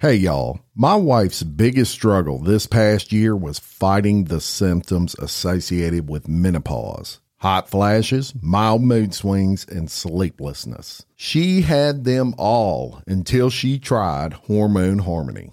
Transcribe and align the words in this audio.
Hey 0.00 0.14
y'all, 0.14 0.60
my 0.74 0.94
wife's 0.94 1.42
biggest 1.42 1.92
struggle 1.92 2.38
this 2.38 2.66
past 2.66 3.12
year 3.12 3.36
was 3.36 3.58
fighting 3.58 4.24
the 4.24 4.40
symptoms 4.40 5.14
associated 5.16 6.08
with 6.08 6.26
menopause. 6.26 7.20
Hot 7.40 7.68
flashes, 7.68 8.32
mild 8.40 8.80
mood 8.80 9.12
swings, 9.12 9.66
and 9.68 9.90
sleeplessness. 9.90 11.04
She 11.16 11.60
had 11.60 12.04
them 12.04 12.34
all 12.38 13.02
until 13.06 13.50
she 13.50 13.78
tried 13.78 14.32
Hormone 14.32 15.00
Harmony. 15.00 15.52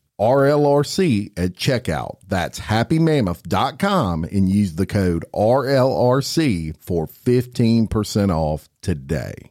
RLRC 0.21 1.31
at 1.35 1.55
checkout. 1.55 2.17
That's 2.27 2.59
happymammoth.com 2.59 4.23
and 4.25 4.47
use 4.47 4.75
the 4.75 4.85
code 4.85 5.25
RLRC 5.33 6.75
for 6.79 7.07
15% 7.07 8.29
off 8.29 8.69
today. 8.81 9.50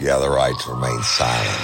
You 0.00 0.08
have 0.08 0.22
the 0.22 0.30
right 0.30 0.58
to 0.60 0.70
remain 0.70 1.02
silent. 1.02 1.60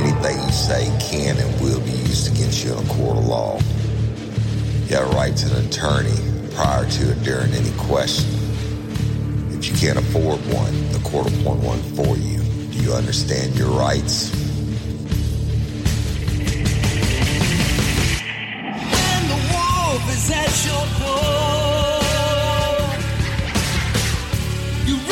Anything 0.00 0.42
you 0.44 0.50
say 0.50 0.90
can 0.98 1.38
and 1.38 1.60
will 1.60 1.78
be 1.80 1.92
used 1.92 2.26
against 2.34 2.64
you 2.64 2.72
in 2.72 2.84
a 2.84 2.88
court 2.88 3.16
of 3.16 3.26
law. 3.26 3.60
You 4.88 4.96
have 4.96 5.06
a 5.06 5.14
right 5.14 5.36
to 5.36 5.56
an 5.56 5.66
attorney 5.66 6.16
prior 6.52 6.84
to 6.84 7.12
and 7.12 7.22
during 7.22 7.52
any 7.52 7.70
question. 7.78 8.28
If 9.52 9.70
you 9.70 9.76
can't 9.76 9.98
afford 9.98 10.40
one, 10.52 10.90
the 10.90 10.98
court 11.08 11.30
will 11.30 11.40
appoint 11.40 11.62
one 11.62 11.82
for 11.94 12.16
you. 12.16 12.42
Do 12.72 12.78
you 12.82 12.92
understand 12.92 13.54
your 13.54 13.70
rights? 13.70 14.32
When 18.74 19.28
the 19.28 19.38
wolf 19.54 20.10
is 20.10 20.28
at 20.28 20.66
your 20.66 20.86
door, 20.98 22.02
your 24.88 25.11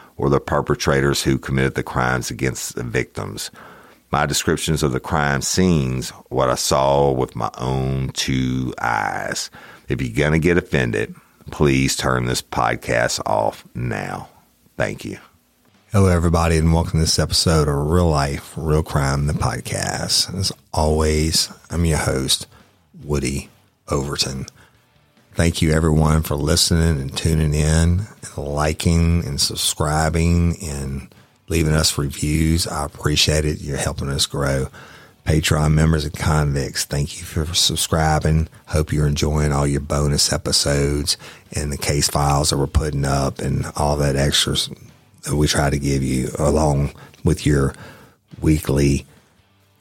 or 0.21 0.29
the 0.29 0.39
perpetrators 0.39 1.23
who 1.23 1.39
committed 1.39 1.73
the 1.73 1.81
crimes 1.81 2.29
against 2.29 2.75
the 2.75 2.83
victims. 2.83 3.49
My 4.11 4.27
descriptions 4.27 4.83
of 4.83 4.91
the 4.91 4.99
crime 4.99 5.41
scenes, 5.41 6.11
what 6.29 6.47
I 6.47 6.53
saw 6.55 7.11
with 7.11 7.35
my 7.35 7.49
own 7.57 8.09
two 8.09 8.71
eyes. 8.79 9.49
If 9.89 9.99
you're 9.99 10.15
going 10.15 10.33
to 10.33 10.39
get 10.39 10.59
offended, 10.59 11.15
please 11.49 11.95
turn 11.95 12.25
this 12.25 12.43
podcast 12.43 13.19
off 13.25 13.65
now. 13.73 14.29
Thank 14.77 15.03
you. 15.05 15.17
Hello, 15.91 16.07
everybody, 16.07 16.57
and 16.57 16.71
welcome 16.71 16.99
to 16.99 17.05
this 17.05 17.17
episode 17.17 17.67
of 17.67 17.89
Real 17.89 18.07
Life, 18.07 18.53
Real 18.55 18.83
Crime, 18.83 19.25
the 19.25 19.33
podcast. 19.33 20.37
As 20.37 20.51
always, 20.71 21.51
I'm 21.71 21.83
your 21.83 21.97
host, 21.97 22.45
Woody 23.03 23.49
Overton. 23.89 24.45
Thank 25.33 25.61
you, 25.61 25.71
everyone, 25.71 26.23
for 26.23 26.35
listening 26.35 26.99
and 26.99 27.15
tuning 27.15 27.53
in, 27.53 28.01
and 28.01 28.37
liking 28.37 29.25
and 29.25 29.39
subscribing 29.39 30.57
and 30.61 31.07
leaving 31.47 31.73
us 31.73 31.97
reviews. 31.97 32.67
I 32.67 32.83
appreciate 32.83 33.45
it. 33.45 33.61
You're 33.61 33.77
helping 33.77 34.09
us 34.09 34.25
grow. 34.25 34.67
Patreon 35.25 35.73
members 35.73 36.03
and 36.03 36.17
convicts, 36.17 36.83
thank 36.83 37.19
you 37.19 37.25
for 37.25 37.45
subscribing. 37.53 38.49
Hope 38.67 38.91
you're 38.91 39.07
enjoying 39.07 39.53
all 39.53 39.65
your 39.65 39.79
bonus 39.79 40.33
episodes 40.33 41.15
and 41.53 41.71
the 41.71 41.77
case 41.77 42.09
files 42.09 42.49
that 42.49 42.57
we're 42.57 42.67
putting 42.67 43.05
up 43.05 43.39
and 43.39 43.65
all 43.77 43.95
that 43.97 44.17
extras 44.17 44.69
that 45.23 45.35
we 45.35 45.47
try 45.47 45.69
to 45.69 45.79
give 45.79 46.03
you 46.03 46.29
along 46.39 46.91
with 47.23 47.45
your 47.45 47.73
weekly 48.41 49.05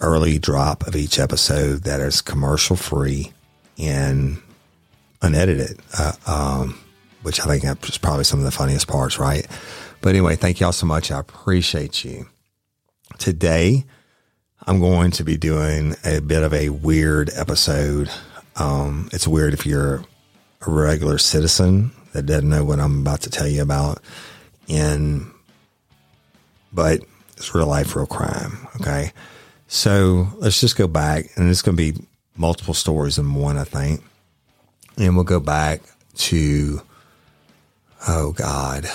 early 0.00 0.38
drop 0.38 0.86
of 0.86 0.94
each 0.94 1.18
episode 1.18 1.82
that 1.84 2.00
is 2.00 2.20
commercial 2.20 2.76
free 2.76 3.32
and 3.78 4.40
unedited, 5.22 5.80
uh, 5.98 6.12
um, 6.26 6.80
which 7.22 7.40
I 7.40 7.58
think 7.58 7.88
is 7.88 7.98
probably 7.98 8.24
some 8.24 8.38
of 8.38 8.44
the 8.44 8.50
funniest 8.50 8.88
parts, 8.88 9.18
right? 9.18 9.46
But 10.00 10.10
anyway, 10.10 10.36
thank 10.36 10.60
y'all 10.60 10.72
so 10.72 10.86
much. 10.86 11.10
I 11.10 11.20
appreciate 11.20 12.04
you. 12.04 12.26
today 13.18 13.84
I'm 14.66 14.78
going 14.78 15.10
to 15.12 15.24
be 15.24 15.36
doing 15.36 15.96
a 16.04 16.20
bit 16.20 16.42
of 16.42 16.52
a 16.52 16.68
weird 16.68 17.30
episode. 17.34 18.10
Um, 18.56 19.08
it's 19.12 19.26
weird 19.26 19.54
if 19.54 19.64
you're 19.64 20.04
a 20.66 20.70
regular 20.70 21.18
citizen 21.18 21.92
that 22.12 22.26
doesn't 22.26 22.48
know 22.48 22.64
what 22.64 22.78
I'm 22.78 23.00
about 23.00 23.22
to 23.22 23.30
tell 23.30 23.46
you 23.46 23.62
about. 23.62 24.02
And, 24.68 25.30
but 26.72 27.00
it's 27.36 27.54
real 27.54 27.66
life, 27.66 27.96
real 27.96 28.06
crime. 28.06 28.68
Okay. 28.80 29.12
So 29.66 30.28
let's 30.36 30.60
just 30.60 30.76
go 30.76 30.86
back 30.86 31.26
and 31.36 31.48
it's 31.48 31.62
going 31.62 31.76
to 31.76 31.92
be 31.92 32.06
multiple 32.36 32.74
stories 32.74 33.18
in 33.18 33.34
one, 33.34 33.56
I 33.56 33.64
think. 33.64 34.02
And 35.00 35.16
we'll 35.16 35.24
go 35.24 35.40
back 35.40 35.80
to, 36.16 36.82
oh 38.06 38.32
God. 38.32 38.86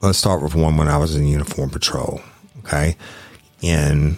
Let's 0.00 0.18
start 0.18 0.42
with 0.42 0.54
one 0.54 0.78
when 0.78 0.88
I 0.88 0.96
was 0.96 1.14
in 1.14 1.26
uniform 1.26 1.68
patrol. 1.68 2.22
Okay. 2.60 2.96
And 3.62 4.16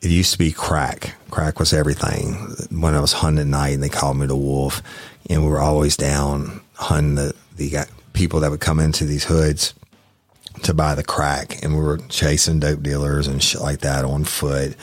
it 0.00 0.10
used 0.10 0.32
to 0.32 0.38
be 0.38 0.50
crack. 0.50 1.14
Crack 1.30 1.58
was 1.58 1.74
everything. 1.74 2.34
When 2.70 2.94
I 2.94 3.00
was 3.00 3.12
hunting 3.12 3.42
at 3.42 3.46
night, 3.46 3.74
and 3.74 3.82
they 3.82 3.90
called 3.90 4.16
me 4.16 4.26
the 4.26 4.34
wolf, 4.34 4.82
and 5.28 5.42
we 5.42 5.50
were 5.50 5.60
always 5.60 5.96
down 5.96 6.62
hunting 6.74 7.14
the 7.14 7.34
the 7.56 7.86
people 8.14 8.40
that 8.40 8.50
would 8.50 8.60
come 8.60 8.80
into 8.80 9.04
these 9.04 9.24
hoods 9.24 9.74
to 10.62 10.72
buy 10.72 10.94
the 10.94 11.04
crack, 11.04 11.62
and 11.62 11.74
we 11.74 11.80
were 11.80 11.98
chasing 12.08 12.60
dope 12.60 12.82
dealers 12.82 13.26
and 13.26 13.42
shit 13.42 13.60
like 13.60 13.80
that 13.80 14.04
on 14.04 14.24
foot, 14.24 14.74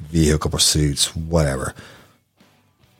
vehicle 0.00 0.50
pursuits, 0.50 1.16
whatever. 1.16 1.74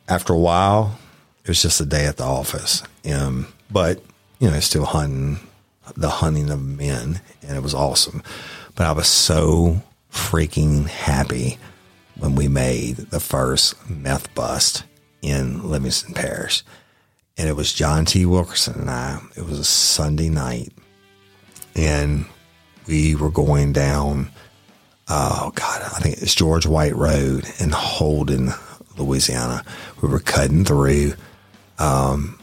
After 0.07 0.33
a 0.33 0.37
while, 0.37 0.97
it 1.43 1.47
was 1.47 1.61
just 1.61 1.81
a 1.81 1.85
day 1.85 2.05
at 2.05 2.17
the 2.17 2.23
office, 2.23 2.83
um, 3.13 3.47
but 3.69 4.01
you 4.39 4.49
know, 4.49 4.59
still 4.59 4.85
hunting 4.85 5.39
the 5.95 6.09
hunting 6.09 6.49
of 6.49 6.61
men, 6.63 7.21
and 7.41 7.57
it 7.57 7.63
was 7.63 7.73
awesome. 7.73 8.23
But 8.75 8.87
I 8.87 8.91
was 8.91 9.07
so 9.07 9.81
freaking 10.11 10.87
happy 10.87 11.57
when 12.17 12.35
we 12.35 12.47
made 12.47 12.97
the 12.97 13.19
first 13.19 13.89
meth 13.89 14.33
bust 14.35 14.83
in 15.21 15.67
Livingston 15.67 16.13
Parish. 16.13 16.63
And 17.37 17.49
it 17.49 17.55
was 17.55 17.73
John 17.73 18.05
T. 18.05 18.25
Wilkerson 18.25 18.81
and 18.81 18.89
I. 18.89 19.19
It 19.35 19.45
was 19.45 19.59
a 19.59 19.63
Sunday 19.63 20.29
night. 20.29 20.73
And 21.75 22.25
we 22.87 23.15
were 23.15 23.31
going 23.31 23.73
down, 23.73 24.29
oh 25.07 25.51
God, 25.55 25.81
I 25.81 25.99
think 25.99 26.17
it's 26.21 26.35
George 26.35 26.65
White 26.65 26.95
Road 26.95 27.45
in 27.59 27.69
Holden, 27.69 28.51
Louisiana. 28.97 29.63
We 30.01 30.09
were 30.09 30.19
cutting 30.19 30.65
through, 30.65 31.13
um, 31.81 32.39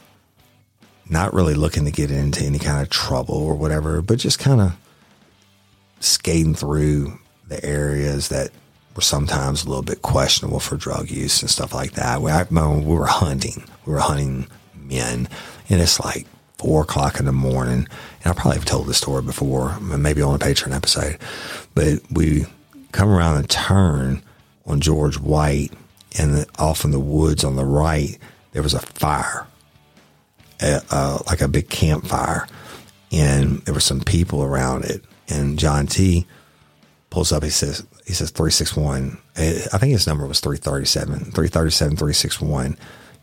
not 1.08 1.32
really 1.32 1.54
looking 1.54 1.84
to 1.84 1.90
get 1.90 2.10
into 2.10 2.44
any 2.44 2.58
kind 2.58 2.82
of 2.82 2.90
trouble 2.90 3.36
or 3.36 3.54
whatever, 3.54 4.02
but 4.02 4.18
just 4.18 4.38
kind 4.38 4.60
of 4.60 4.76
skating 6.00 6.54
through 6.54 7.18
the 7.46 7.64
areas 7.64 8.28
that 8.28 8.50
were 8.94 9.02
sometimes 9.02 9.64
a 9.64 9.68
little 9.68 9.82
bit 9.82 10.02
questionable 10.02 10.60
for 10.60 10.76
drug 10.76 11.08
use 11.08 11.40
and 11.40 11.50
stuff 11.50 11.72
like 11.72 11.92
that. 11.92 12.20
We, 12.20 12.30
I 12.32 12.42
we 12.42 12.94
were 12.94 13.06
hunting. 13.06 13.64
We 13.86 13.92
were 13.92 14.00
hunting 14.00 14.48
men, 14.74 15.28
and 15.68 15.80
it's 15.80 16.00
like 16.00 16.26
four 16.58 16.82
o'clock 16.82 17.20
in 17.20 17.24
the 17.24 17.32
morning. 17.32 17.86
And 18.24 18.26
I 18.26 18.32
probably 18.32 18.56
have 18.56 18.64
told 18.64 18.88
this 18.88 18.98
story 18.98 19.22
before, 19.22 19.78
maybe 19.80 20.20
on 20.20 20.34
a 20.34 20.38
Patreon 20.38 20.74
episode, 20.74 21.18
but 21.74 22.00
we 22.10 22.44
come 22.90 23.08
around 23.08 23.40
the 23.40 23.48
turn 23.48 24.22
on 24.66 24.80
George 24.80 25.18
White, 25.18 25.72
and 26.18 26.44
off 26.58 26.84
in 26.84 26.90
the 26.90 26.98
woods 26.98 27.44
on 27.44 27.56
the 27.56 27.64
right, 27.64 28.18
there 28.58 28.62
was 28.64 28.74
a 28.74 28.80
fire, 28.80 29.46
uh, 30.60 31.18
like 31.28 31.40
a 31.40 31.46
big 31.46 31.68
campfire, 31.68 32.48
and 33.12 33.60
there 33.60 33.72
were 33.72 33.78
some 33.78 34.00
people 34.00 34.42
around 34.42 34.84
it. 34.84 35.04
And 35.28 35.60
John 35.60 35.86
T 35.86 36.26
pulls 37.08 37.30
up. 37.30 37.44
He 37.44 37.50
says, 37.50 37.86
he 38.04 38.14
says 38.14 38.32
361. 38.32 39.16
I 39.36 39.78
think 39.78 39.92
his 39.92 40.08
number 40.08 40.26
was 40.26 40.40
337, 40.40 41.30
337, 41.30 41.96
361. 41.96 42.76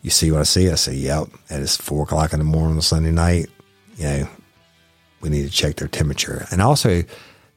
You 0.03 0.09
see 0.09 0.31
what 0.31 0.39
I 0.39 0.43
see? 0.43 0.69
I 0.71 0.75
say, 0.75 0.93
yep. 0.93 1.27
And 1.49 1.61
it's 1.61 1.75
four 1.75 2.03
o'clock 2.03 2.31
in 2.31 2.39
the 2.39 2.45
morning 2.45 2.77
on 2.77 2.81
Sunday 2.81 3.11
night. 3.11 3.47
You 3.97 4.05
know, 4.05 4.29
we 5.19 5.27
need 5.27 5.43
to 5.43 5.51
check 5.51 5.75
their 5.75 5.89
temperature. 5.89 6.47
And 6.49 6.61
also, 6.61 7.03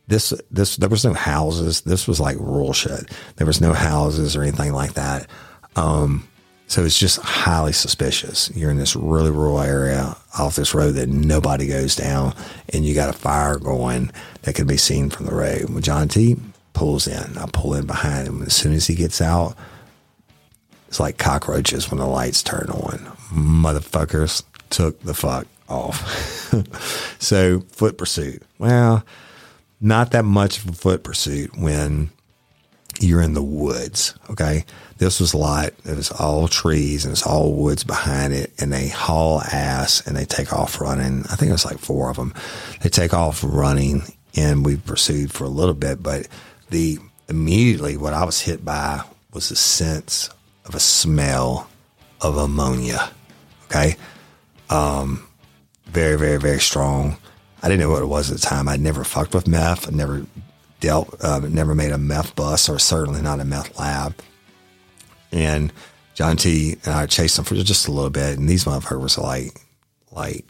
this, 0.09 0.33
this, 0.51 0.79
there 0.79 0.89
was 0.89 1.05
no 1.05 1.15
houses. 1.15 1.83
This 1.83 2.09
was 2.09 2.19
like 2.19 2.39
rural 2.41 2.73
shit. 2.73 3.09
There 3.37 3.47
was 3.47 3.61
no 3.61 3.73
houses 3.73 4.35
or 4.35 4.43
anything 4.43 4.73
like 4.73 4.95
that. 4.95 5.29
Um, 5.77 6.27
so 6.69 6.85
it's 6.85 6.99
just 6.99 7.19
highly 7.21 7.73
suspicious. 7.73 8.51
You're 8.55 8.71
in 8.71 8.77
this 8.77 8.95
really 8.95 9.31
rural 9.31 9.61
area 9.61 10.15
off 10.39 10.55
this 10.55 10.75
road 10.75 10.93
that 10.93 11.09
nobody 11.09 11.67
goes 11.67 11.97
down, 11.97 12.35
and 12.69 12.85
you 12.85 12.95
got 12.95 13.09
a 13.09 13.15
fire 13.15 13.59
going 13.59 14.11
that 14.43 14.55
can 14.55 14.67
be 14.67 14.77
seen 14.77 15.09
from 15.09 15.25
the 15.27 15.35
road. 15.35 15.71
When 15.71 15.83
John 15.83 16.09
T 16.09 16.37
pulls 16.75 17.07
in, 17.07 17.39
I 17.39 17.47
pull 17.51 17.73
in 17.73 17.87
behind 17.87 18.29
him. 18.29 18.43
As 18.43 18.55
soon 18.55 18.75
as 18.75 18.87
he 18.87 18.95
gets 18.95 19.23
out, 19.23 19.57
it's 20.89 21.01
like 21.01 21.17
cockroaches 21.17 21.91
when 21.91 21.99
the 21.99 22.07
lights 22.07 22.43
turn 22.43 22.69
on. 22.69 22.99
Motherfuckers 23.33 24.43
took 24.69 25.01
the 25.01 25.15
fuck 25.15 25.47
off. 25.71 26.07
so 27.19 27.61
foot 27.73 27.97
pursuit. 27.97 28.43
Well, 28.59 29.05
not 29.81 30.11
that 30.11 30.27
much 30.27 30.59
of 30.59 30.69
a 30.69 30.73
foot 30.73 31.03
pursuit 31.03 31.57
when 31.57 32.11
you're 33.01 33.23
in 33.23 33.35
the 33.35 33.43
woods. 33.43 34.15
Okay. 34.31 34.65
This 34.99 35.21
was 35.21 35.35
light. 35.35 35.75
It 35.85 35.97
was 35.97 36.11
all 36.11 36.49
trees 36.49 37.05
and 37.05 37.13
it's 37.13 37.27
all 37.27 37.55
woods 37.55 37.85
behind 37.85 38.33
it. 38.33 38.53
And 38.59 38.73
they 38.73 38.89
haul 38.89 39.41
ass 39.41 40.05
and 40.07 40.17
they 40.17 40.25
take 40.25 40.53
off 40.53 40.81
running. 40.81 41.25
I 41.31 41.37
think 41.37 41.51
it 41.51 41.53
was 41.53 41.65
like 41.65 41.79
four 41.79 42.11
of 42.11 42.17
them. 42.17 42.35
They 42.83 42.89
take 42.89 43.15
off 43.15 43.45
running 43.45 44.03
and 44.35 44.67
we 44.67 44.77
pursued 44.77 45.33
for 45.33 45.45
a 45.45 45.49
little 45.49 45.75
bit. 45.75 46.03
But 46.03 46.27
the 46.71 46.99
immediately 47.29 47.97
what 47.97 48.13
I 48.13 48.25
was 48.25 48.41
hit 48.41 48.65
by 48.65 49.03
was 49.33 49.51
the 49.51 49.57
sense 49.57 50.31
of 50.65 50.75
a 50.75 50.81
smell 50.81 51.69
of 52.21 52.37
ammonia. 52.37 53.11
Okay. 53.67 53.97
Um, 54.69 55.27
very, 55.87 56.19
very, 56.19 56.39
very 56.39 56.61
strong. 56.61 57.19
I 57.63 57.69
didn't 57.69 57.81
know 57.81 57.91
what 57.91 58.03
it 58.03 58.07
was 58.07 58.31
at 58.31 58.41
the 58.41 58.47
time. 58.47 58.69
I'd 58.69 58.81
never 58.81 59.05
fucked 59.05 59.35
with 59.35 59.47
meth. 59.47 59.89
I 59.89 59.91
never 59.91 60.27
dealt, 60.81 61.23
uh, 61.23 61.41
never 61.41 61.75
made 61.75 61.93
a 61.93 61.99
meth 61.99 62.35
bus 62.37 62.69
or 62.69 62.79
certainly 62.79 63.23
not 63.23 63.41
a 63.41 63.45
meth 63.45 63.79
lab. 63.79 64.15
And 65.33 65.73
John 66.15 66.37
T 66.37 66.77
and 66.85 66.95
I 66.95 67.07
chased 67.07 67.37
them 67.37 67.45
for 67.45 67.55
just 67.55 67.87
a 67.87 67.93
little 67.93 68.11
bit. 68.11 68.39
And 68.39 68.49
these 68.49 68.65
motherfuckers 68.65 69.19
are 69.19 69.23
like, 69.23 69.61
like 70.11 70.45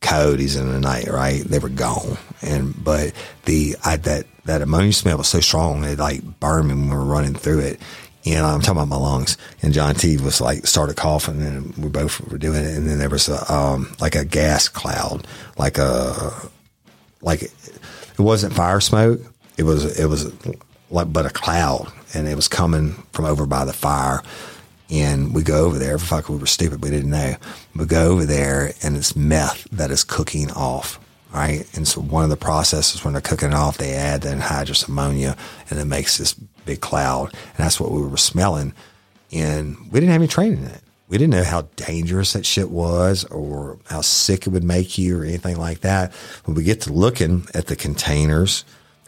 coyotes 0.00 0.54
in 0.54 0.70
the 0.70 0.78
night, 0.78 1.08
right? 1.08 1.42
They 1.42 1.58
were 1.58 1.68
gone. 1.68 2.18
And, 2.42 2.72
but 2.84 3.12
the, 3.46 3.74
I, 3.84 3.96
that, 3.96 4.26
that 4.44 4.62
ammonia 4.62 4.92
smell 4.92 5.18
was 5.18 5.28
so 5.28 5.40
strong, 5.40 5.82
it 5.82 5.98
like 5.98 6.22
burned 6.40 6.68
me 6.68 6.74
when 6.74 6.90
we 6.90 6.94
were 6.94 7.02
running 7.02 7.34
through 7.34 7.60
it. 7.60 7.80
And 8.26 8.46
I'm 8.46 8.60
talking 8.60 8.82
about 8.82 8.88
my 8.88 8.96
lungs. 8.96 9.36
And 9.62 9.74
John 9.74 9.94
T 9.94 10.16
was 10.18 10.40
like, 10.40 10.66
started 10.66 10.96
coughing 10.96 11.42
and 11.42 11.76
we 11.76 11.88
both 11.88 12.20
were 12.30 12.38
doing 12.38 12.64
it. 12.64 12.76
And 12.76 12.86
then 12.86 12.98
there 12.98 13.10
was 13.10 13.28
a, 13.28 13.52
um, 13.52 13.94
like 14.00 14.14
a 14.14 14.24
gas 14.24 14.68
cloud, 14.68 15.26
like 15.58 15.78
a, 15.78 16.32
like 17.20 17.42
it, 17.42 17.52
it 18.18 18.20
wasn't 18.20 18.54
fire 18.54 18.80
smoke. 18.80 19.20
It 19.56 19.64
was, 19.64 19.98
it 19.98 20.06
was 20.06 20.32
like, 20.90 21.12
but 21.12 21.26
a 21.26 21.30
cloud 21.30 21.92
and 22.14 22.28
it 22.28 22.36
was 22.36 22.48
coming 22.48 22.92
from 23.12 23.24
over 23.24 23.46
by 23.46 23.64
the 23.64 23.72
fire. 23.72 24.22
And 24.90 25.34
we 25.34 25.42
go 25.42 25.64
over 25.64 25.78
there. 25.78 25.98
Fuck, 25.98 26.28
we 26.28 26.36
were 26.36 26.46
stupid. 26.46 26.82
We 26.82 26.90
didn't 26.90 27.10
know. 27.10 27.34
We 27.74 27.86
go 27.86 28.12
over 28.12 28.24
there 28.24 28.72
and 28.82 28.96
it's 28.96 29.16
meth 29.16 29.64
that 29.72 29.90
is 29.90 30.04
cooking 30.04 30.50
off. 30.52 31.00
Right. 31.32 31.66
And 31.74 31.88
so 31.88 32.00
one 32.00 32.22
of 32.22 32.30
the 32.30 32.36
processes 32.36 33.04
when 33.04 33.14
they're 33.14 33.20
cooking 33.20 33.48
it 33.48 33.54
off, 33.54 33.78
they 33.78 33.94
add 33.94 34.22
the 34.22 34.28
anhydrous 34.28 34.86
ammonia 34.86 35.36
and 35.68 35.80
it 35.80 35.86
makes 35.86 36.16
this 36.16 36.32
big 36.32 36.80
cloud. 36.80 37.32
And 37.32 37.56
that's 37.56 37.80
what 37.80 37.90
we 37.90 38.02
were 38.02 38.16
smelling. 38.16 38.72
And 39.32 39.76
we 39.90 39.98
didn't 39.98 40.12
have 40.12 40.20
any 40.20 40.28
training 40.28 40.58
in 40.58 40.66
it. 40.66 40.80
We 41.08 41.18
didn't 41.18 41.32
know 41.32 41.44
how 41.44 41.62
dangerous 41.74 42.34
that 42.34 42.46
shit 42.46 42.70
was 42.70 43.24
or 43.24 43.78
how 43.86 44.00
sick 44.00 44.46
it 44.46 44.50
would 44.50 44.62
make 44.62 44.96
you 44.96 45.18
or 45.18 45.24
anything 45.24 45.56
like 45.56 45.80
that. 45.80 46.12
When 46.44 46.54
we 46.54 46.62
get 46.62 46.82
to 46.82 46.92
looking 46.92 47.46
at 47.52 47.66
the 47.66 47.74
containers 47.74 48.64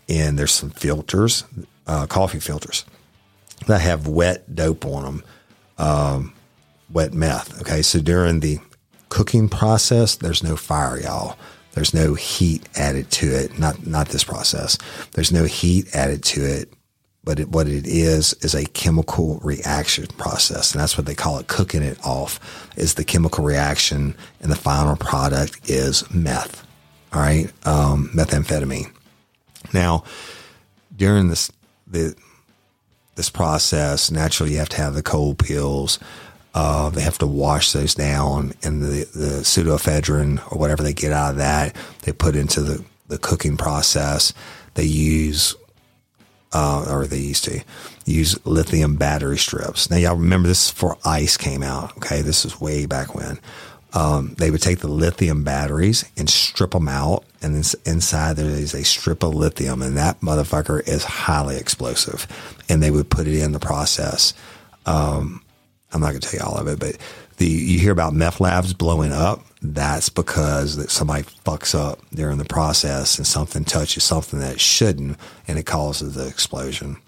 and 0.09 0.37
there's 0.37 0.53
some 0.53 0.71
filters, 0.71 1.45
uh, 1.87 2.07
coffee 2.07 2.41
filters 2.41 2.85
that 3.67 3.81
have 3.81 4.07
wet 4.07 4.55
dope 4.55 4.85
on 4.87 5.03
them, 5.05 5.25
um, 5.79 6.33
wet 6.91 7.13
meth. 7.13 7.61
Okay. 7.61 7.83
So 7.83 8.01
during 8.01 8.41
the 8.41 8.59
cooking 9.09 9.49
process, 9.49 10.17
there's 10.17 10.43
no 10.43 10.57
fire, 10.57 11.01
y'all. 11.01 11.37
There's 11.73 11.93
no 11.93 12.15
heat 12.15 12.67
added 12.77 13.11
to 13.13 13.27
it. 13.27 13.59
Not, 13.59 13.87
not 13.87 14.09
this 14.09 14.25
process. 14.25 14.79
There's 15.13 15.31
no 15.31 15.45
heat 15.45 15.95
added 15.95 16.25
to 16.25 16.43
it. 16.43 16.73
But 17.23 17.41
it, 17.41 17.49
what 17.49 17.67
it 17.67 17.87
is, 17.87 18.35
is 18.35 18.55
a 18.55 18.65
chemical 18.67 19.41
reaction 19.43 20.07
process. 20.17 20.73
And 20.73 20.81
that's 20.81 20.97
what 20.97 21.07
they 21.07 21.15
call 21.15 21.39
it. 21.39 21.49
Cooking 21.49 21.83
it 21.83 21.99
off 22.05 22.71
is 22.77 22.95
the 22.95 23.05
chemical 23.05 23.45
reaction 23.45 24.15
and 24.41 24.51
the 24.51 24.57
final 24.57 24.97
product 24.97 25.69
is 25.69 26.09
meth. 26.15 26.65
All 27.13 27.21
right. 27.21 27.53
Um, 27.67 28.11
methamphetamine. 28.15 28.93
Now, 29.75 30.05
during 30.97 31.29
this, 31.29 31.51
the, 31.87 32.15
this 33.17 33.31
process, 33.31 34.11
naturally 34.11 34.53
you 34.53 34.59
have 34.59 34.69
to 34.71 34.77
have 34.77 34.95
the 34.95 35.03
cold 35.03 35.39
pills. 35.39 35.99
Uh, 36.55 36.89
they 36.89 37.03
have 37.03 37.19
to 37.19 37.27
wash 37.27 37.73
those 37.73 37.95
down 37.95 38.55
and 38.63 38.83
the, 38.83 39.05
the 39.15 39.43
pseudoephedrine 39.43 40.41
or 40.51 40.59
whatever 40.59 40.83
they 40.83 40.95
get 40.95 41.13
out 41.13 41.33
of 41.33 41.37
that, 41.37 41.77
they 42.03 42.13
put 42.13 42.35
into 42.35 42.63
the 42.63 42.83
the 43.09 43.19
cooking 43.19 43.57
process, 43.57 44.33
they 44.75 44.85
use 44.85 45.55
uh, 46.53 46.87
or 46.89 47.07
they 47.07 47.19
used 47.19 47.45
to 47.45 47.63
use 48.07 48.39
lithium 48.47 48.97
battery 48.97 49.37
strips. 49.37 49.91
Now, 49.91 49.97
y'all 49.97 50.17
remember 50.17 50.49
this 50.49 50.67
is 50.67 50.73
before 50.73 50.97
ice 51.05 51.37
came 51.37 51.63
out. 51.63 51.97
Okay. 51.99 52.23
This 52.23 52.45
is 52.45 52.61
way 52.61 52.87
back 52.87 53.15
when. 53.15 53.39
Um, 53.97 54.35
they 54.37 54.51
would 54.51 54.61
take 54.61 54.81
the 54.81 54.89
lithium 54.89 55.43
batteries 55.43 56.05
and 56.19 56.29
strip 56.29 56.73
them 56.73 56.87
out. 56.87 57.25
And 57.41 57.57
inside 57.87 58.37
there 58.37 58.45
is 58.45 58.75
a 58.75 58.85
strip 58.85 59.23
of 59.23 59.35
lithium, 59.35 59.81
and 59.81 59.97
that 59.97 60.21
motherfucker 60.21 60.87
is 60.87 61.03
highly 61.03 61.57
explosive. 61.57 62.27
And 62.69 62.83
they 62.83 62.91
would 62.91 63.09
put 63.09 63.27
it 63.27 63.41
in 63.43 63.53
the 63.53 63.59
process. 63.59 64.35
Um, 64.85 65.43
I'm 65.93 66.03
not 66.03 66.11
going 66.11 66.21
to 66.21 66.29
tell 66.29 66.41
you 66.41 66.47
all 66.47 66.59
of 66.59 66.69
it, 66.69 66.79
but 66.79 66.99
the 67.39 67.47
you 67.47 67.79
hear 67.79 67.93
about 67.93 68.13
meth 68.13 68.39
labs 68.39 68.75
blowing 68.75 69.13
up. 69.13 69.41
That's 69.63 70.11
because 70.11 70.77
that 70.77 70.91
somebody 70.91 71.23
fucks 71.23 71.75
up 71.75 71.99
during 72.13 72.37
the 72.37 72.45
process 72.45 73.17
and 73.17 73.27
something 73.27 73.65
touches 73.65 74.05
something 74.05 74.41
that 74.41 74.61
shouldn't, 74.61 75.19
and 75.49 75.59
it 75.59 75.65
causes 75.65 76.17
the 76.17 76.29
explosion. 76.29 76.99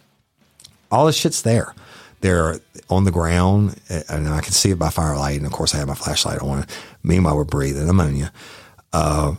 All 0.90 1.04
this 1.04 1.16
shit's 1.16 1.42
there. 1.42 1.74
They're 2.20 2.60
on 2.90 3.04
the 3.04 3.10
ground, 3.10 3.80
and 3.88 4.28
I 4.28 4.40
can 4.40 4.52
see 4.52 4.70
it 4.70 4.78
by 4.78 4.90
firelight. 4.90 5.36
And 5.36 5.46
of 5.46 5.52
course, 5.52 5.74
I 5.74 5.78
have 5.78 5.88
my 5.88 5.94
flashlight 5.94 6.40
on. 6.40 6.66
Meanwhile, 7.02 7.36
we're 7.36 7.44
breathing 7.44 7.88
ammonia. 7.88 8.32
Uh, 8.92 9.36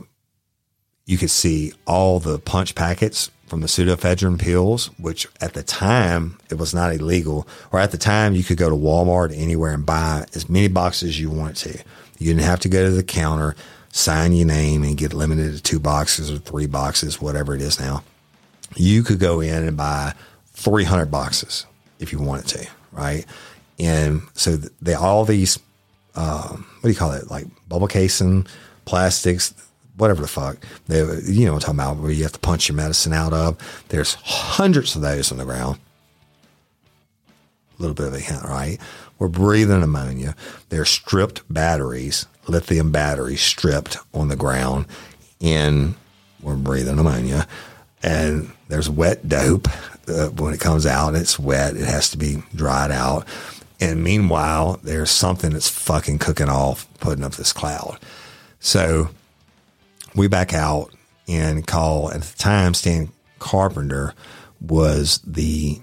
you 1.06 1.18
could 1.18 1.32
see 1.32 1.74
all 1.88 2.20
the 2.20 2.40
punch 2.40 2.76
packets 2.76 3.32
from 3.48 3.62
the 3.62 3.68
pseudoephedrine 3.68 4.40
pills, 4.40 4.92
which 5.00 5.28
at 5.42 5.56
the 5.56 5.64
time 5.64 6.38
it 6.52 6.60
was 6.60 6.74
not 6.74 6.94
illegal, 6.94 7.48
or 7.72 7.80
at 7.80 7.92
the 7.92 7.98
time 7.98 8.36
you 8.36 8.44
could 8.44 8.58
go 8.58 8.70
to 8.70 8.76
Walmart 8.76 9.36
anywhere 9.36 9.74
and 9.74 9.86
buy 9.86 10.26
as 10.36 10.48
many 10.48 10.68
boxes 10.68 11.10
as 11.10 11.20
you 11.20 11.32
wanted 11.32 11.56
to. 11.56 11.84
You 12.20 12.34
didn't 12.34 12.46
have 12.46 12.60
to 12.60 12.70
go 12.70 12.86
to 12.86 12.92
the 12.92 13.04
counter, 13.04 13.56
sign 13.92 14.34
your 14.34 14.46
name, 14.46 14.84
and 14.84 14.96
get 14.96 15.14
limited 15.14 15.56
to 15.56 15.64
two 15.64 15.80
boxes 15.80 16.32
or 16.32 16.38
three 16.38 16.68
boxes, 16.68 17.20
whatever 17.20 17.56
it 17.56 17.62
is 17.62 17.80
now. 17.80 18.04
You 18.76 19.02
could 19.02 19.20
go 19.20 19.40
in 19.42 19.64
and 19.64 19.76
buy 19.76 20.14
300 20.54 21.08
boxes 21.08 21.66
if 22.00 22.12
you 22.12 22.20
wanted 22.20 22.48
to, 22.48 22.68
right? 22.92 23.26
And 23.80 24.22
so 24.34 24.58
they 24.82 24.94
all 24.94 25.26
these, 25.26 25.60
um, 26.16 26.66
what 26.80 26.84
do 26.84 26.90
you 26.90 26.96
call 26.96 27.12
it? 27.12 27.30
Like 27.30 27.46
bubble 27.68 27.88
casing, 27.88 28.48
plastics, 28.86 29.54
whatever 29.98 30.22
the 30.22 30.28
fuck. 30.28 30.58
They, 30.88 31.00
you 31.00 31.46
know 31.46 31.54
what 31.54 31.68
I'm 31.68 31.76
talking 31.76 31.80
about, 31.80 31.98
where 31.98 32.12
you 32.12 32.24
have 32.24 32.34
to 32.34 32.40
punch 32.40 32.68
your 32.68 32.76
medicine 32.76 33.14
out 33.14 33.34
of. 33.34 33.86
There's 33.90 34.16
hundreds 34.16 34.96
of 34.96 35.02
those 35.02 35.32
on 35.32 35.38
the 35.38 35.46
ground. 35.46 35.80
A 37.78 37.82
little 37.82 37.96
bit 37.96 38.08
of 38.08 38.14
a 38.14 38.20
hint, 38.20 38.44
right? 38.44 38.78
We're 39.20 39.28
breathing 39.28 39.84
ammonia. 39.84 40.36
They're 40.70 40.86
stripped 40.86 41.44
batteries, 41.54 42.26
lithium 42.48 42.92
batteries 42.92 43.42
stripped 43.42 43.98
on 44.14 44.30
the 44.30 44.36
ground, 44.36 44.86
and 45.42 45.96
we're 46.42 46.56
breathing 46.56 47.00
ammonia. 47.00 47.48
And 48.02 48.52
there's 48.70 48.90
wet 48.90 49.28
dope 49.28 49.68
uh, 50.10 50.30
when 50.30 50.54
it 50.54 50.60
comes 50.60 50.86
out. 50.86 51.16
It's 51.16 51.40
wet. 51.40 51.76
It 51.76 51.86
has 51.86 52.10
to 52.12 52.18
be 52.18 52.44
dried 52.56 52.92
out. 52.92 53.28
And 53.80 54.04
meanwhile, 54.04 54.80
there's 54.84 55.12
something 55.12 55.52
that's 55.52 55.70
fucking 55.70 56.20
cooking 56.20 56.50
off, 56.50 56.88
putting 57.00 57.24
up 57.24 57.34
this 57.34 57.54
cloud. 57.54 57.98
So 58.60 59.10
we 60.16 60.28
back 60.28 60.54
out 60.54 60.94
and 61.28 61.66
call 61.66 62.12
at 62.12 62.22
the 62.22 62.38
time 62.38 62.74
Stan 62.74 63.10
Carpenter 63.40 64.14
was 64.60 65.20
the 65.26 65.80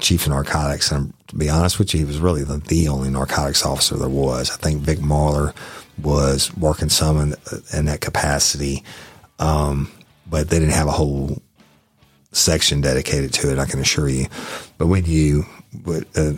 chief 0.00 0.26
of 0.26 0.32
narcotics. 0.32 0.92
And 0.92 1.14
to 1.28 1.36
be 1.36 1.48
honest 1.48 1.78
with 1.78 1.94
you, 1.94 2.00
he 2.00 2.04
was 2.04 2.18
really 2.18 2.44
the, 2.44 2.58
the 2.58 2.88
only 2.88 3.08
narcotics 3.08 3.64
officer 3.64 3.96
there 3.96 4.08
was. 4.08 4.50
I 4.50 4.56
think 4.56 4.82
Vic 4.82 4.98
Marler 4.98 5.54
was 6.02 6.54
working 6.56 6.88
some 6.88 7.18
in, 7.18 7.34
in 7.72 7.86
that 7.86 8.00
capacity. 8.00 8.84
Um, 9.38 9.90
but 10.26 10.48
they 10.48 10.58
didn't 10.58 10.74
have 10.74 10.86
a 10.86 10.92
whole 10.92 11.42
section 12.32 12.80
dedicated 12.80 13.32
to 13.34 13.50
it. 13.50 13.58
I 13.58 13.66
can 13.66 13.80
assure 13.80 14.08
you. 14.08 14.26
But 14.78 14.86
when 14.86 15.04
you 15.04 15.46
uh, 16.16 16.32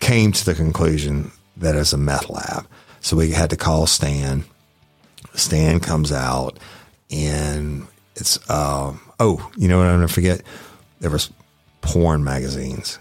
came 0.00 0.32
to 0.32 0.44
the 0.44 0.54
conclusion 0.54 1.30
that 1.56 1.76
it's 1.76 1.92
a 1.92 1.98
meth 1.98 2.30
lab, 2.30 2.66
so 3.00 3.16
we 3.16 3.30
had 3.30 3.50
to 3.50 3.56
call 3.56 3.86
Stan. 3.86 4.44
Stan 5.34 5.80
comes 5.80 6.12
out 6.12 6.58
and 7.10 7.86
it's, 8.16 8.38
uh, 8.50 8.92
oh, 9.20 9.50
you 9.56 9.68
know 9.68 9.78
what 9.78 9.86
I'm 9.86 10.00
to 10.00 10.08
forget? 10.08 10.42
There 11.00 11.10
was 11.10 11.30
porn 11.80 12.24
magazines, 12.24 12.98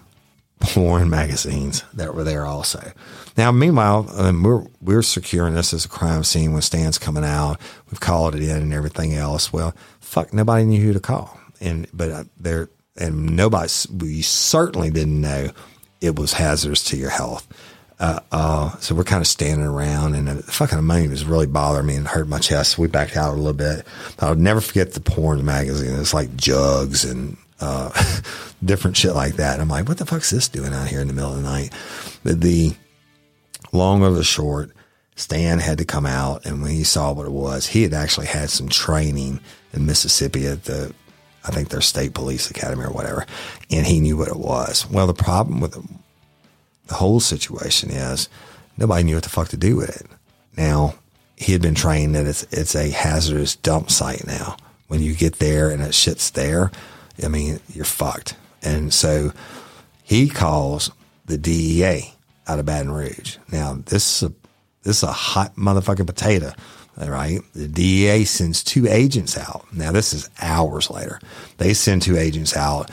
porn 0.60 1.10
magazines 1.10 1.84
that 1.94 2.14
were 2.14 2.24
there 2.24 2.46
also. 2.46 2.92
Now, 3.38 3.52
meanwhile, 3.52 4.10
um, 4.16 4.42
we're, 4.42 4.66
we're 4.82 5.04
securing 5.04 5.54
this 5.54 5.74
as 5.74 5.86
a 5.86 5.90
crime 5.90 6.24
scene 6.24 6.54
when 6.54 6.64
Stan's 6.64 6.98
coming 6.98 7.24
out. 7.24 7.62
We've 7.92 8.00
called 8.00 8.34
it 8.34 8.42
in 8.42 8.58
and 8.58 8.74
everything 8.74 9.14
else. 9.14 9.54
Well, 9.54 9.76
fuck, 10.00 10.34
nobody 10.34 10.66
knew 10.66 10.82
who 10.82 10.94
to 10.94 11.00
call. 11.00 11.40
And, 11.62 11.88
but 11.94 12.10
uh, 12.10 12.24
there, 12.40 12.70
and 12.98 13.36
nobody, 13.36 13.72
we 13.96 14.24
certainly 14.24 14.90
didn't 14.90 15.22
know 15.22 15.52
it 16.02 16.18
was 16.18 16.34
hazardous 16.34 16.84
to 16.86 16.98
your 16.98 17.12
health. 17.12 17.48
Uh, 18.00 18.20
uh, 18.32 18.78
so 18.78 18.94
we're 18.94 19.04
kind 19.04 19.22
of 19.22 19.28
standing 19.28 19.66
around, 19.66 20.16
and 20.16 20.28
the 20.28 20.44
fucking 20.44 20.84
money 20.84 21.08
was 21.08 21.26
really 21.26 21.48
bothering 21.48 21.88
me 21.88 21.96
and 21.96 22.08
hurt 22.08 22.28
my 22.28 22.40
chest. 22.40 22.78
We 22.78 22.88
backed 22.88 23.18
out 23.18 23.34
a 23.34 23.38
little 23.38 23.54
bit. 23.54 23.86
I'll 24.20 24.36
never 24.36 24.62
forget 24.62 24.94
the 24.94 25.00
porn 25.00 25.44
magazine. 25.44 26.00
It's 26.00 26.14
like 26.14 26.36
jugs 26.36 27.06
and 27.06 27.38
uh, 27.60 27.90
different 28.66 28.98
shit 28.98 29.16
like 29.16 29.36
that. 29.36 29.54
And 29.54 29.64
I'm 29.64 29.70
like, 29.70 29.88
what 29.88 29.98
the 29.98 30.06
fuck's 30.06 30.30
this 30.30 30.48
doing 30.48 30.74
out 30.74 30.88
here 30.88 31.02
in 31.02 31.08
the 31.08 31.14
middle 31.14 31.32
of 31.32 31.38
the 31.38 31.44
night? 31.44 31.74
But 32.24 32.42
the 32.42 32.76
long 33.78 34.04
or 34.04 34.12
the 34.12 34.24
short, 34.24 34.72
Stan 35.16 35.60
had 35.60 35.78
to 35.80 35.86
come 35.86 36.06
out, 36.06 36.46
and 36.46 36.62
when 36.62 36.72
he 36.72 36.84
saw 36.84 37.12
what 37.12 37.26
it 37.26 37.32
was, 37.32 37.68
he 37.68 37.84
had 37.84 37.94
actually 37.94 38.28
had 38.28 38.50
some 38.50 38.70
training 38.70 39.40
in 39.74 39.86
Mississippi 39.86 40.46
at 40.46 40.66
the, 40.66 40.94
I 41.44 41.52
think 41.52 41.70
their 41.70 41.82
state 41.82 42.14
police 42.14 42.52
academy 42.52 42.84
or 42.84 42.92
whatever, 42.92 43.26
and 43.72 43.86
he 43.86 44.00
knew 44.00 44.18
what 44.18 44.28
it 44.28 44.38
was. 44.38 44.88
Well, 44.90 45.08
the 45.08 45.14
problem 45.14 45.60
with 45.60 45.78
the 46.88 46.94
whole 46.94 47.20
situation 47.20 47.90
is 47.90 48.30
nobody 48.78 49.04
knew 49.04 49.16
what 49.16 49.24
the 49.24 49.30
fuck 49.30 49.50
to 49.50 49.58
do 49.58 49.76
with 49.76 49.90
it. 49.90 50.08
Now, 50.56 50.96
he 51.36 51.52
had 51.52 51.62
been 51.62 51.76
trained 51.76 52.16
that 52.16 52.26
it's 52.26 52.44
it's 52.52 52.76
a 52.76 52.90
hazardous 52.90 53.56
dump 53.56 53.92
site 53.92 54.26
now. 54.26 54.58
When 54.88 55.02
you 55.02 55.16
get 55.16 55.40
there 55.40 55.70
and 55.70 55.82
it 55.82 55.94
shit's 55.94 56.32
there, 56.32 56.72
I 57.24 57.28
mean, 57.28 57.60
you're 57.74 57.86
fucked. 57.86 58.36
And 58.64 58.94
so 58.94 59.34
he 60.04 60.30
calls 60.30 60.92
the 61.26 61.38
DEA 61.38 62.14
out 62.48 62.60
of 62.60 62.66
Baton 62.66 62.92
Rouge. 62.92 63.38
Now, 63.52 63.78
this 63.86 64.24
is 64.24 64.30
a 64.30 64.34
this 64.84 64.98
is 64.98 65.04
a 65.04 65.12
hot 65.12 65.56
motherfucking 65.56 66.08
potato, 66.08 66.54
right? 66.98 67.40
The 67.54 67.68
DEA 67.68 68.24
sends 68.24 68.64
two 68.64 68.88
agents 68.88 69.38
out. 69.38 69.66
Now, 69.74 69.92
this 69.92 70.14
is 70.14 70.30
hours 70.42 70.90
later. 70.90 71.20
They 71.58 71.74
send 71.74 72.02
two 72.02 72.18
agents 72.18 72.56
out 72.56 72.90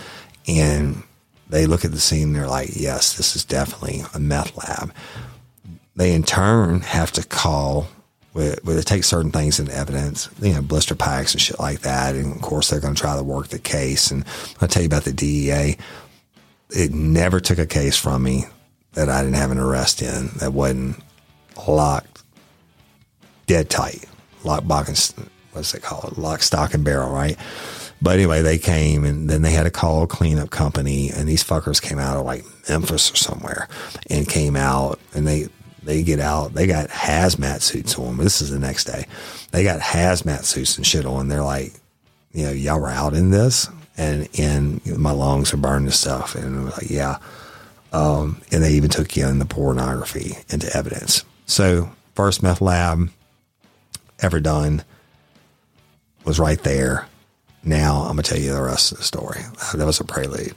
and 0.49 1.05
they 1.49 1.67
look 1.67 1.85
at 1.85 1.93
the 1.93 2.01
scene 2.01 2.29
and 2.29 2.37
they're 2.37 2.49
like, 2.49 2.71
yes, 2.75 3.17
this 3.17 3.37
is 3.37 3.45
definitely 3.45 4.03
a 4.13 4.19
meth 4.19 4.57
lab. 4.57 4.93
They 5.95 6.13
in 6.15 6.25
turn 6.25 6.81
have 6.81 7.13
to 7.13 7.25
call 7.25 7.87
where 8.33 8.57
they 8.65 8.83
take 8.83 9.05
certain 9.05 9.31
things 9.31 9.61
into 9.61 9.73
evidence, 9.73 10.29
you 10.43 10.53
know, 10.55 10.63
blister 10.63 10.97
packs 10.97 11.33
and 11.33 11.41
shit 11.41 11.61
like 11.61 11.83
that. 11.83 12.17
And 12.17 12.35
of 12.35 12.43
course, 12.43 12.69
they're 12.69 12.81
going 12.81 12.97
to 12.97 13.01
try 13.01 13.15
to 13.15 13.23
work 13.23 13.49
the 13.49 13.61
case. 13.61 14.11
And 14.11 14.25
I'll 14.61 14.67
tell 14.67 14.83
you 14.83 14.89
about 14.89 15.05
the 15.05 15.13
DEA. 15.13 15.77
It 16.71 16.93
never 16.93 17.39
took 17.39 17.59
a 17.59 17.67
case 17.67 17.97
from 17.97 18.25
me 18.25 18.47
that 18.95 19.09
I 19.09 19.23
didn't 19.23 19.37
have 19.37 19.51
an 19.51 19.59
arrest 19.59 20.03
in 20.03 20.31
that 20.39 20.53
wasn't 20.53 20.97
locked 21.67 22.23
dead 23.47 23.71
tight, 23.71 24.05
lock, 24.45 24.67
box, 24.67 25.13
and 25.17 25.31
what's 25.53 25.75
it 25.75 25.83
called? 25.83 26.17
Lock, 26.19 26.43
stock, 26.43 26.75
and 26.75 26.85
barrel, 26.85 27.11
right? 27.11 27.37
But 28.03 28.15
anyway, 28.17 28.43
they 28.43 28.59
came 28.59 29.05
and 29.05 29.31
then 29.31 29.43
they 29.43 29.53
had 29.53 29.63
to 29.63 29.71
call 29.71 30.03
a 30.03 30.07
cleanup 30.07 30.51
company 30.51 31.11
and 31.11 31.29
these 31.29 31.45
fuckers 31.45 31.81
came 31.81 31.99
out 31.99 32.17
of 32.17 32.27
like 32.27 32.45
Memphis 32.69 33.11
or 33.11 33.17
somewhere 33.17 33.69
and 34.11 34.29
came 34.29 34.57
out 34.57 34.99
and 35.15 35.27
they, 35.27 35.49
they 35.83 36.03
get 36.03 36.21
out. 36.21 36.53
They 36.55 36.67
got 36.67 36.89
hazmat 36.89 37.63
suits 37.63 37.99
on. 37.99 38.19
This 38.19 38.43
is 38.43 38.51
the 38.51 38.59
next 38.59 38.85
day. 38.85 39.07
They 39.53 39.65
got 39.65 39.81
hazmat 39.81 40.45
suits 40.45 40.77
and 40.77 40.87
shit 40.87 41.07
on. 41.07 41.29
They're 41.29 41.43
like, 41.43 41.73
you 42.33 42.45
know, 42.45 42.53
y'all 42.53 42.81
were 42.81 42.91
out 42.91 43.15
in 43.15 43.31
this 43.31 43.69
and, 43.97 44.29
and 44.39 44.85
my 44.99 45.13
lungs 45.13 45.55
are 45.55 45.59
burning 45.59 45.87
and 45.87 45.95
stuff. 45.95 46.35
And 46.35 46.67
like, 46.71 46.91
yeah. 46.91 47.19
Um, 47.95 48.43
and 48.51 48.61
they 48.61 48.73
even 48.73 48.91
took 48.91 49.17
in 49.17 49.39
the 49.39 49.45
pornography 49.45 50.37
into 50.49 50.69
evidence. 50.77 51.25
So 51.47 51.93
first 52.17 52.43
meth 52.43 52.61
lab 52.61 53.09
ever 54.19 54.41
done 54.41 54.83
was 56.25 56.41
right 56.41 56.61
there. 56.65 57.07
Now 57.63 58.01
I'm 58.01 58.17
going 58.17 58.25
to 58.25 58.31
tell 58.31 58.41
you 58.41 58.53
the 58.53 58.63
rest 58.63 58.91
of 58.91 58.99
the 58.99 59.05
story. 59.05 59.43
That 59.75 59.87
was 59.87 60.01
a 60.01 60.05
prelude. 60.05 60.57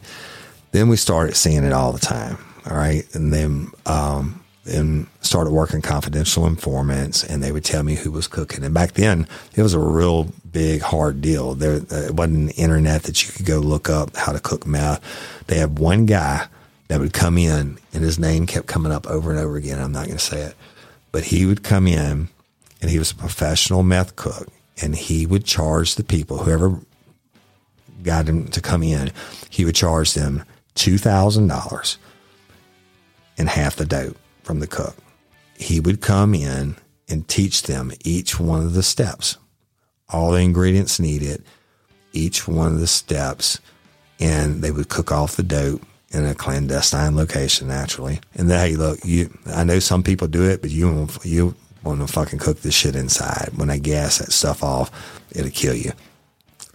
Then 0.72 0.90
we 0.90 0.98
started 0.98 1.36
seeing 1.36 1.64
it 1.64 1.74
all 1.74 1.92
the 1.92 2.00
time. 2.00 2.40
All 2.68 2.76
right. 2.76 3.04
And 3.14 3.32
then, 3.32 3.70
um, 3.86 4.44
and 4.66 5.06
started 5.22 5.52
working 5.52 5.84
confidential 5.84 6.48
informants 6.48 7.24
and 7.24 7.44
they 7.44 7.52
would 7.52 7.64
tell 7.64 7.84
me 7.84 7.94
who 7.94 8.12
was 8.12 8.28
cooking. 8.28 8.64
And 8.64 8.74
back 8.74 8.94
then 8.94 9.28
it 9.56 9.62
was 9.62 9.76
a 9.76 9.80
real 9.80 10.24
big, 10.52 10.82
hard 10.82 11.22
deal. 11.22 11.54
There 11.54 11.76
it 11.76 12.16
wasn't 12.16 12.58
internet 12.58 13.04
that 13.04 13.24
you 13.24 13.32
could 13.32 13.46
go 13.46 13.60
look 13.60 13.92
up 13.92 14.16
how 14.16 14.32
to 14.32 14.40
cook 14.40 14.66
meth. 14.66 15.04
They 15.46 15.60
had 15.60 15.78
one 15.78 16.08
guy 16.08 16.48
that 16.88 17.00
would 17.00 17.14
come 17.14 17.38
in 17.38 17.78
and 17.94 18.04
his 18.04 18.20
name 18.20 18.46
kept 18.46 18.68
coming 18.68 18.92
up 18.92 19.08
over 19.08 19.30
and 19.30 19.40
over 19.40 19.58
again. 19.58 19.80
I'm 19.80 19.92
not 19.92 20.06
going 20.06 20.18
to 20.18 20.24
say 20.24 20.42
it, 20.42 20.56
but 21.12 21.26
he 21.26 21.46
would 21.46 21.64
come 21.64 21.88
in 21.88 22.30
and 22.82 22.92
he 22.92 23.00
was 23.00 23.12
a 23.12 23.16
professional 23.16 23.84
meth 23.84 24.16
cook, 24.16 24.48
and 24.82 24.96
he 24.96 25.26
would 25.26 25.46
charge 25.46 25.96
the 25.96 26.04
people, 26.04 26.38
whoever 26.38 26.80
got 28.04 28.28
him 28.28 28.48
to 28.50 28.62
come 28.62 28.84
in, 28.84 29.12
he 29.50 29.66
would 29.66 29.74
charge 29.74 30.14
them 30.14 30.44
two 30.76 31.00
thousand 31.00 31.48
dollars 31.48 31.98
and 33.38 33.50
half 33.50 33.76
the 33.76 33.86
dope 33.86 34.18
from 34.44 34.60
the 34.60 34.68
cook. 34.68 34.96
He 35.58 35.80
would 35.80 36.02
come 36.02 36.36
in 36.36 36.76
and 37.10 37.28
teach 37.28 37.64
them 37.64 37.92
each 38.04 38.40
one 38.40 38.62
of 38.62 38.74
the 38.74 38.84
steps, 38.84 39.38
all 40.10 40.32
the 40.32 40.40
ingredients 40.40 41.00
needed, 41.00 41.44
each 42.14 42.48
one 42.48 42.74
of 42.74 42.80
the 42.80 42.86
steps, 42.86 43.60
and 44.20 44.62
they 44.62 44.70
would 44.70 44.90
cook 44.90 45.12
off 45.12 45.36
the 45.36 45.44
dope 45.44 45.82
in 46.12 46.26
a 46.26 46.34
clandestine 46.34 47.16
location 47.16 47.68
naturally. 47.68 48.20
And 48.36 48.50
then, 48.50 48.60
hey, 48.60 48.76
look, 48.76 49.00
you, 49.04 49.36
I 49.48 49.64
know 49.64 49.80
some 49.80 50.04
people 50.04 50.28
do 50.28 50.50
it, 50.50 50.62
but 50.62 50.72
you 50.72 51.08
you 51.24 51.56
want 51.84 52.00
to 52.02 52.08
fucking 52.08 52.40
cook 52.40 52.62
this 52.62 52.74
shit 52.74 52.96
inside. 52.96 53.52
When 53.56 53.70
I 53.70 53.78
gas 53.78 54.20
that 54.20 54.32
stuff 54.32 54.64
off, 54.64 54.92
it'll 55.32 55.52
kill 55.52 55.76
you. 55.76 55.92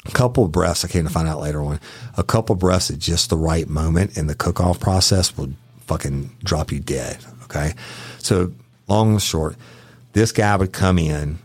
A 0.07 0.11
couple 0.11 0.47
breaths, 0.49 0.85
I 0.85 0.89
came 0.89 1.05
to 1.05 1.11
find 1.11 1.29
out 1.29 1.41
later 1.41 1.63
on, 1.63 1.79
a 2.17 2.25
couple 2.25 2.57
breaths 2.57 2.91
at 2.91 2.99
just 2.99 3.31
the 3.31 3.37
right 3.37 3.69
moment 3.69 4.17
in 4.17 4.27
the 4.27 4.35
cook 4.35 4.61
off 4.61 4.81
process 4.81 5.37
will 5.37 5.53
fucking 5.87 6.35
drop 6.43 6.73
you 6.73 6.81
dead. 6.81 7.19
Okay. 7.45 7.75
So 8.19 8.53
long 8.89 9.13
and 9.13 9.23
short, 9.23 9.57
this 10.13 10.33
guy 10.33 10.57
would 10.57 10.73
come 10.73 10.99
in, 10.99 11.39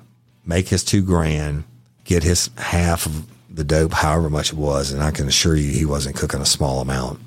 make 0.46 0.70
his 0.70 0.84
two 0.84 1.04
grand, 1.04 1.66
get 2.04 2.24
his 2.24 2.50
half 2.58 3.06
of 3.06 3.28
the 3.50 3.64
dope, 3.64 3.94
however 3.94 4.30
much 4.30 4.52
it 4.52 4.58
was. 4.58 4.92
And 4.92 5.04
I 5.04 5.12
can 5.12 5.28
assure 5.28 5.56
you 5.56 5.72
he 5.72 5.86
wasn't 5.86 6.16
cooking 6.16 6.42
a 6.42 6.46
small 6.46 6.82
amount 6.82 7.20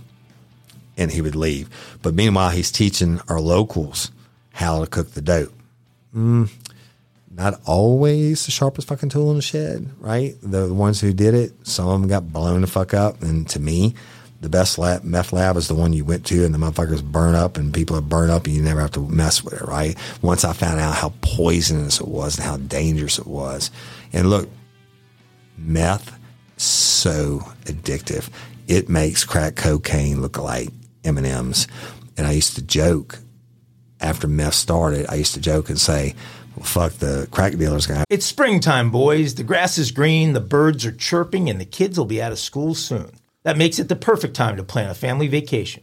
and 0.97 1.11
he 1.11 1.21
would 1.21 1.37
leave. 1.37 1.69
But 2.03 2.15
meanwhile, 2.15 2.51
he's 2.51 2.71
teaching 2.71 3.21
our 3.29 3.41
locals 3.41 4.11
how 4.53 4.81
to 4.81 4.91
cook 4.91 5.13
the 5.13 5.23
dope. 5.23 5.53
Mm, 6.15 6.51
not 7.31 7.61
always 7.65 8.45
the 8.45 8.51
sharpest 8.51 8.89
fucking 8.89 9.09
tool 9.09 9.31
in 9.31 9.37
the 9.37 9.43
shed, 9.43 9.89
right? 9.99 10.35
The, 10.43 10.67
the 10.67 10.75
ones 10.75 11.01
who 11.01 11.13
did 11.13 11.35
it, 11.35 11.53
some 11.67 11.89
of 11.89 12.01
them 12.01 12.09
got 12.09 12.33
blown 12.33 12.61
the 12.61 12.67
fuck 12.67 12.93
up. 12.93 13.23
And 13.23 13.49
to 13.51 13.61
me, 13.61 13.95
the 14.41 14.49
best 14.49 14.79
lab, 14.79 15.05
meth 15.05 15.33
lab 15.33 15.57
is 15.57 15.69
the 15.69 15.75
one 15.75 15.93
you 15.93 16.05
went 16.05 16.27
to 16.27 16.45
and 16.45 16.55
the 16.55 16.59
motherfuckers 16.59 17.03
burn 17.03 17.35
up 17.35 17.57
and 17.57 17.73
people 17.73 17.97
are 17.97 18.03
burned 18.03 18.31
up 18.31 18.47
and 18.47 18.55
you 18.55 18.63
never 18.63 18.81
have 18.81 18.93
to 18.93 19.07
mess 19.09 19.45
with 19.45 19.55
it, 19.55 19.63
right? 19.63 19.97
Once 20.23 20.45
I 20.45 20.53
found 20.53 20.81
out 20.81 20.95
how 20.95 21.13
poisonous 21.21 22.01
it 22.01 22.09
was 22.09 22.37
and 22.37 22.47
how 22.47 22.57
dangerous 22.57 23.19
it 23.19 23.27
was. 23.27 23.71
And 24.13 24.31
look, 24.31 24.49
meth, 25.57 26.19
so 26.57 27.41
addictive. 27.65 28.29
It 28.67 28.89
makes 28.89 29.25
crack 29.25 29.57
cocaine 29.57 30.21
look 30.21 30.39
like 30.39 30.71
M&Ms. 31.05 31.67
And 32.17 32.27
I 32.27 32.33
used 32.33 32.57
to 32.57 32.63
joke 32.63 33.21
after 34.01 34.27
meth 34.27 34.55
started, 34.55 35.07
I 35.09 35.17
used 35.17 35.35
to 35.35 35.41
joke 35.41 35.69
and 35.69 35.79
say, 35.79 36.15
well, 36.57 36.65
fuck 36.65 36.93
the 36.95 37.29
crack 37.31 37.57
dealers 37.57 37.87
guy. 37.87 38.05
It's 38.09 38.27
springtime, 38.27 38.91
boys. 38.91 39.35
The 39.35 39.43
grass 39.43 39.79
is 39.79 39.91
green, 39.91 40.33
the 40.33 40.41
birds 40.41 40.87
are 40.87 40.93
chirping, 40.93 41.51
and 41.51 41.61
the 41.61 41.65
kids 41.65 41.99
will 41.99 42.07
be 42.07 42.23
out 42.23 42.33
of 42.33 42.39
school 42.39 42.75
soon. 42.75 43.13
That 43.43 43.59
makes 43.59 43.79
it 43.79 43.89
the 43.89 43.97
perfect 43.97 44.35
time 44.35 44.57
to 44.57 44.63
plan 44.63 44.91
a 44.91 44.95
family 44.95 45.29
vacation. 45.29 45.83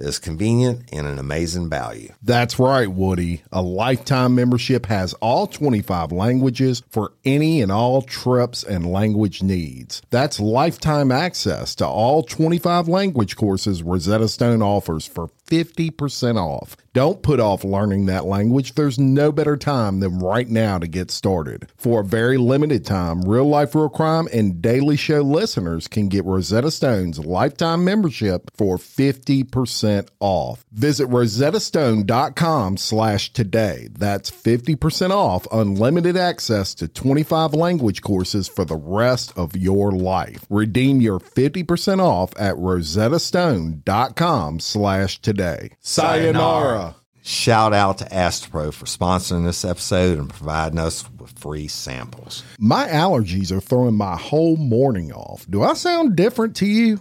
is 0.00 0.18
convenient 0.18 0.88
and 0.92 1.06
an 1.06 1.18
amazing 1.18 1.68
value. 1.68 2.12
That's 2.22 2.58
right, 2.58 2.90
Woody. 2.90 3.42
A 3.52 3.62
lifetime 3.62 4.34
membership 4.34 4.86
has 4.86 5.14
all 5.14 5.46
25 5.46 6.12
languages 6.12 6.82
for 6.90 7.12
any 7.24 7.60
and 7.62 7.70
all 7.70 8.02
trips 8.02 8.62
and 8.62 8.90
language 8.90 9.42
needs. 9.42 10.02
That's 10.10 10.40
lifetime 10.40 11.12
access 11.12 11.74
to 11.76 11.86
all 11.86 12.22
25 12.22 12.88
language 12.88 13.36
courses 13.36 13.82
Rosetta 13.82 14.28
Stone 14.28 14.62
offers 14.62 15.06
for 15.06 15.28
50% 15.46 16.36
off. 16.36 16.76
Don't 16.92 17.22
put 17.22 17.38
off 17.40 17.64
learning 17.64 18.06
that 18.06 18.24
language. 18.24 18.74
There's 18.74 18.98
no 18.98 19.30
better 19.30 19.56
time 19.56 20.00
than 20.00 20.18
right 20.18 20.48
now 20.48 20.78
to 20.78 20.88
get 20.88 21.10
started. 21.10 21.68
For 21.76 22.00
a 22.00 22.04
very 22.04 22.36
limited 22.36 22.84
time, 22.84 23.22
Real 23.22 23.48
Life 23.48 23.74
Real 23.74 23.88
Crime 23.88 24.28
and 24.32 24.60
Daily 24.60 24.96
Show 24.96 25.20
listeners 25.22 25.86
can 25.86 26.08
get 26.08 26.24
Rosetta 26.24 26.70
Stone's 26.70 27.18
lifetime 27.18 27.84
membership 27.84 28.50
for 28.56 28.76
50% 28.76 29.89
off. 30.20 30.64
Visit 30.72 31.08
rosettastone.com 31.08 32.76
slash 32.76 33.32
today. 33.32 33.88
That's 33.92 34.30
50% 34.30 35.10
off 35.10 35.46
unlimited 35.52 36.16
access 36.16 36.74
to 36.74 36.88
25 36.88 37.54
language 37.54 38.02
courses 38.02 38.48
for 38.48 38.64
the 38.64 38.76
rest 38.76 39.32
of 39.36 39.56
your 39.56 39.92
life. 39.92 40.44
Redeem 40.50 41.00
your 41.00 41.20
50% 41.20 42.00
off 42.00 42.32
at 42.38 42.56
rosettastone.com 42.56 44.60
slash 44.60 45.20
today. 45.20 45.70
Sayonara. 45.80 46.96
Shout 47.22 47.74
out 47.74 47.98
to 47.98 48.04
Astepro 48.06 48.72
for 48.72 48.86
sponsoring 48.86 49.44
this 49.44 49.62
episode 49.64 50.18
and 50.18 50.30
providing 50.30 50.78
us 50.78 51.04
with 51.18 51.38
free 51.38 51.68
samples. 51.68 52.42
My 52.58 52.88
allergies 52.88 53.52
are 53.52 53.60
throwing 53.60 53.94
my 53.94 54.16
whole 54.16 54.56
morning 54.56 55.12
off. 55.12 55.46
Do 55.48 55.62
I 55.62 55.74
sound 55.74 56.16
different 56.16 56.56
to 56.56 56.66
you? 56.66 57.00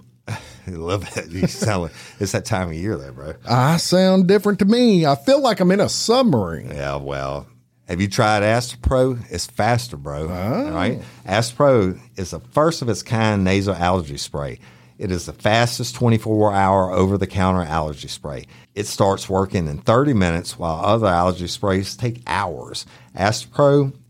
I 0.73 0.77
love 0.77 1.17
it. 1.17 1.29
You 1.29 1.47
sound 1.47 1.83
like 1.83 1.91
it's 2.19 2.31
that 2.33 2.45
time 2.45 2.69
of 2.69 2.73
year, 2.73 2.97
though, 2.97 3.11
bro. 3.11 3.33
I 3.47 3.77
sound 3.77 4.27
different 4.27 4.59
to 4.59 4.65
me. 4.65 5.05
I 5.05 5.15
feel 5.15 5.41
like 5.41 5.59
I'm 5.59 5.71
in 5.71 5.79
a 5.79 5.89
submarine. 5.89 6.71
Yeah, 6.71 6.97
well, 6.97 7.47
have 7.87 7.99
you 7.99 8.07
tried 8.07 8.43
Astepro? 8.43 9.19
It's 9.31 9.47
faster, 9.47 9.97
bro. 9.97 10.29
All 10.29 10.71
right. 10.71 11.01
Astepro 11.25 11.99
is 12.17 12.31
the 12.31 12.39
first 12.39 12.81
of 12.81 12.89
its 12.89 13.01
kind 13.01 13.43
nasal 13.43 13.73
allergy 13.73 14.17
spray. 14.17 14.59
It 14.99 15.11
is 15.11 15.25
the 15.25 15.33
fastest 15.33 15.95
24 15.95 16.53
hour 16.53 16.91
over 16.91 17.17
the 17.17 17.25
counter 17.25 17.63
allergy 17.63 18.09
spray. 18.09 18.45
It 18.75 18.85
starts 18.85 19.29
working 19.29 19.67
in 19.67 19.79
30 19.79 20.13
minutes 20.13 20.59
while 20.59 20.85
other 20.85 21.07
allergy 21.07 21.47
sprays 21.47 21.95
take 21.95 22.21
hours. 22.27 22.85
Astepro 23.15 23.93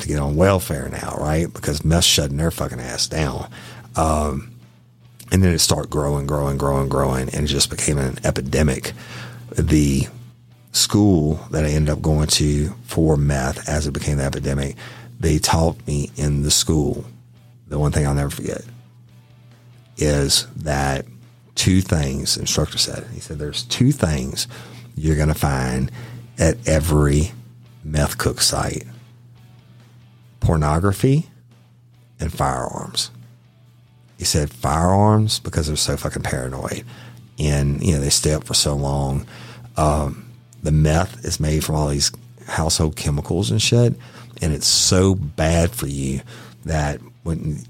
to 0.00 0.08
get 0.08 0.18
on 0.18 0.36
welfare 0.36 0.88
now, 0.88 1.16
right? 1.18 1.52
Because 1.52 1.84
mess 1.84 2.04
shutting 2.04 2.36
their 2.36 2.50
fucking 2.50 2.80
ass 2.80 3.06
down. 3.06 3.50
Um, 3.96 4.52
and 5.30 5.42
then 5.42 5.52
it 5.52 5.58
started 5.58 5.90
growing, 5.90 6.26
growing, 6.26 6.56
growing, 6.56 6.88
growing, 6.88 7.28
and 7.30 7.44
it 7.44 7.48
just 7.48 7.70
became 7.70 7.98
an 7.98 8.18
epidemic. 8.24 8.92
The 9.50 10.08
school 10.72 11.34
that 11.50 11.64
I 11.64 11.68
ended 11.70 11.90
up 11.90 12.02
going 12.02 12.28
to 12.28 12.70
for 12.84 13.16
meth 13.16 13.68
as 13.68 13.86
it 13.86 13.92
became 13.92 14.18
the 14.18 14.24
epidemic, 14.24 14.76
they 15.20 15.38
taught 15.38 15.86
me 15.86 16.10
in 16.16 16.42
the 16.42 16.50
school, 16.50 17.04
the 17.66 17.78
one 17.78 17.92
thing 17.92 18.06
I'll 18.06 18.14
never 18.14 18.30
forget 18.30 18.62
is 19.96 20.46
that 20.56 21.04
two 21.54 21.80
things, 21.80 22.36
the 22.36 22.42
instructor 22.42 22.78
said, 22.78 23.04
he 23.12 23.20
said, 23.20 23.38
there's 23.38 23.64
two 23.64 23.90
things 23.90 24.46
you're 24.96 25.16
going 25.16 25.28
to 25.28 25.34
find 25.34 25.90
at 26.38 26.56
every 26.68 27.32
meth 27.84 28.16
cook 28.16 28.40
site 28.40 28.84
pornography 30.40 31.28
and 32.20 32.32
firearms. 32.32 33.10
He 34.18 34.24
said 34.24 34.50
firearms 34.50 35.38
because 35.38 35.68
they're 35.68 35.76
so 35.76 35.96
fucking 35.96 36.22
paranoid 36.22 36.84
and, 37.38 37.82
you 37.82 37.94
know, 37.94 38.00
they 38.00 38.10
stay 38.10 38.32
up 38.32 38.44
for 38.44 38.54
so 38.54 38.74
long. 38.74 39.26
Um, 39.76 40.30
the 40.62 40.72
meth 40.72 41.24
is 41.24 41.38
made 41.38 41.64
from 41.64 41.76
all 41.76 41.88
these 41.88 42.10
household 42.46 42.96
chemicals 42.96 43.50
and 43.50 43.62
shit. 43.62 43.94
And 44.42 44.52
it's 44.52 44.66
so 44.66 45.14
bad 45.14 45.70
for 45.70 45.86
you 45.86 46.20
that 46.64 47.00
when 47.22 47.60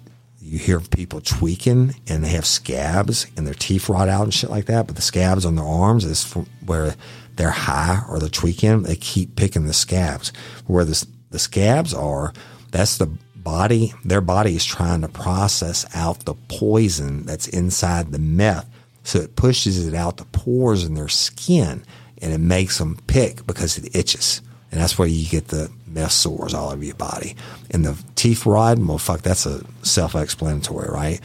you 0.40 0.58
hear 0.58 0.80
people 0.80 1.20
tweaking 1.20 1.94
and 2.08 2.24
they 2.24 2.30
have 2.30 2.46
scabs 2.46 3.26
and 3.36 3.46
their 3.46 3.54
teeth 3.54 3.88
rot 3.88 4.08
out 4.08 4.24
and 4.24 4.32
shit 4.32 4.50
like 4.50 4.66
that, 4.66 4.86
but 4.86 4.96
the 4.96 5.02
scabs 5.02 5.44
on 5.44 5.56
their 5.56 5.64
arms 5.64 6.04
is 6.04 6.32
where 6.64 6.94
they're 7.36 7.50
high 7.50 8.02
or 8.08 8.18
they're 8.18 8.28
tweaking, 8.28 8.82
they 8.82 8.96
keep 8.96 9.36
picking 9.36 9.66
the 9.66 9.72
scabs. 9.74 10.32
Where 10.66 10.84
the, 10.84 11.06
the 11.30 11.38
scabs 11.38 11.92
are, 11.92 12.32
that's 12.70 12.98
the 12.98 13.10
body, 13.34 13.94
their 14.04 14.20
body 14.20 14.56
is 14.56 14.64
trying 14.64 15.00
to 15.00 15.08
process 15.08 15.86
out 15.94 16.24
the 16.24 16.34
poison 16.48 17.24
that's 17.24 17.48
inside 17.48 18.12
the 18.12 18.18
meth. 18.18 18.68
So 19.04 19.20
it 19.20 19.36
pushes 19.36 19.86
it 19.86 19.94
out 19.94 20.18
the 20.18 20.24
pores 20.26 20.84
in 20.84 20.94
their 20.94 21.08
skin 21.08 21.82
and 22.20 22.32
it 22.32 22.38
makes 22.38 22.78
them 22.78 22.98
pick 23.06 23.46
because 23.46 23.78
it 23.78 23.96
itches. 23.96 24.42
And 24.70 24.80
that's 24.80 24.98
where 24.98 25.08
you 25.08 25.26
get 25.26 25.48
the 25.48 25.70
meth 25.86 26.12
sores 26.12 26.52
all 26.52 26.70
over 26.70 26.84
your 26.84 26.94
body. 26.94 27.36
And 27.70 27.86
the 27.86 27.98
teeth 28.16 28.44
rot, 28.44 28.78
well, 28.78 28.98
fuck, 28.98 29.22
that's 29.22 29.46
a 29.46 29.64
self-explanatory, 29.82 30.90
right? 30.90 31.20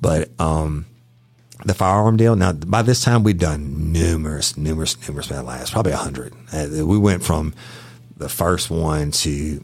But, 0.00 0.30
um, 0.40 0.86
the 1.64 1.74
firearm 1.74 2.16
deal. 2.16 2.36
Now, 2.36 2.52
by 2.52 2.82
this 2.82 3.02
time, 3.02 3.24
we've 3.24 3.38
done 3.38 3.92
numerous, 3.92 4.56
numerous, 4.56 4.96
numerous 5.08 5.30
meth 5.30 5.44
labs, 5.44 5.70
probably 5.70 5.92
a 5.92 5.96
hundred. 5.96 6.32
Uh, 6.52 6.86
we 6.86 6.98
went 6.98 7.24
from 7.24 7.52
the 8.16 8.28
first 8.28 8.70
one 8.70 9.10
to 9.10 9.62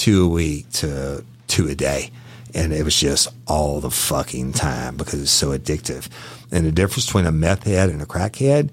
two 0.00 0.24
a 0.24 0.28
week 0.28 0.68
to 0.70 1.22
two 1.46 1.68
a 1.68 1.74
day. 1.74 2.10
And 2.54 2.72
it 2.72 2.84
was 2.84 2.98
just 2.98 3.28
all 3.46 3.80
the 3.80 3.90
fucking 3.90 4.54
time 4.54 4.96
because 4.96 5.20
it's 5.20 5.30
so 5.30 5.56
addictive. 5.56 6.08
And 6.50 6.66
the 6.66 6.72
difference 6.72 7.06
between 7.06 7.26
a 7.26 7.32
meth 7.32 7.64
head 7.64 7.90
and 7.90 8.00
a 8.00 8.06
crackhead, 8.06 8.70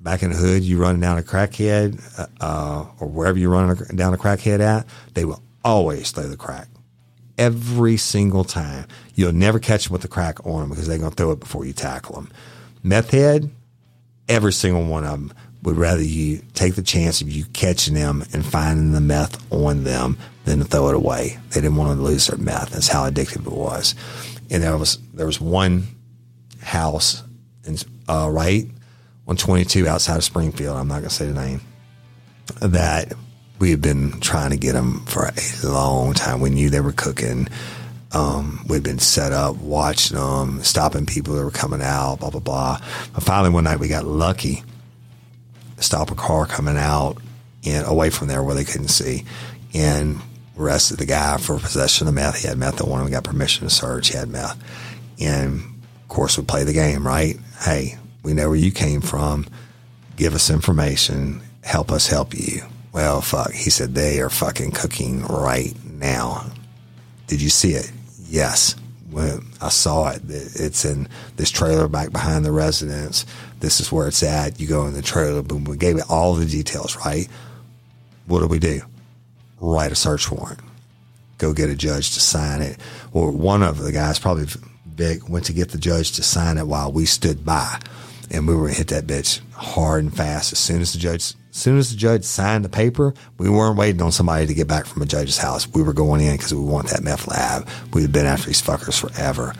back 0.00 0.24
in 0.24 0.30
the 0.30 0.36
hood, 0.36 0.62
you 0.62 0.76
running 0.76 1.00
down 1.00 1.18
a 1.18 1.22
crackhead, 1.22 2.02
uh, 2.18 2.26
uh, 2.40 2.86
or 2.98 3.08
wherever 3.08 3.38
you're 3.38 3.50
running 3.50 3.76
down 3.96 4.12
a 4.12 4.18
crackhead 4.18 4.58
at, 4.58 4.86
they 5.14 5.24
will 5.24 5.40
always 5.64 6.10
throw 6.10 6.26
the 6.26 6.36
crack. 6.36 6.68
Every 7.38 7.96
single 7.96 8.44
time. 8.44 8.86
You'll 9.14 9.32
never 9.32 9.58
catch 9.58 9.84
them 9.84 9.92
with 9.92 10.02
the 10.02 10.08
crack 10.08 10.44
on 10.44 10.60
them 10.60 10.70
because 10.70 10.88
they're 10.88 10.98
going 10.98 11.10
to 11.10 11.16
throw 11.16 11.30
it 11.30 11.40
before 11.40 11.64
you 11.64 11.72
tackle 11.72 12.16
them. 12.16 12.30
Meth 12.82 13.10
head, 13.10 13.50
every 14.28 14.52
single 14.52 14.84
one 14.84 15.04
of 15.04 15.12
them 15.12 15.32
would 15.62 15.76
rather 15.76 16.02
you 16.02 16.42
take 16.54 16.74
the 16.74 16.82
chance 16.82 17.20
of 17.20 17.30
you 17.30 17.44
catching 17.52 17.94
them 17.94 18.24
and 18.32 18.44
finding 18.44 18.92
the 18.92 19.00
meth 19.00 19.52
on 19.52 19.84
them 19.84 20.16
than 20.50 20.58
to 20.58 20.64
throw 20.64 20.88
it 20.88 20.96
away. 20.96 21.38
They 21.50 21.60
didn't 21.60 21.76
want 21.76 21.96
to 21.96 22.02
lose 22.02 22.26
their 22.26 22.38
meth. 22.38 22.70
That's 22.70 22.88
how 22.88 23.08
addictive 23.08 23.46
it 23.46 23.52
was. 23.52 23.94
And 24.50 24.62
there 24.62 24.76
was 24.76 24.98
there 25.14 25.26
was 25.26 25.40
one 25.40 25.84
house 26.60 27.22
in, 27.64 27.76
uh, 28.08 28.28
right 28.30 28.66
on 29.28 29.36
22 29.36 29.86
outside 29.86 30.16
of 30.16 30.24
Springfield. 30.24 30.76
I'm 30.76 30.88
not 30.88 30.98
going 30.98 31.08
to 31.08 31.14
say 31.14 31.26
the 31.26 31.40
name. 31.40 31.60
That 32.60 33.12
we 33.60 33.70
had 33.70 33.80
been 33.80 34.20
trying 34.20 34.50
to 34.50 34.56
get 34.56 34.72
them 34.72 35.04
for 35.06 35.26
a 35.26 35.66
long 35.66 36.14
time. 36.14 36.40
We 36.40 36.50
knew 36.50 36.68
they 36.68 36.80
were 36.80 36.92
cooking. 36.92 37.48
Um, 38.10 38.64
we'd 38.66 38.82
been 38.82 38.98
set 38.98 39.30
up, 39.30 39.54
watching 39.58 40.16
them, 40.16 40.64
stopping 40.64 41.06
people 41.06 41.34
that 41.36 41.44
were 41.44 41.52
coming 41.52 41.80
out, 41.80 42.18
blah 42.18 42.30
blah 42.30 42.40
blah. 42.40 42.78
But 43.14 43.22
finally, 43.22 43.50
one 43.50 43.64
night 43.64 43.78
we 43.78 43.86
got 43.86 44.04
lucky. 44.04 44.64
Stop 45.78 46.10
a 46.10 46.16
car 46.16 46.44
coming 46.44 46.76
out 46.76 47.18
and 47.64 47.86
away 47.86 48.10
from 48.10 48.26
there 48.26 48.42
where 48.42 48.56
they 48.56 48.64
couldn't 48.64 48.88
see, 48.88 49.24
and 49.72 50.20
arrested 50.60 50.98
the 50.98 51.06
guy 51.06 51.38
for 51.38 51.58
possession 51.58 52.06
of 52.08 52.14
meth. 52.14 52.42
He 52.42 52.48
had 52.48 52.58
meth 52.58 52.80
on 52.82 52.90
one 52.90 53.04
We 53.04 53.10
got 53.10 53.24
permission 53.24 53.66
to 53.66 53.74
search. 53.74 54.08
He 54.08 54.16
had 54.16 54.28
meth, 54.28 54.62
and 55.18 55.60
of 56.02 56.08
course 56.08 56.36
we 56.36 56.44
play 56.44 56.64
the 56.64 56.72
game, 56.72 57.06
right? 57.06 57.36
Hey, 57.60 57.98
we 58.22 58.34
know 58.34 58.48
where 58.48 58.58
you 58.58 58.70
came 58.70 59.00
from. 59.00 59.46
Give 60.16 60.34
us 60.34 60.50
information. 60.50 61.42
Help 61.62 61.90
us 61.90 62.06
help 62.08 62.34
you. 62.34 62.62
Well, 62.92 63.20
fuck. 63.20 63.52
He 63.52 63.70
said 63.70 63.94
they 63.94 64.20
are 64.20 64.30
fucking 64.30 64.72
cooking 64.72 65.24
right 65.24 65.74
now. 65.84 66.50
Did 67.26 67.40
you 67.40 67.48
see 67.48 67.72
it? 67.72 67.90
Yes. 68.26 68.76
I 69.60 69.68
saw 69.68 70.10
it. 70.10 70.22
It's 70.28 70.84
in 70.84 71.08
this 71.36 71.50
trailer 71.50 71.88
back 71.88 72.12
behind 72.12 72.44
the 72.44 72.52
residence. 72.52 73.26
This 73.58 73.80
is 73.80 73.92
where 73.92 74.08
it's 74.08 74.22
at. 74.22 74.60
You 74.60 74.66
go 74.66 74.86
in 74.86 74.94
the 74.94 75.02
trailer. 75.02 75.42
Boom. 75.42 75.64
We 75.64 75.76
gave 75.76 75.96
it 75.96 76.04
all 76.08 76.34
the 76.34 76.46
details, 76.46 76.96
right? 76.96 77.28
What 78.26 78.40
do 78.40 78.46
we 78.46 78.58
do? 78.58 78.82
Write 79.60 79.92
a 79.92 79.94
search 79.94 80.30
warrant. 80.30 80.60
Go 81.38 81.52
get 81.52 81.70
a 81.70 81.74
judge 81.74 82.12
to 82.14 82.20
sign 82.20 82.62
it. 82.62 82.78
Or 83.12 83.30
one 83.30 83.62
of 83.62 83.78
the 83.78 83.92
guys, 83.92 84.18
probably 84.18 84.46
Vic, 84.86 85.28
went 85.28 85.46
to 85.46 85.52
get 85.52 85.70
the 85.70 85.78
judge 85.78 86.12
to 86.12 86.22
sign 86.22 86.58
it 86.58 86.66
while 86.66 86.92
we 86.92 87.06
stood 87.06 87.44
by. 87.44 87.80
And 88.30 88.46
we 88.46 88.54
were 88.54 88.62
gonna 88.62 88.74
hit 88.74 88.88
that 88.88 89.06
bitch 89.06 89.40
hard 89.52 90.04
and 90.04 90.14
fast. 90.14 90.52
As 90.52 90.58
soon 90.58 90.80
as 90.80 90.92
the 90.92 90.98
judge 90.98 91.34
as 91.50 91.56
soon 91.56 91.78
as 91.78 91.90
the 91.90 91.96
judge 91.96 92.22
signed 92.22 92.64
the 92.64 92.68
paper, 92.68 93.12
we 93.36 93.50
weren't 93.50 93.76
waiting 93.76 94.00
on 94.02 94.12
somebody 94.12 94.46
to 94.46 94.54
get 94.54 94.68
back 94.68 94.86
from 94.86 95.02
a 95.02 95.06
judge's 95.06 95.38
house. 95.38 95.66
We 95.66 95.82
were 95.82 95.92
going 95.92 96.20
in 96.20 96.36
because 96.36 96.54
we 96.54 96.60
want 96.60 96.88
that 96.90 97.02
meth 97.02 97.26
lab. 97.26 97.68
We'd 97.92 98.02
have 98.02 98.12
been 98.12 98.26
after 98.26 98.46
these 98.46 98.62
fuckers 98.62 99.00
forever. 99.00 99.52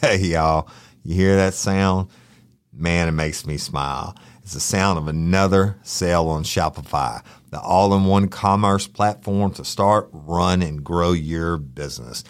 Hey, 0.00 0.18
y'all. 0.18 0.68
You 1.04 1.14
hear 1.14 1.36
that 1.36 1.52
sound? 1.52 2.08
Man, 2.72 3.08
it 3.08 3.12
makes 3.12 3.46
me 3.46 3.58
smile. 3.58 4.16
It's 4.42 4.54
the 4.54 4.60
sound 4.60 4.98
of 4.98 5.06
another 5.06 5.78
sale 5.82 6.28
on 6.28 6.44
Shopify, 6.44 7.22
the 7.50 7.60
all 7.60 7.94
in 7.94 8.06
one 8.06 8.28
commerce 8.28 8.86
platform 8.86 9.52
to 9.52 9.66
start, 9.66 10.08
run, 10.12 10.62
and 10.62 10.82
grow 10.82 11.12
your 11.12 11.58
business. 11.58 12.24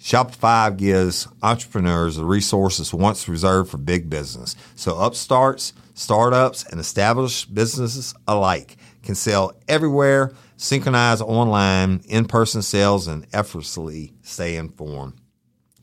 Shopify 0.00 0.76
gives 0.76 1.26
entrepreneurs 1.42 2.14
the 2.14 2.24
resources 2.24 2.94
once 2.94 3.28
reserved 3.28 3.70
for 3.70 3.78
big 3.78 4.08
business. 4.08 4.54
So 4.76 4.96
upstarts, 4.96 5.72
startups, 5.94 6.64
and 6.64 6.78
established 6.78 7.52
businesses 7.52 8.14
alike 8.28 8.76
can 9.02 9.16
sell 9.16 9.54
everywhere, 9.66 10.32
synchronize 10.56 11.20
online, 11.20 12.00
in 12.06 12.26
person 12.26 12.62
sales, 12.62 13.08
and 13.08 13.26
effortlessly 13.32 14.12
stay 14.22 14.56
informed. 14.56 15.14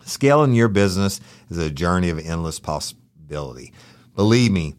Scaling 0.06 0.54
your 0.54 0.68
business 0.68 1.22
is 1.50 1.58
a 1.58 1.70
journey 1.70 2.10
of 2.10 2.20
endless 2.20 2.60
possibility. 2.60 3.74
Believe 4.16 4.52
me, 4.52 4.76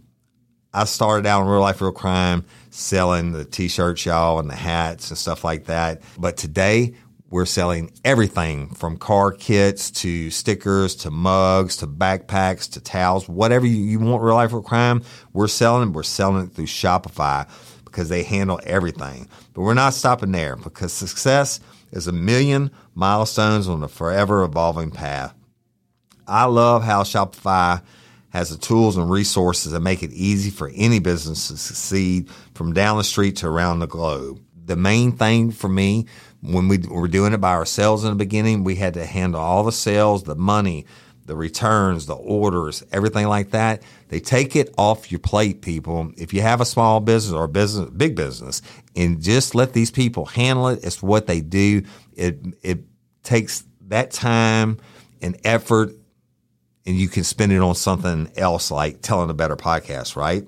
I 0.74 0.84
started 0.84 1.26
out 1.26 1.42
in 1.42 1.48
real 1.48 1.60
life, 1.60 1.80
real 1.80 1.92
crime, 1.92 2.44
selling 2.70 3.32
the 3.32 3.44
t-shirts, 3.44 4.06
y'all, 4.06 4.38
and 4.38 4.48
the 4.48 4.54
hats 4.54 5.10
and 5.10 5.18
stuff 5.18 5.44
like 5.44 5.66
that. 5.66 6.00
But 6.18 6.36
today, 6.36 6.94
we're 7.32 7.46
selling 7.46 7.90
everything 8.04 8.68
from 8.74 8.98
car 8.98 9.32
kits 9.32 9.90
to 9.90 10.30
stickers 10.30 10.94
to 10.96 11.10
mugs 11.10 11.78
to 11.78 11.86
backpacks 11.86 12.70
to 12.72 12.80
towels, 12.80 13.26
whatever 13.26 13.66
you, 13.66 13.76
you 13.76 13.98
want 13.98 14.22
real 14.22 14.34
life, 14.34 14.52
real 14.52 14.62
crime. 14.62 15.02
We're 15.32 15.48
selling. 15.48 15.94
We're 15.94 16.02
selling 16.02 16.44
it 16.44 16.52
through 16.52 16.66
Shopify 16.66 17.48
because 17.86 18.10
they 18.10 18.22
handle 18.22 18.60
everything. 18.64 19.28
But 19.54 19.62
we're 19.62 19.74
not 19.74 19.94
stopping 19.94 20.32
there 20.32 20.56
because 20.56 20.92
success 20.92 21.60
is 21.92 22.06
a 22.06 22.12
million 22.12 22.70
milestones 22.94 23.68
on 23.68 23.82
a 23.82 23.88
forever 23.88 24.42
evolving 24.42 24.90
path. 24.90 25.34
I 26.26 26.44
love 26.44 26.82
how 26.82 27.02
Shopify 27.02 27.82
has 28.30 28.48
the 28.48 28.56
tools 28.56 28.96
and 28.96 29.10
resources 29.10 29.72
that 29.72 29.80
make 29.80 30.02
it 30.02 30.10
easy 30.12 30.50
for 30.50 30.70
any 30.74 30.98
business 30.98 31.48
to 31.48 31.56
succeed 31.56 32.30
from 32.54 32.72
down 32.72 32.96
the 32.96 33.04
street 33.04 33.36
to 33.36 33.46
around 33.46 33.80
the 33.80 33.86
globe. 33.86 34.40
The 34.64 34.76
main 34.76 35.12
thing 35.12 35.50
for 35.50 35.68
me 35.68 36.06
when 36.40 36.66
we 36.68 36.78
were 36.78 37.08
doing 37.08 37.32
it 37.32 37.40
by 37.40 37.52
ourselves 37.52 38.04
in 38.04 38.10
the 38.10 38.16
beginning, 38.16 38.64
we 38.64 38.76
had 38.76 38.94
to 38.94 39.06
handle 39.06 39.40
all 39.40 39.64
the 39.64 39.72
sales, 39.72 40.24
the 40.24 40.34
money, 40.34 40.86
the 41.26 41.36
returns, 41.36 42.06
the 42.06 42.14
orders, 42.14 42.82
everything 42.92 43.28
like 43.28 43.50
that. 43.50 43.82
They 44.08 44.20
take 44.20 44.56
it 44.56 44.74
off 44.76 45.10
your 45.10 45.20
plate, 45.20 45.62
people. 45.62 46.12
If 46.16 46.34
you 46.34 46.42
have 46.42 46.60
a 46.60 46.64
small 46.64 47.00
business 47.00 47.32
or 47.32 47.44
a 47.44 47.48
business, 47.48 47.90
big 47.90 48.16
business, 48.16 48.62
and 48.96 49.22
just 49.22 49.54
let 49.54 49.72
these 49.72 49.90
people 49.90 50.26
handle 50.26 50.68
it. 50.68 50.80
It's 50.82 51.02
what 51.02 51.26
they 51.26 51.40
do. 51.40 51.82
It 52.14 52.40
it 52.62 52.80
takes 53.22 53.64
that 53.88 54.10
time 54.10 54.78
and 55.20 55.38
effort, 55.44 55.90
and 56.86 56.96
you 56.96 57.08
can 57.08 57.24
spend 57.24 57.52
it 57.52 57.60
on 57.60 57.74
something 57.74 58.30
else 58.36 58.70
like 58.70 59.00
telling 59.02 59.30
a 59.30 59.34
better 59.34 59.56
podcast, 59.56 60.16
right? 60.16 60.46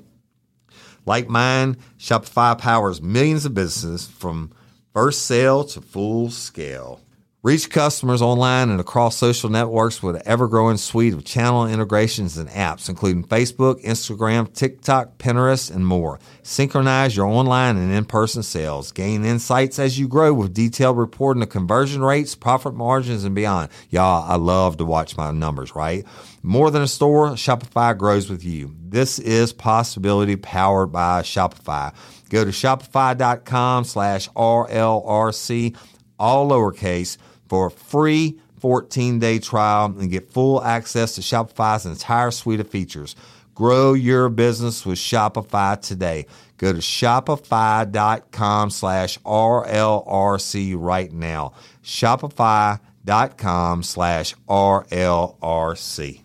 Like 1.06 1.28
mine, 1.28 1.76
Shopify 1.98 2.58
powers 2.58 3.00
millions 3.02 3.44
of 3.44 3.54
businesses 3.54 4.06
from 4.06 4.50
first 4.92 5.26
sale 5.26 5.64
to 5.64 5.80
full 5.80 6.30
scale. 6.30 7.00
Reach 7.44 7.68
customers 7.68 8.22
online 8.22 8.70
and 8.70 8.80
across 8.80 9.18
social 9.18 9.50
networks 9.50 10.02
with 10.02 10.16
an 10.16 10.22
ever 10.24 10.48
growing 10.48 10.78
suite 10.78 11.12
of 11.12 11.26
channel 11.26 11.66
integrations 11.66 12.38
and 12.38 12.48
apps, 12.48 12.88
including 12.88 13.22
Facebook, 13.22 13.84
Instagram, 13.84 14.50
TikTok, 14.54 15.18
Pinterest, 15.18 15.70
and 15.70 15.86
more. 15.86 16.18
Synchronize 16.42 17.14
your 17.14 17.26
online 17.26 17.76
and 17.76 17.92
in 17.92 18.06
person 18.06 18.42
sales. 18.42 18.92
Gain 18.92 19.26
insights 19.26 19.78
as 19.78 19.98
you 19.98 20.08
grow 20.08 20.32
with 20.32 20.54
detailed 20.54 20.96
reporting 20.96 21.42
of 21.42 21.50
conversion 21.50 22.02
rates, 22.02 22.34
profit 22.34 22.72
margins, 22.72 23.24
and 23.24 23.34
beyond. 23.34 23.68
Y'all, 23.90 24.24
I 24.26 24.36
love 24.36 24.78
to 24.78 24.86
watch 24.86 25.14
my 25.18 25.30
numbers, 25.30 25.76
right? 25.76 26.02
More 26.42 26.70
than 26.70 26.80
a 26.80 26.88
store, 26.88 27.32
Shopify 27.32 27.94
grows 27.94 28.30
with 28.30 28.42
you. 28.42 28.74
This 28.88 29.18
is 29.18 29.52
possibility 29.52 30.36
powered 30.36 30.92
by 30.92 31.20
Shopify. 31.20 31.94
Go 32.30 32.42
to 32.46 32.52
shopify.com 32.52 33.84
slash 33.84 34.30
RLRC, 34.30 35.76
all 36.18 36.48
lowercase 36.48 37.18
for 37.48 37.66
a 37.66 37.70
free 37.70 38.38
14 38.60 39.18
day 39.18 39.38
trial 39.38 39.86
and 39.98 40.10
get 40.10 40.30
full 40.30 40.62
access 40.62 41.14
to 41.16 41.20
Shopify's 41.20 41.86
entire 41.86 42.30
suite 42.30 42.60
of 42.60 42.68
features. 42.68 43.16
Grow 43.54 43.92
your 43.92 44.28
business 44.28 44.86
with 44.86 44.98
Shopify 44.98 45.80
today. 45.80 46.26
Go 46.56 46.72
to 46.72 46.78
shopify.com 46.78 48.70
slash 48.70 49.18
RLRC 49.20 50.74
right 50.78 51.12
now. 51.12 51.52
Shopify.com 51.82 53.82
slash 53.82 54.34
RLRC. 54.48 56.20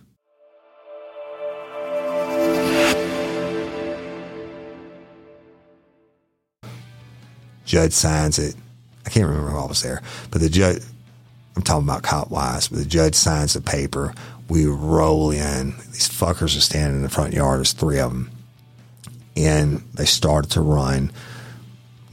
Judge 7.65 7.93
signs 7.93 8.39
it. 8.39 8.55
I 9.05 9.09
can't 9.09 9.27
remember 9.27 9.51
who 9.51 9.59
I 9.59 9.65
was 9.65 9.83
there, 9.83 10.01
but 10.31 10.41
the 10.41 10.49
judge, 10.49 10.81
I'm 11.59 11.63
talking 11.63 11.89
about 11.89 12.03
cop 12.03 12.31
wise, 12.31 12.69
but 12.69 12.79
the 12.79 12.85
judge 12.85 13.15
signs 13.15 13.53
the 13.53 13.59
paper. 13.59 14.13
We 14.47 14.65
roll 14.65 15.29
in. 15.29 15.71
These 15.91 16.07
fuckers 16.07 16.55
are 16.55 16.61
standing 16.61 16.95
in 16.95 17.03
the 17.03 17.09
front 17.09 17.33
yard. 17.33 17.57
There's 17.57 17.73
three 17.73 17.99
of 17.99 18.13
them. 18.13 18.31
And 19.35 19.83
they 19.93 20.05
started 20.05 20.51
to 20.51 20.61
run. 20.61 21.11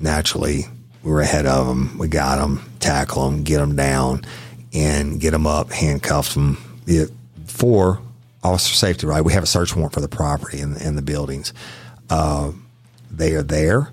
Naturally, 0.00 0.64
we 1.04 1.12
were 1.12 1.20
ahead 1.20 1.46
of 1.46 1.68
them. 1.68 1.96
We 1.96 2.08
got 2.08 2.38
them, 2.38 2.68
tackle 2.80 3.30
them, 3.30 3.44
get 3.44 3.58
them 3.58 3.76
down, 3.76 4.24
and 4.72 5.20
get 5.20 5.30
them 5.30 5.46
up, 5.46 5.70
handcuff 5.70 6.34
them. 6.34 6.58
The, 6.86 7.08
for 7.46 8.00
officer 8.42 8.74
safety, 8.74 9.06
right? 9.06 9.22
We 9.22 9.32
have 9.34 9.44
a 9.44 9.46
search 9.46 9.76
warrant 9.76 9.94
for 9.94 10.00
the 10.00 10.08
property 10.08 10.58
and, 10.58 10.76
and 10.76 10.98
the 10.98 11.02
buildings. 11.02 11.52
Uh, 12.10 12.50
they 13.12 13.36
are 13.36 13.44
there 13.44 13.92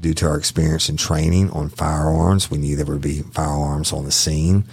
due 0.00 0.14
to 0.14 0.26
our 0.28 0.36
experience 0.38 0.88
and 0.88 0.98
training 0.98 1.50
on 1.50 1.68
firearms, 1.68 2.50
we 2.50 2.58
knew 2.58 2.76
there 2.76 2.86
would 2.86 3.00
be 3.00 3.22
firearms 3.22 3.92
on 3.92 4.04
the 4.04 4.12
scene 4.12 4.64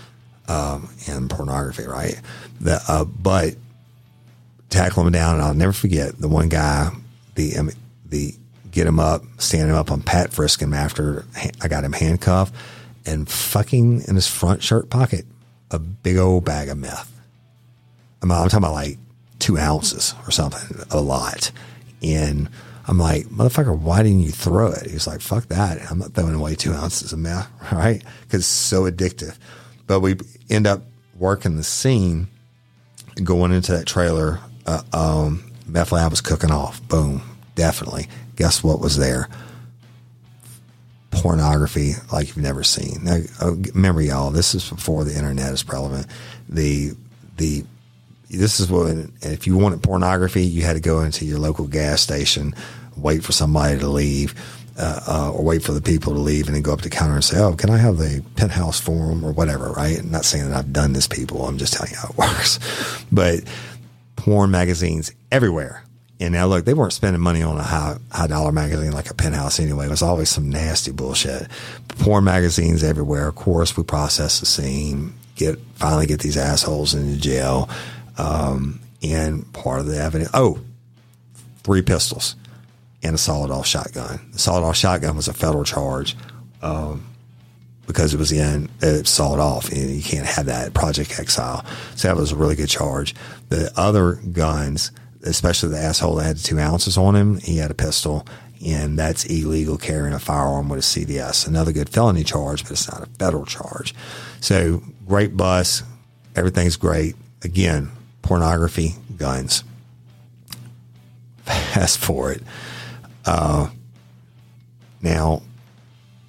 um, 0.47 0.89
and 1.07 1.29
pornography, 1.29 1.85
right? 1.85 2.19
The, 2.61 2.81
uh, 2.87 3.05
but 3.05 3.55
tackle 4.69 5.05
him 5.05 5.11
down, 5.11 5.35
and 5.35 5.43
I'll 5.43 5.53
never 5.53 5.73
forget 5.73 6.19
the 6.19 6.27
one 6.27 6.49
guy, 6.49 6.91
the 7.35 7.73
the 8.05 8.35
get 8.71 8.85
him 8.85 8.99
up, 8.99 9.23
stand 9.37 9.69
him 9.69 9.75
up 9.75 9.91
on 9.91 10.01
pat 10.01 10.33
frisk 10.33 10.61
him 10.61 10.73
after 10.73 11.25
I 11.61 11.67
got 11.67 11.83
him 11.83 11.93
handcuffed, 11.93 12.53
and 13.05 13.27
fucking 13.27 14.03
in 14.07 14.15
his 14.15 14.27
front 14.27 14.61
shirt 14.61 14.89
pocket 14.89 15.25
a 15.71 15.79
big 15.79 16.17
old 16.17 16.45
bag 16.45 16.69
of 16.69 16.77
meth. 16.77 17.11
I'm, 18.21 18.31
I'm 18.31 18.49
talking 18.49 18.59
about 18.59 18.73
like 18.73 18.97
two 19.39 19.57
ounces 19.57 20.13
or 20.25 20.31
something, 20.31 20.85
a 20.91 21.01
lot, 21.01 21.51
and 22.01 22.49
I'm 22.87 22.99
like, 22.99 23.25
motherfucker, 23.25 23.77
why 23.77 24.03
didn't 24.03 24.21
you 24.21 24.31
throw 24.31 24.67
it? 24.71 24.89
He's 24.89 25.07
like, 25.07 25.21
fuck 25.21 25.45
that. 25.47 25.79
I'm 25.89 25.99
not 25.99 26.13
throwing 26.13 26.35
away 26.35 26.55
two 26.55 26.73
ounces 26.73 27.13
of 27.13 27.19
meth, 27.19 27.49
right? 27.71 28.03
Because 28.21 28.41
it's 28.41 28.47
so 28.47 28.89
addictive. 28.89 29.37
But 29.87 30.01
we 30.01 30.17
end 30.49 30.67
up 30.67 30.83
working 31.17 31.55
the 31.57 31.63
scene, 31.63 32.27
going 33.23 33.51
into 33.51 33.71
that 33.71 33.87
trailer. 33.87 34.39
Uh, 34.65 34.83
um, 34.93 35.51
meth 35.65 35.91
lab 35.91 36.11
was 36.11 36.21
cooking 36.21 36.51
off. 36.51 36.85
Boom, 36.87 37.21
definitely. 37.55 38.07
Guess 38.35 38.63
what 38.63 38.79
was 38.79 38.97
there? 38.97 39.29
Pornography 41.11 41.93
like 42.11 42.27
you've 42.27 42.37
never 42.37 42.63
seen. 42.63 43.03
Now, 43.03 43.19
uh, 43.41 43.53
remember, 43.73 44.01
y'all, 44.01 44.31
this 44.31 44.53
is 44.53 44.69
before 44.69 45.05
the 45.05 45.15
internet 45.15 45.53
is 45.53 45.63
prevalent. 45.63 46.07
The 46.49 46.91
the 47.37 47.63
this 48.29 48.59
is 48.59 48.69
what 48.69 48.87
if 49.21 49.47
you 49.47 49.57
wanted 49.57 49.83
pornography, 49.83 50.43
you 50.43 50.63
had 50.63 50.73
to 50.73 50.81
go 50.81 51.01
into 51.01 51.25
your 51.25 51.39
local 51.39 51.67
gas 51.67 52.01
station, 52.01 52.53
wait 52.97 53.23
for 53.23 53.31
somebody 53.31 53.77
to 53.79 53.87
leave, 53.87 54.33
uh, 54.77 54.99
uh, 55.07 55.31
or 55.31 55.43
wait 55.43 55.63
for 55.63 55.71
the 55.71 55.81
people 55.81 56.13
to 56.13 56.19
leave, 56.19 56.47
and 56.47 56.55
then 56.55 56.61
go 56.61 56.73
up 56.73 56.79
to 56.79 56.89
the 56.89 56.95
counter 56.95 57.13
and 57.13 57.23
say, 57.23 57.39
"Oh, 57.39 57.53
can 57.53 57.69
I 57.69 57.77
have 57.77 57.97
the 57.97 58.23
Penthouse 58.35 58.79
Forum 58.79 59.23
or 59.23 59.31
whatever?" 59.31 59.71
Right? 59.71 59.99
I'm 59.99 60.11
not 60.11 60.25
saying 60.25 60.49
that 60.49 60.57
I've 60.57 60.73
done 60.73 60.93
this, 60.93 61.07
people. 61.07 61.45
I'm 61.45 61.57
just 61.57 61.73
telling 61.73 61.91
you 61.91 61.97
how 61.97 62.09
it 62.09 62.17
works. 62.17 62.59
But 63.11 63.43
porn 64.15 64.51
magazines 64.51 65.11
everywhere. 65.31 65.83
And 66.19 66.33
now 66.33 66.47
look, 66.47 66.63
they 66.63 66.73
weren't 66.73 66.93
spending 66.93 67.21
money 67.21 67.43
on 67.43 67.57
a 67.57 67.63
high 67.63 67.97
high 68.11 68.27
dollar 68.27 68.51
magazine 68.51 68.91
like 68.91 69.09
a 69.09 69.13
penthouse 69.13 69.59
anyway. 69.59 69.87
It 69.87 69.89
was 69.89 70.01
always 70.01 70.29
some 70.29 70.49
nasty 70.49 70.91
bullshit. 70.91 71.47
Porn 71.87 72.23
magazines 72.23 72.83
everywhere. 72.83 73.27
Of 73.27 73.35
course, 73.35 73.75
we 73.75 73.83
process 73.83 74.39
the 74.39 74.45
scene, 74.45 75.13
get 75.35 75.59
finally 75.75 76.05
get 76.05 76.21
these 76.21 76.37
assholes 76.37 76.93
into 76.93 77.19
jail. 77.19 77.69
Um, 78.17 78.79
and 79.03 79.51
part 79.53 79.79
of 79.79 79.85
the 79.85 80.01
evidence, 80.01 80.31
oh, 80.33 80.59
three 81.63 81.81
pistols 81.81 82.35
and 83.03 83.15
a 83.15 83.17
solid 83.17 83.51
off 83.51 83.67
shotgun. 83.67 84.19
The 84.31 84.39
solid 84.39 84.63
off 84.63 84.75
shotgun 84.75 85.15
was 85.15 85.27
a 85.27 85.33
federal 85.33 85.63
charge 85.63 86.15
um, 86.61 87.05
because 87.85 88.13
it 88.13 88.17
was 88.17 88.31
in 88.31 88.69
it 88.81 89.07
solid 89.07 89.39
off, 89.39 89.71
and 89.71 89.91
you 89.91 90.01
can't 90.01 90.25
have 90.25 90.47
that 90.47 90.73
Project 90.73 91.19
Exile. 91.19 91.63
So 91.95 92.07
that 92.07 92.17
was 92.17 92.31
a 92.31 92.35
really 92.35 92.55
good 92.55 92.69
charge. 92.69 93.13
The 93.49 93.71
other 93.75 94.13
guns, 94.13 94.91
especially 95.23 95.69
the 95.69 95.79
asshole 95.79 96.15
that 96.15 96.23
had 96.23 96.37
two 96.37 96.59
ounces 96.59 96.97
on 96.97 97.15
him, 97.15 97.39
he 97.39 97.57
had 97.57 97.71
a 97.71 97.75
pistol. 97.75 98.25
And 98.65 98.97
that's 98.97 99.25
illegal 99.25 99.77
carrying 99.77 100.13
a 100.13 100.19
firearm 100.19 100.69
with 100.69 100.79
a 100.79 100.81
CDS. 100.81 101.45
Another 101.45 101.71
good 101.71 101.89
felony 101.89 102.23
charge, 102.23 102.63
but 102.63 102.71
it's 102.71 102.89
not 102.89 103.03
a 103.03 103.05
federal 103.19 103.45
charge. 103.45 103.93
So 104.39 104.81
great 105.05 105.37
bus. 105.37 105.83
Everything's 106.35 106.77
great. 106.77 107.15
Again, 107.43 107.91
pornography, 108.25 108.95
guns. 109.17 109.63
Fast 111.43 111.99
forward. 111.99 112.43
Uh, 113.23 113.69
now, 115.01 115.43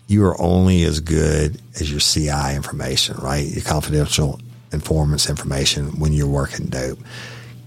you 0.07 0.25
are 0.27 0.41
only 0.41 0.85
as 0.85 1.01
good 1.01 1.61
as 1.81 1.91
your 1.91 2.01
CI 2.01 2.55
information, 2.55 3.17
right? 3.17 3.47
Your 3.47 3.65
confidential 3.65 4.39
informants 4.73 5.31
information 5.31 5.99
when 5.99 6.13
you're 6.13 6.29
working 6.29 6.67
dope. 6.67 6.99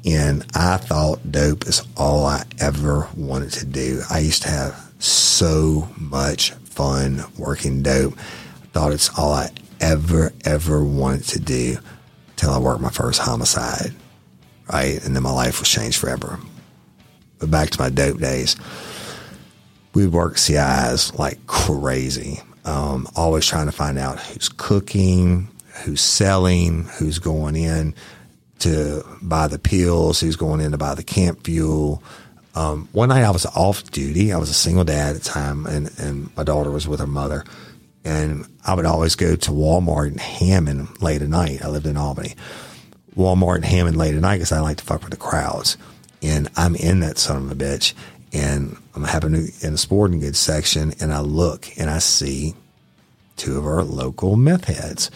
And 0.05 0.45
I 0.53 0.77
thought 0.77 1.31
dope 1.31 1.67
is 1.67 1.81
all 1.97 2.25
I 2.25 2.45
ever 2.59 3.09
wanted 3.17 3.51
to 3.53 3.65
do. 3.65 4.01
I 4.11 4.19
used 4.19 4.43
to 4.43 4.49
have 4.49 4.93
so 4.99 5.89
much 5.97 6.51
fun 6.51 7.23
working 7.35 7.81
dope. 7.81 8.13
I 8.15 8.67
thought 8.73 8.93
it's 8.93 9.09
all 9.17 9.33
I 9.33 9.49
ever, 9.81 10.31
ever 10.45 10.83
wanted 10.83 11.23
to 11.29 11.39
do 11.39 11.77
till 12.35 12.51
I 12.51 12.59
worked 12.59 12.81
my 12.81 12.91
first 12.91 13.19
homicide 13.19 13.93
right? 14.71 15.03
And 15.03 15.15
then 15.15 15.23
my 15.23 15.31
life 15.31 15.59
was 15.59 15.69
changed 15.69 15.97
forever. 15.97 16.39
But 17.39 17.51
back 17.51 17.69
to 17.71 17.81
my 17.81 17.89
dope 17.89 18.19
days, 18.19 18.55
we 19.93 20.07
worked 20.07 20.39
CIs 20.39 21.13
like 21.15 21.45
crazy, 21.47 22.41
um, 22.65 23.07
always 23.15 23.45
trying 23.45 23.65
to 23.65 23.71
find 23.71 23.97
out 23.97 24.19
who's 24.19 24.49
cooking, 24.49 25.47
who's 25.83 26.01
selling, 26.01 26.85
who's 26.97 27.19
going 27.19 27.55
in 27.55 27.95
to 28.59 29.03
buy 29.21 29.47
the 29.47 29.59
pills, 29.59 30.19
who's 30.19 30.35
going 30.35 30.59
in 30.59 30.71
to 30.71 30.77
buy 30.77 30.93
the 30.93 31.03
camp 31.03 31.45
fuel. 31.45 32.03
Um, 32.55 32.89
one 32.91 33.09
night 33.09 33.23
I 33.23 33.31
was 33.31 33.45
off 33.45 33.89
duty. 33.89 34.33
I 34.33 34.37
was 34.37 34.49
a 34.49 34.53
single 34.53 34.83
dad 34.83 35.15
at 35.15 35.21
the 35.21 35.29
time, 35.29 35.65
and, 35.65 35.89
and 35.97 36.35
my 36.35 36.43
daughter 36.43 36.69
was 36.69 36.87
with 36.87 36.99
her 36.99 37.07
mother. 37.07 37.45
And 38.03 38.45
I 38.65 38.73
would 38.73 38.85
always 38.85 39.15
go 39.15 39.35
to 39.35 39.51
Walmart 39.51 40.11
in 40.11 40.17
Hammond 40.17 41.01
late 41.01 41.21
at 41.21 41.29
night. 41.29 41.63
I 41.63 41.69
lived 41.69 41.85
in 41.85 41.95
Albany 41.95 42.35
Walmart 43.15 43.57
and 43.57 43.65
Hammond 43.65 43.97
late 43.97 44.15
at 44.15 44.21
night 44.21 44.37
because 44.37 44.51
I 44.51 44.59
like 44.59 44.77
to 44.77 44.83
fuck 44.83 45.01
with 45.01 45.11
the 45.11 45.17
crowds. 45.17 45.77
And 46.21 46.49
I'm 46.55 46.75
in 46.75 46.99
that 47.01 47.17
son 47.17 47.37
of 47.37 47.51
a 47.51 47.55
bitch. 47.55 47.93
And 48.31 48.77
I'm 48.95 49.03
happening 49.03 49.51
in 49.61 49.71
the 49.73 49.77
sporting 49.77 50.19
goods 50.19 50.39
section 50.39 50.93
and 50.99 51.11
I 51.11 51.21
look 51.21 51.67
and 51.77 51.89
I 51.89 51.99
see 51.99 52.53
two 53.37 53.57
of 53.57 53.65
our 53.65 53.83
local 53.83 54.35
meth 54.35 54.65
heads 54.65 55.09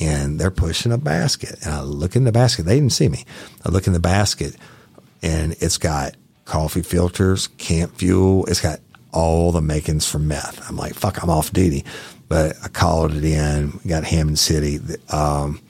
and 0.00 0.40
they're 0.40 0.50
pushing 0.50 0.92
a 0.92 0.98
basket. 0.98 1.56
And 1.64 1.72
I 1.72 1.82
look 1.82 2.16
in 2.16 2.24
the 2.24 2.32
basket. 2.32 2.64
They 2.64 2.74
didn't 2.76 2.92
see 2.92 3.08
me. 3.08 3.24
I 3.64 3.68
look 3.68 3.86
in 3.86 3.92
the 3.92 4.00
basket 4.00 4.56
and 5.22 5.52
it's 5.60 5.78
got 5.78 6.16
coffee 6.44 6.82
filters, 6.82 7.48
camp 7.58 7.96
fuel. 7.96 8.46
It's 8.46 8.60
got 8.60 8.80
all 9.12 9.52
the 9.52 9.62
makings 9.62 10.08
for 10.08 10.18
meth. 10.18 10.68
I'm 10.68 10.76
like, 10.76 10.94
fuck, 10.94 11.22
I'm 11.22 11.30
off 11.30 11.52
duty. 11.52 11.84
But 12.28 12.56
I 12.62 12.68
called 12.68 13.14
it 13.14 13.24
in, 13.24 13.80
got 13.86 14.04
Hammond 14.04 14.38
City. 14.38 14.80
Um, 15.10 15.60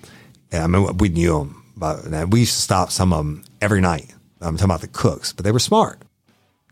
and 0.51 0.63
I 0.63 0.67
mean, 0.67 0.97
we 0.97 1.09
knew 1.09 1.39
them, 1.39 1.63
but 1.77 2.29
we 2.31 2.41
used 2.41 2.55
to 2.55 2.63
stop 2.63 2.91
some 2.91 3.13
of 3.13 3.19
them 3.19 3.45
every 3.61 3.81
night. 3.81 4.15
I'm 4.41 4.57
talking 4.57 4.71
about 4.71 4.81
the 4.81 4.89
cooks, 4.89 5.33
but 5.33 5.45
they 5.45 5.53
were 5.53 5.59
smart. 5.59 6.01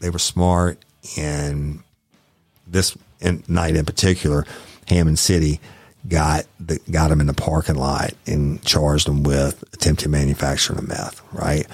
They 0.00 0.10
were 0.10 0.18
smart. 0.18 0.78
And 1.18 1.82
this 2.66 2.96
night 3.48 3.76
in 3.76 3.84
particular, 3.84 4.46
Hammond 4.88 5.18
City 5.18 5.60
got 6.08 6.46
the, 6.60 6.78
got 6.90 7.08
them 7.08 7.20
in 7.20 7.26
the 7.26 7.34
parking 7.34 7.76
lot 7.76 8.12
and 8.26 8.62
charged 8.64 9.06
them 9.06 9.22
with 9.22 9.62
attempted 9.74 10.08
manufacturing 10.08 10.78
of 10.78 10.88
meth, 10.88 11.22
right? 11.32 11.66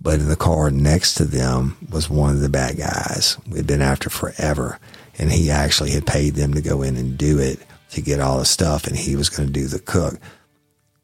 But 0.00 0.20
in 0.20 0.28
the 0.28 0.36
car 0.36 0.70
next 0.70 1.14
to 1.14 1.24
them 1.24 1.76
was 1.90 2.10
one 2.10 2.34
of 2.34 2.40
the 2.40 2.48
bad 2.48 2.76
guys 2.76 3.36
we'd 3.48 3.66
been 3.66 3.82
after 3.82 4.10
forever. 4.10 4.78
And 5.18 5.30
he 5.30 5.50
actually 5.50 5.90
had 5.90 6.06
paid 6.06 6.34
them 6.34 6.54
to 6.54 6.60
go 6.60 6.82
in 6.82 6.96
and 6.96 7.18
do 7.18 7.38
it 7.38 7.60
to 7.90 8.00
get 8.00 8.18
all 8.18 8.38
the 8.38 8.44
stuff. 8.44 8.86
And 8.86 8.96
he 8.96 9.14
was 9.14 9.28
going 9.28 9.46
to 9.46 9.52
do 9.52 9.66
the 9.66 9.78
cook. 9.78 10.18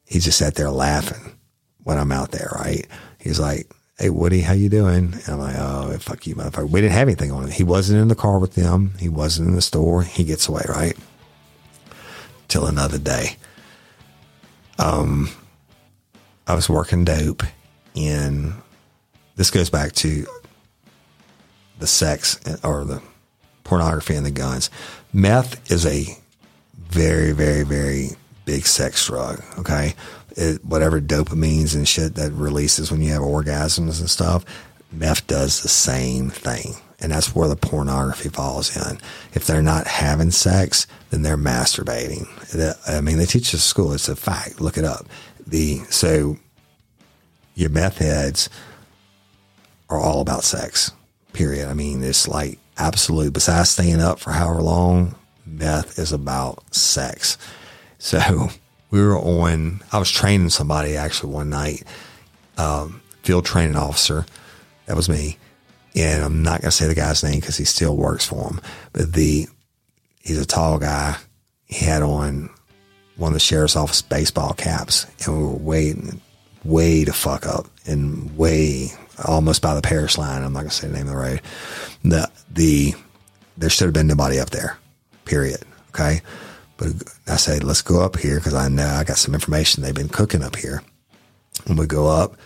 He 0.06 0.18
just 0.18 0.38
sat 0.38 0.54
there 0.54 0.70
laughing 0.70 1.37
when 1.88 1.96
I'm 1.96 2.12
out 2.12 2.32
there, 2.32 2.50
right? 2.54 2.86
He's 3.18 3.40
like, 3.40 3.66
Hey, 3.98 4.10
Woody, 4.10 4.42
how 4.42 4.52
you 4.52 4.68
doing? 4.68 5.14
And 5.14 5.28
I'm 5.28 5.38
like, 5.38 5.56
Oh, 5.56 5.96
fuck 5.98 6.26
you, 6.26 6.34
motherfucker. 6.34 6.68
We 6.68 6.82
didn't 6.82 6.92
have 6.92 7.08
anything 7.08 7.32
on 7.32 7.44
him. 7.44 7.50
He 7.50 7.64
wasn't 7.64 8.02
in 8.02 8.08
the 8.08 8.14
car 8.14 8.38
with 8.38 8.56
them. 8.56 8.92
He 8.98 9.08
wasn't 9.08 9.48
in 9.48 9.54
the 9.54 9.62
store. 9.62 10.02
He 10.02 10.22
gets 10.22 10.48
away, 10.48 10.60
right? 10.68 10.94
Till 12.48 12.66
another 12.66 12.98
day. 12.98 13.36
Um, 14.78 15.30
I 16.46 16.54
was 16.54 16.68
working 16.68 17.06
dope 17.06 17.42
and 17.96 18.52
this 19.36 19.50
goes 19.50 19.70
back 19.70 19.92
to 19.92 20.26
the 21.78 21.86
sex 21.86 22.38
or 22.62 22.84
the 22.84 23.00
pornography 23.64 24.14
and 24.14 24.26
the 24.26 24.30
guns. 24.30 24.68
Meth 25.14 25.72
is 25.72 25.86
a 25.86 26.04
very, 26.76 27.32
very, 27.32 27.62
very 27.62 28.10
big 28.44 28.66
sex 28.66 29.06
drug. 29.06 29.42
Okay. 29.58 29.94
It, 30.38 30.64
whatever 30.64 31.00
dopamines 31.00 31.74
and 31.74 31.86
shit 31.86 32.14
that 32.14 32.32
releases 32.32 32.90
when 32.90 33.02
you 33.02 33.12
have 33.12 33.22
orgasms 33.22 34.00
and 34.00 34.08
stuff, 34.08 34.44
meth 34.92 35.26
does 35.26 35.62
the 35.62 35.68
same 35.68 36.30
thing. 36.30 36.76
And 37.00 37.12
that's 37.12 37.34
where 37.34 37.48
the 37.48 37.56
pornography 37.56 38.28
falls 38.28 38.76
in. 38.76 38.98
If 39.34 39.46
they're 39.46 39.62
not 39.62 39.86
having 39.86 40.30
sex, 40.30 40.86
then 41.10 41.22
they're 41.22 41.36
masturbating. 41.36 42.26
I 42.88 43.00
mean, 43.00 43.18
they 43.18 43.26
teach 43.26 43.52
at 43.54 43.60
school. 43.60 43.92
It's 43.92 44.08
a 44.08 44.16
fact. 44.16 44.60
Look 44.60 44.78
it 44.78 44.84
up. 44.84 45.06
The, 45.46 45.78
so 45.90 46.38
your 47.54 47.70
meth 47.70 47.98
heads, 47.98 48.48
are 49.90 49.98
all 49.98 50.20
about 50.20 50.44
sex. 50.44 50.92
Period. 51.32 51.68
I 51.68 51.74
mean, 51.74 52.02
it's 52.02 52.28
like 52.28 52.58
absolute. 52.76 53.32
Besides 53.32 53.70
staying 53.70 54.00
up 54.00 54.18
for 54.18 54.32
however 54.32 54.62
long, 54.62 55.14
meth 55.46 55.98
is 55.98 56.12
about 56.12 56.74
sex. 56.74 57.38
So 57.98 58.48
we 58.90 59.00
were 59.00 59.18
on. 59.18 59.80
I 59.92 59.98
was 59.98 60.10
training 60.10 60.50
somebody 60.50 60.96
actually 60.96 61.32
one 61.32 61.50
night, 61.50 61.84
um, 62.56 63.02
field 63.22 63.44
training 63.44 63.76
officer. 63.76 64.26
That 64.86 64.96
was 64.96 65.08
me, 65.08 65.36
and 65.94 66.24
I'm 66.24 66.42
not 66.42 66.60
going 66.62 66.70
to 66.70 66.76
say 66.76 66.86
the 66.86 66.94
guy's 66.94 67.22
name 67.22 67.40
because 67.40 67.56
he 67.56 67.64
still 67.64 67.96
works 67.96 68.26
for 68.26 68.50
him. 68.50 68.60
But 68.92 69.12
the 69.12 69.46
he's 70.22 70.40
a 70.40 70.46
tall 70.46 70.78
guy. 70.78 71.16
He 71.66 71.84
had 71.84 72.02
on 72.02 72.50
one 73.16 73.28
of 73.28 73.34
the 73.34 73.40
sheriff's 73.40 73.76
office 73.76 74.00
baseball 74.00 74.54
caps, 74.54 75.06
and 75.24 75.36
we 75.36 75.44
were 75.44 75.56
waiting, 75.56 76.20
way 76.64 77.04
to 77.04 77.12
fuck 77.12 77.46
up, 77.46 77.66
and 77.86 78.36
way 78.36 78.88
almost 79.26 79.60
by 79.60 79.74
the 79.74 79.82
parish 79.82 80.16
line. 80.16 80.42
I'm 80.42 80.52
not 80.52 80.64
to 80.64 80.70
say 80.70 80.86
the 80.86 80.94
name 80.94 81.06
of 81.06 81.12
the 81.12 81.16
road. 81.16 81.42
The, 82.04 82.30
the, 82.50 82.94
there 83.56 83.68
should 83.68 83.86
have 83.86 83.94
been 83.94 84.06
nobody 84.06 84.38
up 84.38 84.50
there, 84.50 84.78
period. 85.24 85.62
Okay. 85.90 86.22
But 86.78 86.90
I 87.26 87.36
said, 87.36 87.64
let's 87.64 87.82
go 87.82 88.00
up 88.00 88.16
here 88.16 88.36
because 88.36 88.54
I 88.54 88.68
know 88.68 88.86
I 88.86 89.04
got 89.04 89.18
some 89.18 89.34
information 89.34 89.82
they've 89.82 89.94
been 89.94 90.08
cooking 90.08 90.42
up 90.42 90.56
here. 90.56 90.82
And 91.66 91.76
we 91.78 91.86
go 91.86 92.06
up 92.06 92.36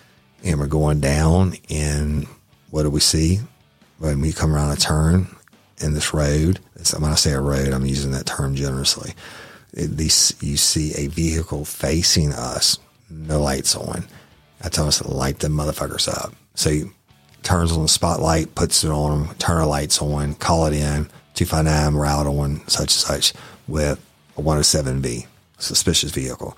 and 0.42 0.59
we're 0.59 0.66
going 0.66 1.01
down 1.01 1.55
and 1.71 2.27
what 2.71 2.83
do 2.83 2.90
we 2.90 3.01
see? 3.01 3.40
When 3.99 4.21
we 4.21 4.33
come 4.33 4.55
around 4.55 4.73
a 4.73 4.77
turn 4.77 5.29
in 5.81 5.92
this 5.92 6.12
road, 6.14 6.59
when 6.99 7.12
I 7.12 7.14
say 7.14 7.33
a 7.33 7.40
road, 7.40 7.73
I'm 7.73 7.87
using 7.87 8.11
that 8.12 8.27
term 8.27 8.55
generously. 8.55 9.12
At 9.77 9.90
least 9.90 10.42
you 10.42 10.57
see 10.57 10.95
a 10.95 11.09
vehicle 11.09 11.64
facing 11.66 12.33
us, 12.33 12.79
no 13.11 13.40
lights 13.40 13.77
on. 13.77 14.05
I 14.62 14.71
tell 14.71 14.88
us 14.88 14.99
to 14.99 15.09
light 15.09 15.40
them 15.40 15.53
motherfuckers 15.53 16.09
up. 16.09 16.35
So 16.55 16.71
he 16.71 16.85
turns 17.42 17.71
on 17.71 17.83
the 17.83 17.88
spotlight, 17.88 18.55
puts 18.55 18.83
it 18.83 18.90
on, 18.90 19.27
them, 19.27 19.35
turn 19.37 19.59
our 19.59 19.66
lights 19.66 20.01
on, 20.01 20.35
call 20.35 20.66
it 20.66 20.75
in, 20.75 21.09
259 21.35 21.95
route 21.95 22.27
on 22.27 22.66
such 22.68 22.81
and 22.81 22.90
such 22.90 23.33
with 23.68 24.01
a 24.37 24.42
107B, 24.42 25.27
suspicious 25.59 26.11
vehicle. 26.11 26.57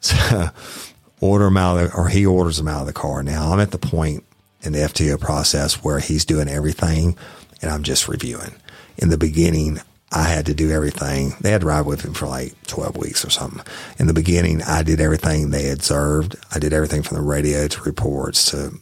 So 0.00 0.48
order 1.20 1.46
him 1.46 1.56
out 1.56 1.78
of 1.78 1.90
the, 1.90 1.96
or 1.96 2.08
he 2.08 2.26
orders 2.26 2.58
him 2.58 2.68
out 2.68 2.82
of 2.82 2.86
the 2.86 2.92
car. 2.92 3.22
Now 3.22 3.52
I'm 3.52 3.60
at 3.60 3.70
the 3.70 3.78
point 3.78 4.24
in 4.62 4.72
the 4.72 4.80
FTO 4.80 5.20
process 5.20 5.82
where 5.84 5.98
he's 5.98 6.24
doing 6.24 6.48
everything 6.48 7.16
and 7.60 7.70
I'm 7.70 7.82
just 7.82 8.08
reviewing. 8.08 8.54
In 8.98 9.08
the 9.08 9.18
beginning, 9.18 9.80
I 10.10 10.24
had 10.24 10.46
to 10.46 10.54
do 10.54 10.70
everything. 10.70 11.34
They 11.40 11.50
had 11.50 11.62
to 11.62 11.66
ride 11.66 11.86
with 11.86 12.02
him 12.02 12.12
for 12.12 12.26
like 12.26 12.60
12 12.66 12.96
weeks 12.96 13.24
or 13.24 13.30
something. 13.30 13.64
In 13.98 14.06
the 14.06 14.12
beginning, 14.12 14.62
I 14.62 14.82
did 14.82 15.00
everything 15.00 15.50
they 15.50 15.70
observed. 15.70 16.36
I 16.54 16.58
did 16.58 16.72
everything 16.72 17.02
from 17.02 17.16
the 17.16 17.22
radio 17.22 17.66
to 17.66 17.82
reports 17.82 18.50
to 18.50 18.78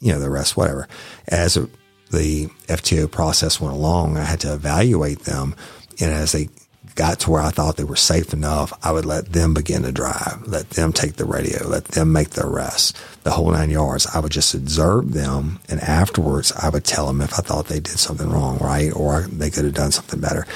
you 0.00 0.12
know, 0.12 0.18
the 0.20 0.30
rest, 0.30 0.56
whatever. 0.56 0.86
As 1.28 1.54
the 1.54 2.46
FTO 2.68 3.10
process 3.10 3.60
went 3.60 3.74
along, 3.74 4.16
I 4.16 4.24
had 4.24 4.40
to 4.40 4.52
evaluate 4.52 5.20
them. 5.20 5.54
And 6.00 6.12
as 6.12 6.32
they 6.32 6.48
got 6.94 7.20
to 7.20 7.30
where 7.30 7.42
I 7.42 7.50
thought 7.50 7.76
they 7.76 7.84
were 7.84 7.96
safe 7.96 8.32
enough, 8.32 8.72
I 8.82 8.92
would 8.92 9.04
let 9.04 9.32
them 9.32 9.54
begin 9.54 9.82
to 9.82 9.92
drive, 9.92 10.46
let 10.46 10.70
them 10.70 10.92
take 10.92 11.14
the 11.14 11.24
radio, 11.24 11.66
let 11.66 11.86
them 11.86 12.12
make 12.12 12.30
the 12.30 12.46
arrest, 12.46 12.96
the 13.24 13.32
whole 13.32 13.50
nine 13.50 13.70
yards. 13.70 14.06
I 14.06 14.20
would 14.20 14.32
just 14.32 14.54
observe 14.54 15.12
them. 15.12 15.58
And 15.68 15.80
afterwards, 15.80 16.52
I 16.52 16.68
would 16.68 16.84
tell 16.84 17.06
them 17.06 17.20
if 17.20 17.34
I 17.34 17.42
thought 17.42 17.66
they 17.66 17.80
did 17.80 17.98
something 17.98 18.30
wrong, 18.30 18.58
right? 18.58 18.92
Or 18.94 19.22
they 19.22 19.50
could 19.50 19.64
have 19.64 19.74
done 19.74 19.90
something 19.90 20.20
better. 20.20 20.46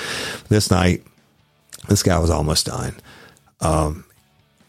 This 0.49 0.71
night, 0.71 1.03
this 1.89 2.03
guy 2.03 2.19
was 2.19 2.31
almost 2.31 2.67
done. 2.67 2.95
Um, 3.61 4.05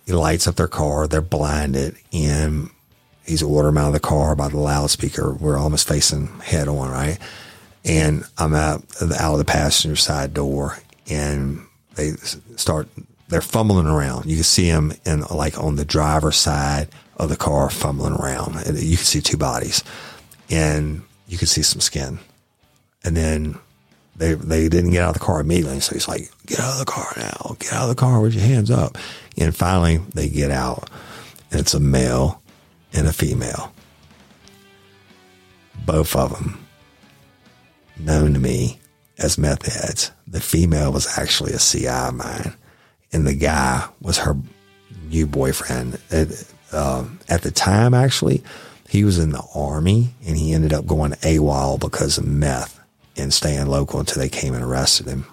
he 0.06 0.14
lights 0.14 0.48
up 0.48 0.56
their 0.56 0.68
car. 0.68 1.08
They're 1.08 1.22
blinded. 1.22 1.96
And 2.12 2.72
he's 3.26 3.44
ordering 3.44 3.76
them 3.76 3.84
out 3.84 3.88
of 3.88 3.94
the 3.94 4.00
car 4.00 4.36
by 4.36 4.48
the 4.48 4.58
loudspeaker. 4.58 5.34
We're 5.34 5.60
almost 5.60 5.88
facing 5.88 6.28
head 6.40 6.68
on, 6.68 6.90
right? 6.90 7.20
And 7.86 8.24
I'm 8.40 8.56
out, 8.56 8.84
out 9.02 9.34
of 9.34 9.38
the 9.38 9.46
passenger 9.46 9.96
side 9.96 10.34
door 10.34 10.80
and 11.10 11.66
they 11.96 12.12
start, 12.56 12.88
they're 13.28 13.42
fumbling 13.42 13.88
around. 13.88 14.26
You 14.26 14.36
can 14.36 14.44
see 14.44 14.70
them 14.70 14.94
in 15.06 15.22
like 15.22 15.58
on 15.58 15.76
the 15.76 15.86
driver's 15.86 16.38
side 16.38 16.90
of 17.18 17.30
the 17.30 17.36
car 17.36 17.70
fumbling 17.70 18.14
around. 18.14 18.56
And 18.56 18.78
you 18.80 18.98
can 18.98 19.06
see 19.06 19.22
two 19.22 19.38
bodies 19.38 19.84
and 20.50 21.04
you 21.28 21.38
can 21.38 21.48
see 21.48 21.62
some 21.62 21.82
skin. 21.82 22.20
And 23.04 23.16
then 23.16 23.60
they, 24.16 24.34
they 24.34 24.68
didn't 24.70 24.92
get 24.92 25.04
out 25.04 25.16
of 25.16 25.20
the 25.20 25.26
car 25.26 25.42
immediately. 25.42 25.80
So 25.80 25.94
he's 25.94 26.08
like, 26.08 26.30
get 26.46 26.60
out 26.60 26.74
of 26.74 26.80
the 26.80 26.92
car 26.92 27.14
now, 27.18 27.56
get 27.60 27.74
out 27.74 27.84
of 27.84 27.90
the 27.90 27.96
car 27.96 28.20
with 28.22 28.34
your 28.34 28.44
hands 28.44 28.72
up. 28.72 28.98
And 29.38 29.56
finally 29.56 29.98
they 30.14 30.30
get 30.30 30.52
out 30.52 30.90
and 31.52 31.60
it's 31.60 31.74
a 31.74 31.80
male 31.80 32.42
and 32.94 33.08
a 33.08 33.14
female. 33.14 33.74
Both 35.86 36.16
of 36.16 36.32
them 36.34 36.66
known 37.98 38.34
to 38.34 38.40
me 38.40 38.79
as 39.20 39.38
meth 39.38 39.66
heads. 39.66 40.12
The 40.28 40.42
female 40.42 40.92
was 40.92 41.18
actually 41.18 41.54
a 41.54 41.60
CI 41.60 41.88
of 41.88 42.16
mine, 42.16 42.54
and 43.12 43.28
the 43.28 43.36
guy 43.36 43.88
was 44.02 44.18
her 44.20 44.36
new 45.10 45.28
boyfriend. 45.28 46.00
At, 46.12 46.28
um, 46.72 47.20
at 47.30 47.42
the 47.42 47.52
time, 47.52 47.94
actually, 47.94 48.44
he 48.88 49.04
was 49.04 49.20
in 49.20 49.32
the 49.32 49.44
army 49.54 50.10
and 50.26 50.36
he 50.36 50.54
ended 50.54 50.74
up 50.74 50.88
going 50.88 51.12
AWOL 51.12 51.80
because 51.80 52.18
of 52.18 52.26
meth 52.26 52.80
and 53.16 53.34
staying 53.34 53.68
local 53.68 54.00
until 54.00 54.22
they 54.22 54.30
came 54.30 54.54
and 54.54 54.64
arrested 54.64 55.08
him. 55.08 55.26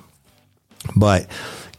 But 0.94 1.26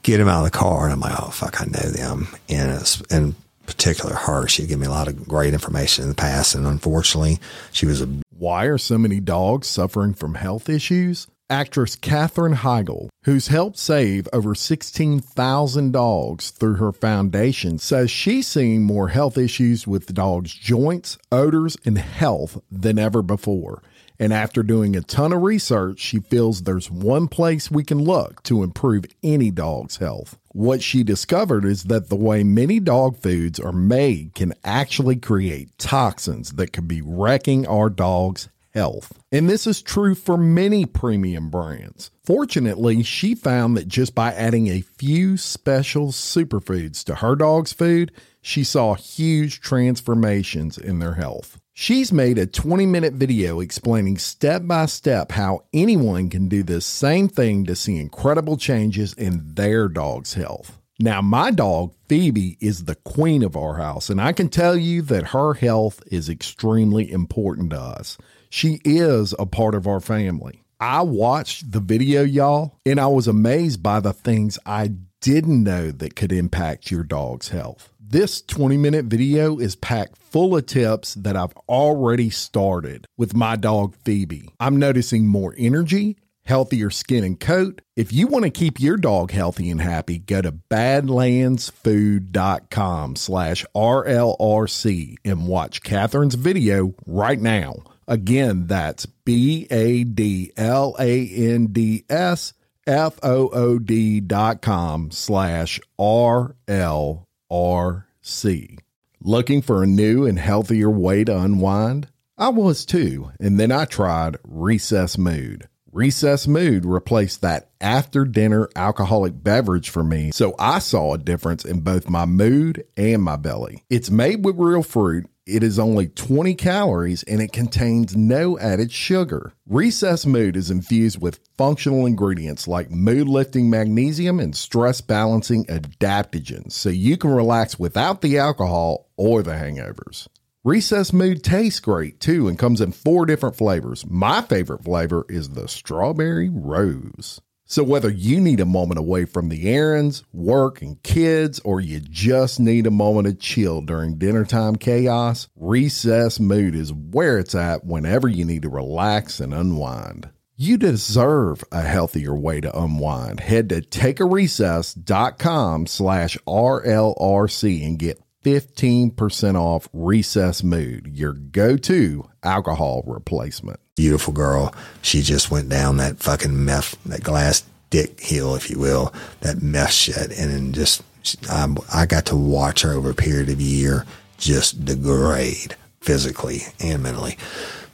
get 0.04 0.20
him 0.20 0.28
out 0.28 0.46
of 0.46 0.52
the 0.52 0.58
car, 0.58 0.86
and 0.86 0.94
I'm 0.94 1.00
like, 1.00 1.20
oh 1.20 1.30
fuck, 1.30 1.62
I 1.62 1.66
know 1.66 1.90
them, 1.92 2.28
and 2.50 3.06
in 3.12 3.36
particular 3.66 4.16
her. 4.16 4.48
She 4.48 4.66
gave 4.66 4.80
me 4.80 4.88
a 4.88 4.92
lot 4.92 5.08
of 5.08 5.28
great 5.28 5.54
information 5.54 6.04
in 6.04 6.10
the 6.10 6.16
past, 6.16 6.56
and 6.56 6.66
unfortunately, 6.66 7.40
she 7.72 7.86
was 7.86 8.02
a. 8.02 8.10
Why 8.38 8.66
are 8.66 8.78
so 8.78 8.98
many 8.98 9.20
dogs 9.20 9.68
suffering 9.68 10.14
from 10.14 10.36
health 10.36 10.70
issues? 10.70 11.28
Actress 11.50 11.96
Katherine 11.96 12.56
Heigl, 12.56 13.08
who's 13.24 13.48
helped 13.48 13.78
save 13.78 14.28
over 14.34 14.54
16,000 14.54 15.92
dogs 15.94 16.50
through 16.50 16.74
her 16.76 16.92
foundation, 16.92 17.80
says 17.80 18.12
she's 18.12 18.46
seeing 18.46 18.84
more 18.84 19.08
health 19.08 19.38
issues 19.38 19.88
with 19.88 20.14
dogs' 20.14 20.54
joints, 20.54 21.18
odors, 21.32 21.78
and 21.86 21.98
health 21.98 22.60
than 22.70 23.00
ever 23.00 23.22
before. 23.22 23.82
And 24.20 24.34
after 24.34 24.62
doing 24.62 24.96
a 24.96 25.02
ton 25.02 25.32
of 25.32 25.42
research, 25.44 26.00
she 26.00 26.20
feels 26.20 26.64
there's 26.64 26.92
one 26.92 27.30
place 27.30 27.72
we 27.72 27.84
can 27.84 28.00
look 28.00 28.44
to 28.44 28.64
improve 28.64 29.06
any 29.24 29.50
dog's 29.50 29.98
health. 29.98 30.38
What 30.52 30.82
she 30.82 31.04
discovered 31.04 31.64
is 31.64 31.84
that 31.84 32.10
the 32.10 32.16
way 32.16 32.44
many 32.44 32.80
dog 32.82 33.16
foods 33.16 33.60
are 33.60 33.72
made 33.72 34.34
can 34.34 34.54
actually 34.66 35.18
create 35.18 35.78
toxins 35.78 36.54
that 36.54 36.74
could 36.74 36.88
be 36.88 37.02
wrecking 37.02 37.66
our 37.68 37.90
dog's 37.90 38.50
health. 38.78 39.12
And 39.32 39.50
this 39.50 39.66
is 39.66 39.82
true 39.82 40.14
for 40.14 40.38
many 40.38 40.86
premium 40.86 41.50
brands. 41.50 42.12
Fortunately, 42.24 43.02
she 43.02 43.34
found 43.34 43.76
that 43.76 43.88
just 43.88 44.14
by 44.14 44.34
adding 44.34 44.68
a 44.68 44.82
few 44.82 45.36
special 45.36 46.10
superfoods 46.10 47.04
to 47.06 47.16
her 47.16 47.36
dog's 47.36 47.74
food, 47.74 48.12
she 48.40 48.64
saw 48.64 48.94
huge 48.94 49.62
transformations 49.62 50.78
in 50.78 51.00
their 51.00 51.16
health. 51.16 51.60
She's 51.74 52.14
made 52.14 52.38
a 52.38 52.46
20 52.46 52.86
minute 52.86 53.14
video 53.14 53.60
explaining 53.60 54.20
step 54.20 54.62
by 54.66 54.86
step 54.86 55.32
how 55.32 55.62
anyone 55.74 56.30
can 56.30 56.48
do 56.48 56.62
this 56.62 56.86
same 56.86 57.28
thing 57.28 57.66
to 57.66 57.76
see 57.76 57.98
incredible 57.98 58.58
changes 58.58 59.14
in 59.14 59.56
their 59.56 59.88
dog's 59.88 60.36
health. 60.36 60.78
Now, 61.00 61.22
my 61.22 61.52
dog, 61.52 61.94
Phoebe, 62.08 62.58
is 62.60 62.86
the 62.86 62.96
queen 62.96 63.44
of 63.44 63.56
our 63.56 63.76
house, 63.76 64.10
and 64.10 64.20
I 64.20 64.34
can 64.34 64.50
tell 64.50 64.76
you 64.76 65.04
that 65.04 65.28
her 65.28 65.54
health 65.54 66.02
is 66.08 66.30
extremely 66.30 67.12
important 67.12 67.70
to 67.72 67.80
us. 67.80 68.18
She 68.50 68.82
is 68.84 69.34
a 69.38 69.46
part 69.46 69.76
of 69.76 69.86
our 69.88 70.00
family. 70.00 70.64
I 70.80 71.02
watched 71.02 71.72
the 71.72 71.80
video, 71.80 72.24
y'all, 72.24 72.78
and 72.86 73.00
I 73.00 73.08
was 73.08 73.28
amazed 73.28 73.82
by 73.82 74.00
the 74.00 74.14
things 74.14 74.60
I 74.66 74.92
didn't 75.22 75.64
know 75.64 75.90
that 75.92 76.16
could 76.16 76.32
impact 76.32 76.92
your 76.92 77.04
dog's 77.04 77.50
health. 77.50 77.92
This 78.00 78.42
20 78.42 78.78
minute 78.78 79.06
video 79.06 79.58
is 79.58 79.76
packed 79.76 80.18
full 80.18 80.56
of 80.56 80.68
tips 80.68 81.16
that 81.16 81.36
I've 81.36 81.58
already 81.68 82.30
started 82.30 83.06
with 83.18 83.36
my 83.36 83.58
dog 83.58 83.96
Phoebe. 84.06 84.50
I'm 84.60 84.78
noticing 84.78 85.28
more 85.28 85.54
energy, 85.58 86.18
healthier 86.46 86.90
skin 86.90 87.26
and 87.26 87.38
coat. 87.40 87.82
If 87.98 88.14
you 88.14 88.28
want 88.28 88.46
to 88.46 88.52
keep 88.52 88.80
your 88.80 88.98
dog 88.98 89.32
healthy 89.32 89.70
and 89.70 89.82
happy, 89.82 90.20
go 90.20 90.42
to 90.42 90.54
badlandsfood.com 90.54 93.16
slash 93.18 93.66
RLRC 93.76 95.16
and 95.26 95.48
watch 95.48 95.82
Katherine's 95.82 96.36
video 96.36 96.96
right 97.06 97.42
now. 97.42 97.84
Again, 98.08 98.68
that's 98.68 99.06
B 99.06 99.68
A 99.70 100.04
D 100.04 100.54
L 100.56 100.96
A 100.98 101.28
N 101.28 101.68
D 101.68 102.06
S 102.10 102.54
F 102.86 103.20
O 103.22 103.50
O 103.50 103.80
D 103.80 104.22
dot 104.22 104.62
com 104.62 105.12
slash 105.12 105.82
R 106.00 106.56
L 106.68 107.28
R 107.50 108.08
C. 108.22 108.78
Looking 109.20 109.62
for 109.62 109.84
a 109.84 109.88
new 109.88 110.26
and 110.26 110.40
healthier 110.40 110.90
way 110.90 111.24
to 111.26 111.38
unwind? 111.38 112.08
I 112.38 112.50
was 112.50 112.86
too, 112.86 113.32
and 113.40 113.60
then 113.60 113.72
I 113.72 113.86
tried 113.86 114.38
Recess 114.44 115.18
Mood. 115.18 115.68
Recess 115.92 116.48
Mood 116.48 116.86
replaced 116.86 117.42
that 117.42 117.72
after 117.82 118.24
dinner 118.24 118.70
alcoholic 118.76 119.44
beverage 119.44 119.90
for 119.90 120.04
me, 120.04 120.32
so 120.32 120.54
I 120.60 120.80
saw 120.80 121.14
a 121.14 121.18
difference 121.18 121.66
in 121.66 121.80
both 121.80 122.10
my 122.10 122.26
mood 122.26 122.86
and 122.96 123.24
my 123.24 123.36
belly. 123.36 123.84
It's 123.90 124.12
made 124.12 124.46
with 124.46 124.58
real 124.58 124.84
fruit. 124.84 125.26
It 125.48 125.64
is 125.64 125.80
only 125.80 126.10
20 126.10 126.56
calories 126.56 127.24
and 127.24 127.42
it 127.42 127.54
contains 127.54 128.18
no 128.18 128.60
added 128.60 128.92
sugar. 128.92 129.54
Recess 129.66 130.26
Mood 130.26 130.58
is 130.58 130.70
infused 130.70 131.22
with 131.22 131.40
functional 131.58 132.06
ingredients 132.06 132.68
like 132.68 132.92
mood 132.92 133.30
lifting 133.30 133.70
magnesium 133.70 134.42
and 134.42 134.54
stress 134.54 135.00
balancing 135.00 135.66
adaptogens 135.68 136.74
so 136.74 136.90
you 136.90 137.16
can 137.16 137.32
relax 137.32 137.80
without 137.80 138.22
the 138.22 138.38
alcohol 138.38 139.10
or 139.16 139.42
the 139.42 139.54
hangovers. 139.54 140.28
Recess 140.66 141.14
Mood 141.14 141.46
tastes 141.46 141.80
great 141.80 142.20
too 142.20 142.50
and 142.50 142.60
comes 142.60 142.82
in 142.82 142.92
four 142.92 143.26
different 143.26 143.56
flavors. 143.56 144.06
My 144.06 144.42
favorite 144.42 144.84
flavor 144.84 145.26
is 145.30 145.52
the 145.52 145.70
strawberry 145.70 146.50
rose. 146.50 147.40
So, 147.70 147.84
whether 147.84 148.10
you 148.10 148.40
need 148.40 148.62
a 148.62 148.66
moment 148.66 148.98
away 148.98 149.26
from 149.26 149.50
the 149.50 149.70
errands, 149.70 150.24
work, 150.32 150.82
and 150.82 151.04
kids, 151.04 151.60
or 151.66 151.82
you 151.82 152.00
just 152.00 152.62
need 152.62 152.88
a 152.88 152.92
moment 152.92 153.28
of 153.28 153.42
chill 153.42 153.82
during 153.82 154.18
dinner 154.18 154.46
time 154.46 154.78
chaos, 154.78 155.50
Recess 155.54 156.40
Mood 156.40 156.76
is 156.76 156.94
where 156.94 157.38
it's 157.38 157.54
at 157.54 157.86
whenever 157.86 158.30
you 158.30 158.46
need 158.46 158.62
to 158.62 158.70
relax 158.70 159.42
and 159.42 159.54
unwind. 159.54 160.30
You 160.56 160.78
deserve 160.78 161.62
a 161.70 161.82
healthier 161.82 162.34
way 162.34 162.62
to 162.62 162.80
unwind. 162.80 163.42
Head 163.42 163.68
to 163.70 163.82
takearecess.com 163.82 165.88
slash 165.88 166.38
RLRC 166.48 167.86
and 167.86 168.00
get 168.00 168.22
15% 168.46 169.56
off 169.56 169.90
Recess 169.92 170.64
Mood, 170.64 171.10
your 171.12 171.34
go 171.34 171.76
to 171.76 172.30
alcohol 172.44 173.04
replacement. 173.06 173.82
Beautiful 173.98 174.32
girl. 174.32 174.74
She 175.02 175.22
just 175.22 175.52
went 175.52 175.68
down 175.68 175.98
that 175.98 176.20
fucking 176.20 176.64
meth, 176.64 177.04
that 177.04 177.24
glass 177.24 177.66
dick 177.90 178.22
hill, 178.22 178.56
if 178.56 178.70
you 178.70 178.80
will, 178.80 179.14
that 179.42 179.62
meth 179.62 179.92
shit. 179.92 180.38
And 180.38 180.52
then 180.52 180.72
just, 180.72 181.04
I, 181.50 181.68
I 181.94 182.06
got 182.06 182.26
to 182.28 182.38
watch 182.38 182.84
her 182.84 182.94
over 182.94 183.10
a 183.10 183.16
period 183.16 183.50
of 183.50 183.60
a 183.60 183.64
year 183.64 184.06
just 184.38 184.86
degrade 184.86 185.76
physically 186.00 186.62
and 186.80 187.04
mentally. 187.04 187.38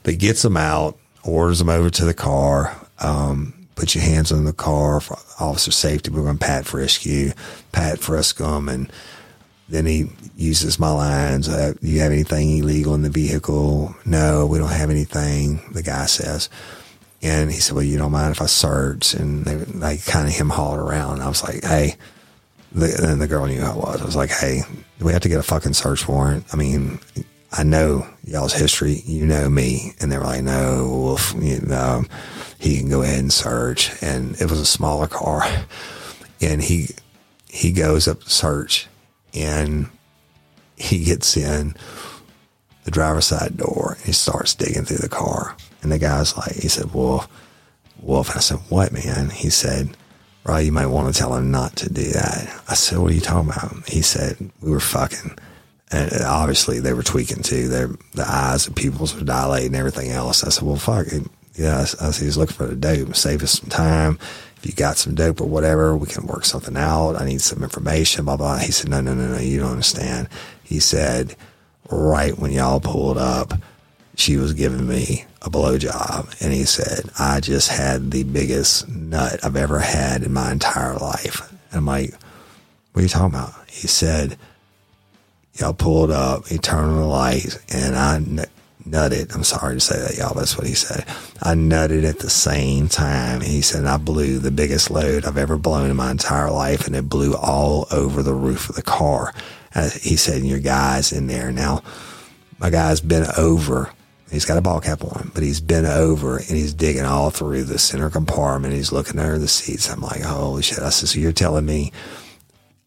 But 0.04 0.20
gets 0.20 0.41
them 0.41 0.58
out, 0.58 0.99
orders 1.24 1.60
them 1.60 1.70
over 1.70 1.89
to 1.89 2.06
the 2.06 2.14
car, 2.14 2.76
um, 2.99 3.54
put 3.76 3.95
your 3.95 4.04
hands 4.04 4.32
on 4.32 4.43
the 4.43 4.54
car 4.54 4.99
for 4.99 5.18
officer 5.39 5.72
safety. 5.72 6.12
We're 6.12 6.24
going 6.24 6.38
to 6.38 6.45
pat 6.45 6.66
frisk 6.66 7.06
you, 7.06 7.32
pat 7.72 7.99
frisk 7.99 8.38
them. 8.38 8.68
And 8.68 8.91
then 9.70 9.86
he 9.86 10.07
uses 10.36 10.80
my 10.80 10.91
lines. 10.91 11.47
Uh, 11.47 11.74
do 11.82 11.88
you 11.88 12.01
have 12.01 12.11
anything 12.11 12.57
illegal 12.57 12.95
in 12.95 13.01
the 13.01 13.09
vehicle? 13.09 13.95
No, 14.05 14.45
we 14.45 14.57
don't 14.57 14.70
have 14.70 14.89
anything. 14.89 15.61
The 15.72 15.84
guy 15.84 16.05
says, 16.05 16.49
and 17.22 17.49
he 17.49 17.57
said, 17.57 17.76
well, 17.76 17.86
you 17.86 17.97
don't 17.97 18.11
mind 18.11 18.32
if 18.32 18.41
I 18.41 18.47
search? 18.47 19.14
And 19.14 19.45
they, 19.45 19.97
kind 19.97 20.28
of 20.28 20.34
him 20.34 20.49
hauled 20.49 20.80
around. 20.80 21.22
I 21.22 21.30
was 21.30 21.43
like, 21.43 21.64
hey, 21.64 21.95
the, 22.74 23.09
and 23.11 23.22
the 23.22 23.28
girl 23.28 23.45
knew 23.45 23.61
who 23.61 23.66
I 23.66 23.76
was. 23.76 24.01
I 24.01 24.05
was 24.05 24.16
like, 24.16 24.32
hey, 24.32 24.61
we 24.99 25.14
have 25.14 25.22
to 25.22 25.30
get 25.30 25.39
a 25.39 25.43
fucking 25.43 25.74
search 25.74 26.07
warrant? 26.07 26.45
I 26.51 26.57
mean, 26.57 26.99
I 27.53 27.64
know 27.64 28.05
y'all's 28.26 28.53
history. 28.53 29.01
You 29.05 29.26
know 29.26 29.49
me. 29.49 29.93
And 30.01 30.11
they 30.11 30.18
were 30.18 30.26
like, 30.26 30.43
no, 30.43 30.86
Wolf, 30.89 31.34
you 31.39 31.61
know, 31.61 32.03
he 32.59 32.78
can 32.78 32.89
go 32.89 33.03
ahead 33.03 33.20
and 33.20 33.32
search. 33.32 33.91
And 34.03 34.36
it 34.41 34.49
was 34.49 34.59
a 34.59 34.66
smaller 34.66 35.07
car. 35.07 35.43
And 36.41 36.61
he, 36.61 36.89
he 37.47 37.72
goes 37.72 38.05
up 38.05 38.22
to 38.22 38.30
search 38.30 38.89
and 39.34 39.88
he 40.77 41.03
gets 41.03 41.38
in 41.38 41.75
the 42.84 42.91
driver's 42.91 43.25
side 43.25 43.57
door 43.57 43.93
and 43.97 44.05
he 44.05 44.11
starts 44.11 44.55
digging 44.55 44.86
through 44.86 44.97
the 44.97 45.09
car. 45.09 45.55
And 45.81 45.91
the 45.91 45.99
guy's 45.99 46.36
like, 46.38 46.53
he 46.53 46.67
said, 46.67 46.93
Wolf, 46.93 47.27
Wolf. 48.01 48.36
I 48.36 48.39
said, 48.39 48.59
what, 48.69 48.91
man? 48.91 49.29
He 49.29 49.49
said, 49.49 49.95
right, 50.45 50.65
you 50.65 50.71
might 50.71 50.88
want 50.88 51.13
to 51.13 51.19
tell 51.19 51.36
him 51.36 51.51
not 51.51 51.75
to 51.77 51.91
do 51.91 52.11
that. 52.11 52.63
I 52.67 52.73
said, 52.73 52.99
what 52.99 53.11
are 53.11 53.15
you 53.15 53.21
talking 53.21 53.49
about? 53.49 53.88
He 53.88 54.01
said, 54.01 54.51
we 54.61 54.71
were 54.71 54.79
fucking. 54.79 55.38
And 55.91 56.11
obviously 56.25 56.79
they 56.79 56.93
were 56.93 57.03
tweaking 57.03 57.43
too. 57.43 57.67
Their, 57.67 57.89
the 58.13 58.25
eyes 58.27 58.67
and 58.67 58.75
pupils 58.75 59.15
were 59.15 59.23
dilated 59.23 59.67
and 59.67 59.75
everything 59.75 60.11
else. 60.11 60.43
I 60.43 60.49
said, 60.49 60.67
well, 60.67 60.75
fuck 60.75 61.07
it. 61.07 61.23
Yeah, 61.55 61.81
I 61.81 61.86
said, 61.86 62.25
he's 62.25 62.38
looking 62.38 62.55
for 62.55 62.65
the 62.65 62.75
dope. 62.75 63.15
Save 63.15 63.43
us 63.43 63.59
some 63.59 63.69
time. 63.69 64.19
If 64.64 64.70
you 64.70 64.76
got 64.76 64.97
some 64.97 65.14
dope 65.14 65.41
or 65.41 65.47
whatever, 65.47 65.97
we 65.97 66.07
can 66.07 66.26
work 66.26 66.45
something 66.45 66.78
out. 66.78 67.18
I 67.18 67.26
need 67.26 67.41
some 67.41 67.64
information, 67.64 68.24
blah, 68.24 68.38
blah. 68.38 68.59
He 68.59 68.72
said, 68.72 68.89
no, 68.89 69.01
no, 69.01 69.14
no, 69.14 69.28
no, 69.28 69.39
you 69.39 69.59
don't 69.59 69.72
understand. 69.72 70.30
He 70.64 70.80
said, 70.80 71.36
right 71.91 72.39
when 72.39 72.53
y'all 72.53 72.80
pulled 72.80 73.18
up, 73.18 73.55
she 74.16 74.38
was 74.38 74.53
giving 74.53 74.88
me 74.88 75.26
a 75.41 75.49
blowjob. 75.49 76.41
And 76.41 76.53
he 76.53 76.64
said, 76.64 77.09
I 77.20 77.41
just 77.41 77.68
had 77.72 78.11
the 78.11 78.24
biggest 78.24 78.88
nut 78.88 79.41
I've 79.43 79.57
ever 79.57 79.80
had 79.80 80.24
in 80.24 80.32
my 80.32 80.53
entire 80.53 80.95
life. 80.95 81.41
And 81.72 81.80
I'm 81.80 81.86
like, 81.86 82.14
what 82.93 83.01
are 83.01 83.03
you 83.03 83.09
talking 83.09 83.38
about? 83.38 83.53
He 83.68 83.88
said, 83.88 84.38
y'all 85.55 85.74
pulled 85.74 86.09
up, 86.09 86.47
he 86.47 86.57
turned 86.57 86.89
on 86.89 87.01
the 87.01 87.05
lights, 87.05 87.59
and 87.68 87.97
I 87.97 88.47
nutted. 88.88 89.34
I'm 89.34 89.43
sorry 89.43 89.75
to 89.75 89.79
say 89.79 89.99
that, 89.99 90.17
y'all, 90.17 90.34
that's 90.34 90.57
what 90.57 90.67
he 90.67 90.73
said. 90.73 91.05
I 91.41 91.53
nutted 91.53 92.03
at 92.07 92.19
the 92.19 92.29
same 92.29 92.88
time. 92.88 93.41
He 93.41 93.61
said, 93.61 93.86
I 93.86 93.97
blew 93.97 94.39
the 94.39 94.51
biggest 94.51 94.91
load 94.91 95.25
I've 95.25 95.38
ever 95.38 95.57
blown 95.57 95.89
in 95.89 95.95
my 95.95 96.11
entire 96.11 96.51
life, 96.51 96.88
and 96.88 96.95
it 96.95 97.09
blew 97.09 97.36
all 97.36 97.88
over 97.91 98.23
the 98.23 98.34
roof 98.34 98.69
of 98.69 98.75
the 98.75 98.81
car. 98.81 99.34
Uh, 99.75 99.89
he 100.01 100.15
said, 100.15 100.38
and 100.38 100.47
your 100.47 100.59
guy's 100.59 101.11
in 101.11 101.27
there. 101.27 101.51
Now, 101.51 101.81
my 102.59 102.69
guy's 102.69 103.01
been 103.01 103.25
over. 103.38 103.91
He's 104.31 104.45
got 104.45 104.57
a 104.57 104.61
ball 104.61 104.79
cap 104.79 105.03
on, 105.03 105.31
but 105.34 105.43
he's 105.43 105.61
been 105.61 105.86
over 105.86 106.38
and 106.38 106.47
he's 106.47 106.73
digging 106.73 107.05
all 107.05 107.29
through 107.29 107.65
the 107.65 107.77
center 107.77 108.09
compartment. 108.09 108.73
He's 108.73 108.91
looking 108.91 109.19
under 109.19 109.38
the 109.38 109.47
seats. 109.47 109.89
I'm 109.89 110.01
like, 110.01 110.21
holy 110.21 110.63
shit. 110.63 110.79
I 110.79 110.89
said, 110.89 111.09
so 111.09 111.19
you're 111.19 111.34
telling 111.34 111.65
me 111.65 111.91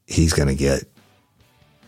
he's 0.07 0.33
going 0.33 0.49
to 0.49 0.57
get 0.57 0.85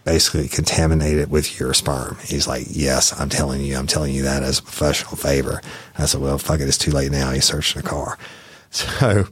basically 0.09 0.48
contaminated 0.48 1.30
with 1.30 1.61
your 1.61 1.74
sperm. 1.74 2.16
He's 2.24 2.48
like, 2.48 2.66
yes, 2.70 3.18
I'm 3.20 3.28
telling 3.28 3.61
you, 3.61 3.76
I'm 3.76 3.86
telling 3.86 4.14
you 4.14 4.22
that 4.22 4.42
as 4.42 4.59
a 4.59 4.62
professional 4.62 5.16
favor. 5.16 5.61
I 5.98 6.06
said, 6.06 6.22
well, 6.22 6.38
fuck 6.38 6.61
it, 6.61 6.68
it's 6.68 6.78
too 6.78 6.92
late 6.92 7.12
now. 7.12 7.30
He's 7.30 7.44
searching 7.44 7.82
the 7.82 7.88
car. 7.88 8.18
So 8.70 9.24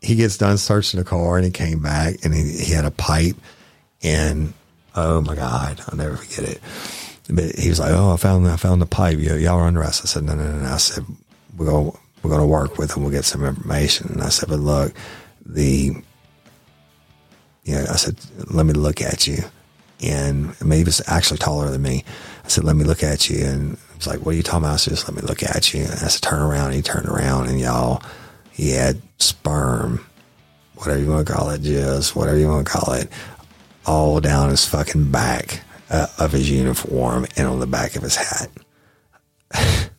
he 0.00 0.14
gets 0.14 0.38
done 0.38 0.56
searching 0.56 0.98
the 0.98 1.04
car 1.04 1.36
and 1.36 1.44
he 1.44 1.50
came 1.50 1.82
back 1.82 2.24
and 2.24 2.32
he, 2.32 2.56
he 2.56 2.72
had 2.72 2.86
a 2.86 2.90
pipe 2.90 3.36
and 4.02 4.54
oh 4.94 5.20
my 5.20 5.34
God, 5.34 5.82
I'll 5.86 5.98
never 5.98 6.16
forget 6.16 6.48
it. 6.48 6.60
But 7.28 7.54
he 7.56 7.68
was 7.68 7.78
like, 7.78 7.92
Oh, 7.92 8.14
I 8.14 8.16
found, 8.16 8.48
I 8.48 8.56
found 8.56 8.80
the 8.80 8.86
pipe. 8.86 9.18
Y'all 9.18 9.58
are 9.58 9.66
under 9.66 9.80
arrest. 9.80 10.00
I 10.04 10.06
said, 10.06 10.22
no, 10.22 10.34
no, 10.34 10.50
no, 10.50 10.60
no. 10.60 10.72
I 10.72 10.78
said, 10.78 11.04
we're 11.54 11.66
going, 11.66 11.92
we're 12.22 12.30
going 12.30 12.40
to 12.40 12.46
work 12.46 12.78
with 12.78 12.96
him. 12.96 13.02
We'll 13.02 13.12
get 13.12 13.26
some 13.26 13.44
information. 13.44 14.08
And 14.12 14.22
I 14.22 14.30
said, 14.30 14.48
but 14.48 14.60
look, 14.60 14.94
the, 15.44 15.96
you 17.66 17.74
know, 17.74 17.80
I 17.90 17.96
said, 17.96 18.16
let 18.48 18.64
me 18.64 18.72
look 18.72 19.02
at 19.02 19.26
you. 19.26 19.38
And 20.02 20.58
mean, 20.62 20.84
was 20.84 21.02
actually 21.08 21.38
taller 21.38 21.68
than 21.68 21.82
me. 21.82 22.04
I 22.44 22.48
said, 22.48 22.64
let 22.64 22.76
me 22.76 22.84
look 22.84 23.02
at 23.02 23.28
you. 23.28 23.44
And 23.44 23.76
he 23.76 23.96
was 23.96 24.06
like, 24.06 24.20
what 24.20 24.34
are 24.34 24.36
you 24.36 24.42
talking 24.44 24.60
about? 24.60 24.74
I 24.74 24.76
said, 24.76 24.92
just 24.92 25.08
let 25.08 25.20
me 25.20 25.26
look 25.26 25.42
at 25.42 25.74
you. 25.74 25.82
And 25.82 25.90
I 25.90 26.08
said, 26.08 26.22
turn 26.22 26.40
around. 26.40 26.66
And 26.66 26.76
he 26.76 26.82
turned 26.82 27.08
around 27.08 27.48
and 27.48 27.58
y'all, 27.58 28.02
he 28.52 28.70
had 28.70 29.02
sperm, 29.18 30.06
whatever 30.76 31.00
you 31.00 31.10
want 31.10 31.26
to 31.26 31.32
call 31.32 31.50
it, 31.50 31.62
jizz, 31.62 32.14
whatever 32.14 32.38
you 32.38 32.48
want 32.48 32.66
to 32.66 32.72
call 32.72 32.94
it, 32.94 33.10
all 33.84 34.20
down 34.20 34.50
his 34.50 34.64
fucking 34.64 35.10
back 35.10 35.62
uh, 35.90 36.06
of 36.18 36.32
his 36.32 36.48
uniform 36.48 37.26
and 37.36 37.48
on 37.48 37.58
the 37.58 37.66
back 37.66 37.96
of 37.96 38.02
his 38.02 38.14
hat. 38.14 38.50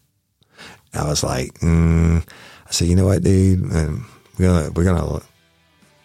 I 0.93 1.03
was 1.03 1.21
like, 1.21 1.53
mm. 1.59 2.25
I 2.25 2.71
said, 2.71 2.87
you 2.87 2.95
know 2.95 3.07
what, 3.07 3.23
dude? 3.23 3.59
Um, 3.75 4.07
we're 4.37 4.45
gonna 4.45 4.71
we're 4.71 4.83
gonna 4.83 5.21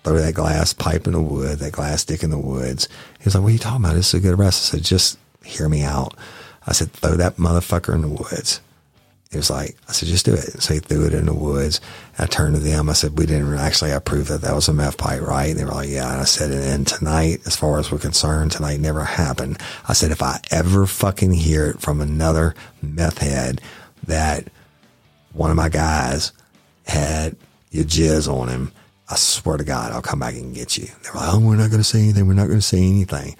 throw 0.04 0.14
that 0.14 0.34
glass 0.34 0.72
pipe 0.72 1.06
in 1.06 1.12
the 1.12 1.20
wood, 1.20 1.58
that 1.60 1.72
glass 1.72 2.02
stick 2.02 2.22
in 2.22 2.30
the 2.30 2.38
woods. 2.38 2.88
He 3.18 3.24
was 3.24 3.34
like, 3.34 3.42
what 3.42 3.50
are 3.50 3.52
you 3.52 3.58
talking 3.58 3.84
about? 3.84 3.94
This 3.94 4.08
is 4.08 4.14
a 4.14 4.20
good 4.20 4.38
arrest. 4.38 4.74
I 4.74 4.76
said, 4.76 4.84
just 4.84 5.18
hear 5.44 5.68
me 5.68 5.82
out. 5.82 6.14
I 6.66 6.72
said, 6.72 6.92
throw 6.92 7.16
that 7.16 7.36
motherfucker 7.36 7.94
in 7.94 8.02
the 8.02 8.08
woods. 8.08 8.60
He 9.30 9.38
was 9.38 9.48
like, 9.48 9.76
I 9.88 9.92
said, 9.92 10.10
just 10.10 10.26
do 10.26 10.34
it. 10.34 10.62
So 10.62 10.74
he 10.74 10.80
threw 10.80 11.06
it 11.06 11.14
in 11.14 11.24
the 11.24 11.32
woods. 11.32 11.80
I 12.18 12.26
turned 12.26 12.54
to 12.54 12.60
them. 12.60 12.90
I 12.90 12.92
said, 12.92 13.18
we 13.18 13.24
didn't 13.24 13.54
actually 13.54 13.90
approve 13.90 14.28
that 14.28 14.42
that 14.42 14.54
was 14.54 14.68
a 14.68 14.74
meth 14.74 14.98
pipe, 14.98 15.22
right? 15.22 15.50
And 15.50 15.58
they 15.58 15.64
were 15.64 15.70
like, 15.70 15.88
yeah. 15.88 16.12
And 16.12 16.20
I 16.20 16.24
said, 16.24 16.50
and 16.50 16.62
then 16.62 16.84
tonight, 16.84 17.40
as 17.46 17.56
far 17.56 17.78
as 17.78 17.90
we're 17.90 17.98
concerned, 17.98 18.52
tonight 18.52 18.78
never 18.78 19.04
happened. 19.04 19.58
I 19.88 19.94
said, 19.94 20.10
if 20.10 20.22
I 20.22 20.38
ever 20.50 20.86
fucking 20.86 21.32
hear 21.32 21.66
it 21.68 21.80
from 21.80 22.02
another 22.02 22.54
meth 22.82 23.18
head 23.18 23.62
that 24.06 24.48
one 25.32 25.50
of 25.50 25.56
my 25.56 25.70
guys 25.70 26.32
had 26.86 27.34
your 27.70 27.84
jizz 27.84 28.30
on 28.30 28.48
him, 28.48 28.70
I 29.12 29.16
swear 29.16 29.58
to 29.58 29.64
God, 29.64 29.92
I'll 29.92 30.00
come 30.00 30.20
back 30.20 30.34
and 30.34 30.54
get 30.54 30.78
you. 30.78 30.86
They 30.86 31.10
were 31.12 31.20
like, 31.20 31.34
oh, 31.34 31.38
we're 31.38 31.56
not 31.56 31.68
going 31.68 31.82
to 31.82 31.84
say 31.84 32.00
anything. 32.00 32.26
We're 32.26 32.32
not 32.32 32.46
going 32.46 32.60
to 32.60 32.62
say 32.62 32.78
anything. 32.78 33.36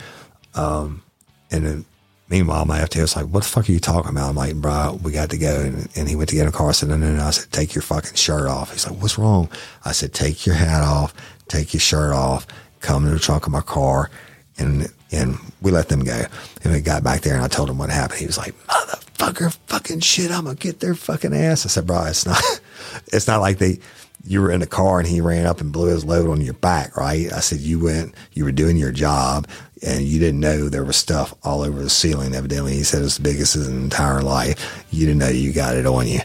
Um, 0.54 1.02
and 1.50 1.64
then 1.64 1.84
meanwhile, 2.28 2.66
my 2.66 2.80
FT 2.80 3.00
was 3.00 3.16
like, 3.16 3.24
what 3.26 3.42
the 3.42 3.48
fuck 3.48 3.66
are 3.70 3.72
you 3.72 3.80
talking 3.80 4.10
about? 4.10 4.28
I'm 4.28 4.36
like, 4.36 4.54
bro, 4.56 5.00
we 5.02 5.12
got 5.12 5.30
to 5.30 5.38
go. 5.38 5.62
And, 5.62 5.88
and 5.96 6.10
he 6.10 6.14
went 6.14 6.28
to 6.28 6.34
get 6.34 6.42
in 6.42 6.48
a 6.48 6.52
car. 6.52 6.68
I 6.68 6.72
said, 6.72 6.90
no, 6.90 6.98
no, 6.98 7.10
no. 7.14 7.24
I 7.24 7.30
said, 7.30 7.50
take 7.52 7.74
your 7.74 7.80
fucking 7.80 8.16
shirt 8.16 8.48
off. 8.48 8.70
He's 8.70 8.86
like, 8.86 9.00
what's 9.00 9.16
wrong? 9.16 9.48
I 9.86 9.92
said, 9.92 10.12
take 10.12 10.44
your 10.44 10.56
hat 10.56 10.82
off, 10.82 11.14
take 11.48 11.72
your 11.72 11.80
shirt 11.80 12.12
off, 12.12 12.46
come 12.80 13.04
to 13.04 13.10
the 13.10 13.18
trunk 13.18 13.46
of 13.46 13.52
my 13.52 13.62
car. 13.62 14.10
And, 14.58 14.92
and 15.10 15.38
we 15.62 15.70
let 15.70 15.88
them 15.88 16.04
go. 16.04 16.22
And 16.64 16.74
we 16.74 16.82
got 16.82 17.02
back 17.02 17.22
there 17.22 17.34
and 17.34 17.42
I 17.42 17.48
told 17.48 17.70
him 17.70 17.78
what 17.78 17.88
happened. 17.88 18.20
He 18.20 18.26
was 18.26 18.36
like, 18.36 18.54
motherfucker, 18.66 19.56
fucking 19.68 20.00
shit. 20.00 20.30
I'm 20.30 20.44
going 20.44 20.56
to 20.56 20.62
get 20.62 20.80
their 20.80 20.94
fucking 20.94 21.32
ass. 21.32 21.64
I 21.64 21.70
said, 21.70 21.86
bro, 21.86 22.04
it's 22.04 22.26
not, 22.26 22.42
it's 23.06 23.26
not 23.26 23.40
like 23.40 23.56
they, 23.56 23.78
you 24.24 24.40
were 24.40 24.50
in 24.50 24.60
the 24.60 24.66
car 24.66 24.98
and 24.98 25.08
he 25.08 25.20
ran 25.20 25.46
up 25.46 25.60
and 25.60 25.72
blew 25.72 25.88
his 25.88 26.04
load 26.04 26.28
on 26.30 26.40
your 26.40 26.54
back, 26.54 26.96
right? 26.96 27.32
I 27.32 27.40
said, 27.40 27.58
you 27.58 27.80
went, 27.80 28.14
you 28.32 28.44
were 28.44 28.52
doing 28.52 28.76
your 28.76 28.92
job 28.92 29.48
and 29.84 30.02
you 30.02 30.18
didn't 30.18 30.40
know 30.40 30.68
there 30.68 30.84
was 30.84 30.96
stuff 30.96 31.34
all 31.42 31.62
over 31.62 31.82
the 31.82 31.90
ceiling. 31.90 32.34
Evidently, 32.34 32.74
he 32.74 32.84
said 32.84 33.02
it's 33.02 33.16
the 33.16 33.22
biggest 33.22 33.56
in 33.56 33.62
his 33.62 33.68
entire 33.68 34.22
life. 34.22 34.84
You 34.90 35.06
didn't 35.06 35.18
know 35.18 35.28
you 35.28 35.52
got 35.52 35.76
it 35.76 35.86
on 35.86 36.06
you. 36.06 36.20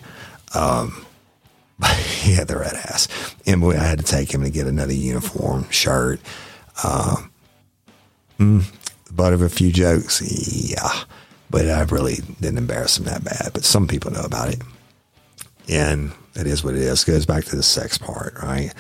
Um, 0.54 1.06
he 2.22 2.34
had 2.34 2.48
the 2.48 2.58
red 2.58 2.74
ass. 2.74 3.08
And 3.46 3.64
we, 3.64 3.76
I 3.76 3.84
had 3.84 4.00
to 4.00 4.06
take 4.06 4.32
him 4.32 4.44
to 4.44 4.50
get 4.50 4.68
another 4.68 4.94
uniform, 4.94 5.68
shirt. 5.70 6.20
Um, 6.84 7.32
mm, 8.40 8.64
butt 9.12 9.34
of 9.34 9.42
a 9.42 9.50
few 9.50 9.72
jokes. 9.72 10.22
Yeah. 10.70 11.04
But 11.50 11.68
I 11.68 11.82
really 11.84 12.18
didn't 12.40 12.58
embarrass 12.58 13.00
him 13.00 13.06
that 13.06 13.24
bad. 13.24 13.52
But 13.54 13.64
some 13.64 13.88
people 13.88 14.12
know 14.12 14.24
about 14.24 14.50
it. 14.50 14.62
And 15.70 16.12
it 16.36 16.48
is 16.48 16.64
what 16.64 16.76
it 16.76 16.82
is. 16.82 17.04
Goes 17.04 17.26
back 17.26 17.46
to 17.46 17.56
the 17.56 17.64
sex 17.64 17.98
part, 17.98 18.36
right? 18.42 18.74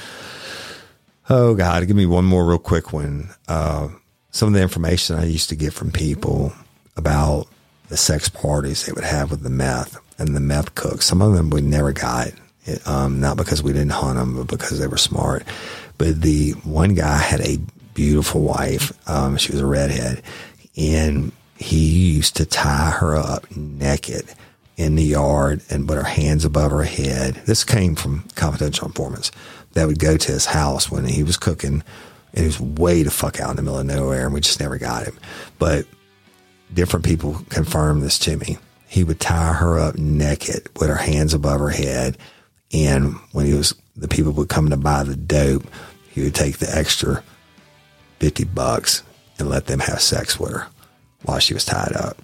Oh 1.30 1.56
God, 1.56 1.86
give 1.88 1.96
me 1.96 2.06
one 2.06 2.26
more 2.26 2.46
real 2.46 2.58
quick 2.58 2.94
one. 2.94 3.30
Uh, 3.48 3.90
some 4.32 4.48
of 4.48 4.54
the 4.54 4.62
information 4.62 5.18
I 5.18 5.26
used 5.26 5.50
to 5.50 5.56
get 5.56 5.74
from 5.74 5.92
people 5.92 6.54
about 6.96 7.48
the 7.90 7.98
sex 7.98 8.30
parties 8.30 8.86
they 8.86 8.94
would 8.94 9.04
have 9.04 9.32
with 9.32 9.42
the 9.44 9.50
meth 9.50 9.98
and 10.18 10.36
the 10.36 10.40
meth 10.40 10.76
cooks. 10.76 11.06
Some 11.06 11.22
of 11.22 11.34
them 11.34 11.50
we 11.50 11.62
never 11.62 11.92
got, 11.92 12.30
um, 12.86 13.20
not 13.20 13.38
because 13.38 13.62
we 13.62 13.74
didn't 13.74 13.92
hunt 13.92 14.18
them, 14.18 14.36
but 14.36 14.48
because 14.48 14.80
they 14.80 14.88
were 14.88 14.98
smart. 14.98 15.44
But 15.98 16.22
the 16.22 16.52
one 16.64 16.94
guy 16.94 17.18
had 17.18 17.42
a 17.42 17.60
beautiful 17.94 18.42
wife. 18.42 18.92
Um, 19.10 19.38
she 19.38 19.52
was 19.52 19.62
a 19.62 19.66
redhead, 19.66 20.22
and 20.78 21.32
he 21.58 22.14
used 22.14 22.36
to 22.38 22.46
tie 22.46 22.92
her 22.92 23.18
up 23.18 23.54
naked 23.56 24.26
in 24.78 24.95
the 24.95 25.03
yard 25.03 25.61
and 25.69 25.88
put 25.88 25.97
her 25.97 26.03
hands 26.03 26.45
above 26.45 26.71
her 26.71 26.84
head. 26.84 27.36
This 27.45 27.63
came 27.63 27.95
from 27.95 28.23
confidential 28.36 28.88
informants 28.88 29.32
that 29.73 29.88
would 29.88 29.99
go 29.99 30.17
to 30.17 30.32
his 30.32 30.45
house 30.45 30.89
when 30.89 31.05
he 31.05 31.23
was 31.23 31.36
cooking 31.36 31.84
and 32.34 32.39
he 32.39 32.45
was 32.45 32.61
way 32.61 33.03
the 33.03 33.11
fuck 33.11 33.39
out 33.39 33.51
in 33.51 33.55
the 33.57 33.61
middle 33.63 33.80
of 33.80 33.86
nowhere 33.86 34.25
and 34.25 34.34
we 34.34 34.39
just 34.39 34.59
never 34.59 34.78
got 34.78 35.05
him. 35.05 35.17
But 35.57 35.86
different 36.73 37.05
people 37.05 37.41
confirmed 37.49 38.03
this 38.03 38.19
to 38.19 38.38
me. 38.38 38.57
He 38.88 39.03
would 39.03 39.19
tie 39.19 39.53
her 39.53 39.80
up 39.80 39.97
naked 39.97 40.69
with 40.80 40.89
her 40.89 40.95
hands 40.95 41.34
above 41.34 41.59
her 41.59 41.69
head. 41.69 42.17
And 42.71 43.15
when 43.32 43.45
he 43.45 43.53
was, 43.53 43.73
the 43.95 44.07
people 44.07 44.32
would 44.34 44.49
come 44.49 44.69
to 44.69 44.78
buy 44.78 45.03
the 45.03 45.15
dope, 45.15 45.63
he 46.09 46.21
would 46.21 46.36
take 46.36 46.57
the 46.57 46.73
extra 46.75 47.23
50 48.19 48.45
bucks 48.45 49.03
and 49.39 49.49
let 49.49 49.67
them 49.67 49.80
have 49.80 50.01
sex 50.01 50.39
with 50.39 50.51
her 50.51 50.67
while 51.23 51.39
she 51.39 51.53
was 51.53 51.65
tied 51.65 51.93
up. 51.93 52.17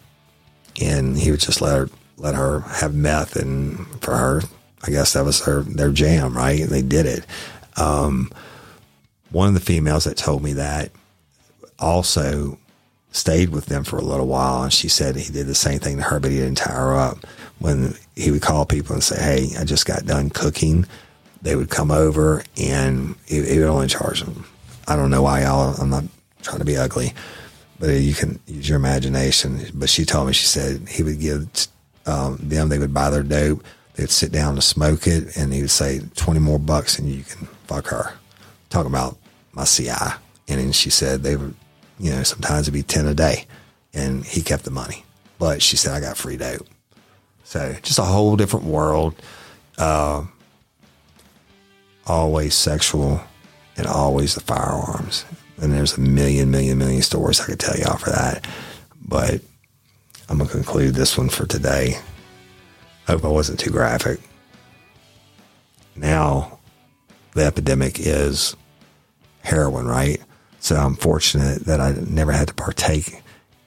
And 0.82 1.18
he 1.18 1.32
would 1.32 1.40
just 1.40 1.62
let 1.62 1.78
her, 1.78 1.90
let 2.18 2.36
her 2.36 2.62
have 2.62 2.94
meth. 2.94 3.36
And 3.36 3.86
for 4.02 4.16
her, 4.16 4.42
I 4.84 4.92
guess 4.92 5.14
that 5.14 5.26
was 5.26 5.46
her, 5.46 5.64
their 5.64 5.92
jam, 5.92 6.36
right? 6.36 6.64
They 6.64 6.82
did 6.82 7.06
it. 7.06 7.26
Um, 7.78 8.32
one 9.32 9.48
of 9.48 9.54
the 9.54 9.60
females 9.60 10.04
that 10.04 10.18
told 10.18 10.44
me 10.44 10.54
that 10.54 10.92
also 11.80 12.58
stayed 13.12 13.50
with 13.50 13.68
them 13.68 13.84
for 13.84 13.98
a 13.98 14.04
little 14.04 14.28
while. 14.28 14.64
And 14.64 14.74
she 14.74 14.90
said 14.90 15.16
he 15.16 15.32
did 15.32 15.48
the 15.48 15.56
same 15.56 15.80
thing 15.80 15.98
to 15.98 16.04
her, 16.04 16.20
but 16.20 16.32
he 16.32 16.38
didn't 16.38 16.58
tie 16.58 16.74
her 16.74 16.96
up. 16.96 17.26
When 17.60 17.96
he 18.16 18.32
would 18.32 18.42
call 18.42 18.66
people 18.66 18.94
and 18.94 19.04
say, 19.04 19.22
Hey, 19.22 19.58
I 19.58 19.64
just 19.64 19.86
got 19.86 20.06
done 20.06 20.30
cooking, 20.30 20.86
they 21.42 21.56
would 21.56 21.70
come 21.70 21.92
over 21.92 22.44
and 22.58 23.16
he, 23.26 23.44
he 23.44 23.60
would 23.60 23.68
only 23.68 23.88
charge 23.88 24.22
them. 24.22 24.46
I 24.88 24.96
don't 24.96 25.12
know 25.12 25.22
why 25.22 25.44
y'all, 25.44 25.76
I'm 25.80 25.90
not 25.90 26.04
trying 26.42 26.60
to 26.60 26.66
be 26.66 26.76
ugly, 26.76 27.14
but 27.80 27.90
you 27.90 28.14
can 28.14 28.40
use 28.48 28.68
your 28.68 28.78
imagination. 28.78 29.60
But 29.74 29.90
she 29.90 30.04
told 30.04 30.28
me, 30.28 30.34
she 30.34 30.46
said 30.46 30.90
he 30.90 31.04
would 31.04 31.20
give 31.20 31.48
um, 32.06 32.38
them, 32.42 32.70
they 32.70 32.80
would 32.80 32.94
buy 32.94 33.10
their 33.10 33.24
dope, 33.24 33.64
they'd 33.96 34.10
sit 34.10 34.32
down 34.32 34.56
to 34.56 34.62
smoke 34.62 35.08
it, 35.08 35.36
and 35.38 35.54
he 35.54 35.62
would 35.62 35.72
say, 35.72 36.02
20 36.16 36.40
more 36.40 36.60
bucks 36.60 37.00
and 37.00 37.10
you 37.10 37.24
can 37.24 37.48
fuck 37.68 37.88
her. 37.88 38.14
Talking 38.70 38.92
about 38.92 39.18
my 39.54 39.66
CI. 39.66 39.90
And 40.48 40.60
then 40.60 40.72
she 40.72 40.90
said 40.90 41.24
they 41.24 41.36
would, 41.36 41.56
you 42.00 42.12
know, 42.12 42.24
sometimes 42.24 42.64
it'd 42.64 42.74
be 42.74 42.84
10 42.84 43.08
a 43.08 43.14
day 43.14 43.46
and 43.94 44.26
he 44.26 44.42
kept 44.42 44.64
the 44.64 44.72
money. 44.72 45.04
But 45.40 45.62
she 45.62 45.78
said, 45.78 45.94
I 45.94 46.00
got 46.00 46.18
free 46.18 46.38
dope. 46.38 46.68
So 47.44 47.76
just 47.84 48.00
a 48.00 48.04
whole 48.04 48.36
different 48.36 48.66
world. 48.66 49.16
Uh, 49.78 50.26
always 52.06 52.56
sexual 52.56 53.22
and 53.78 53.88
always 53.88 54.36
the 54.36 54.42
firearms. 54.42 55.26
And 55.62 55.72
there's 55.74 55.98
a 55.98 56.02
million, 56.02 56.52
million, 56.52 56.78
million 56.78 57.02
stories 57.02 57.40
I 57.40 57.46
could 57.46 57.60
tell 57.60 57.78
y'all 57.78 57.98
for 57.98 58.10
that. 58.10 58.48
But 59.08 59.42
I'm 60.34 60.40
going 60.40 60.50
to 60.50 60.56
conclude 60.56 60.96
this 60.96 61.16
one 61.16 61.30
for 61.30 61.46
today. 61.46 61.96
I 63.08 63.12
Hope 63.12 63.24
I 63.24 63.28
wasn't 63.28 63.60
too 63.60 63.70
graphic. 63.70 64.20
Now, 65.96 66.58
the 67.36 67.46
epidemic 67.46 68.00
is 68.00 68.56
heroin, 69.42 69.86
right? 69.86 70.20
So 70.60 70.76
I'm 70.76 70.96
fortunate 70.96 71.66
that 71.66 71.80
I 71.80 71.92
never 72.08 72.32
had 72.32 72.48
to 72.48 72.54
partake 72.56 73.22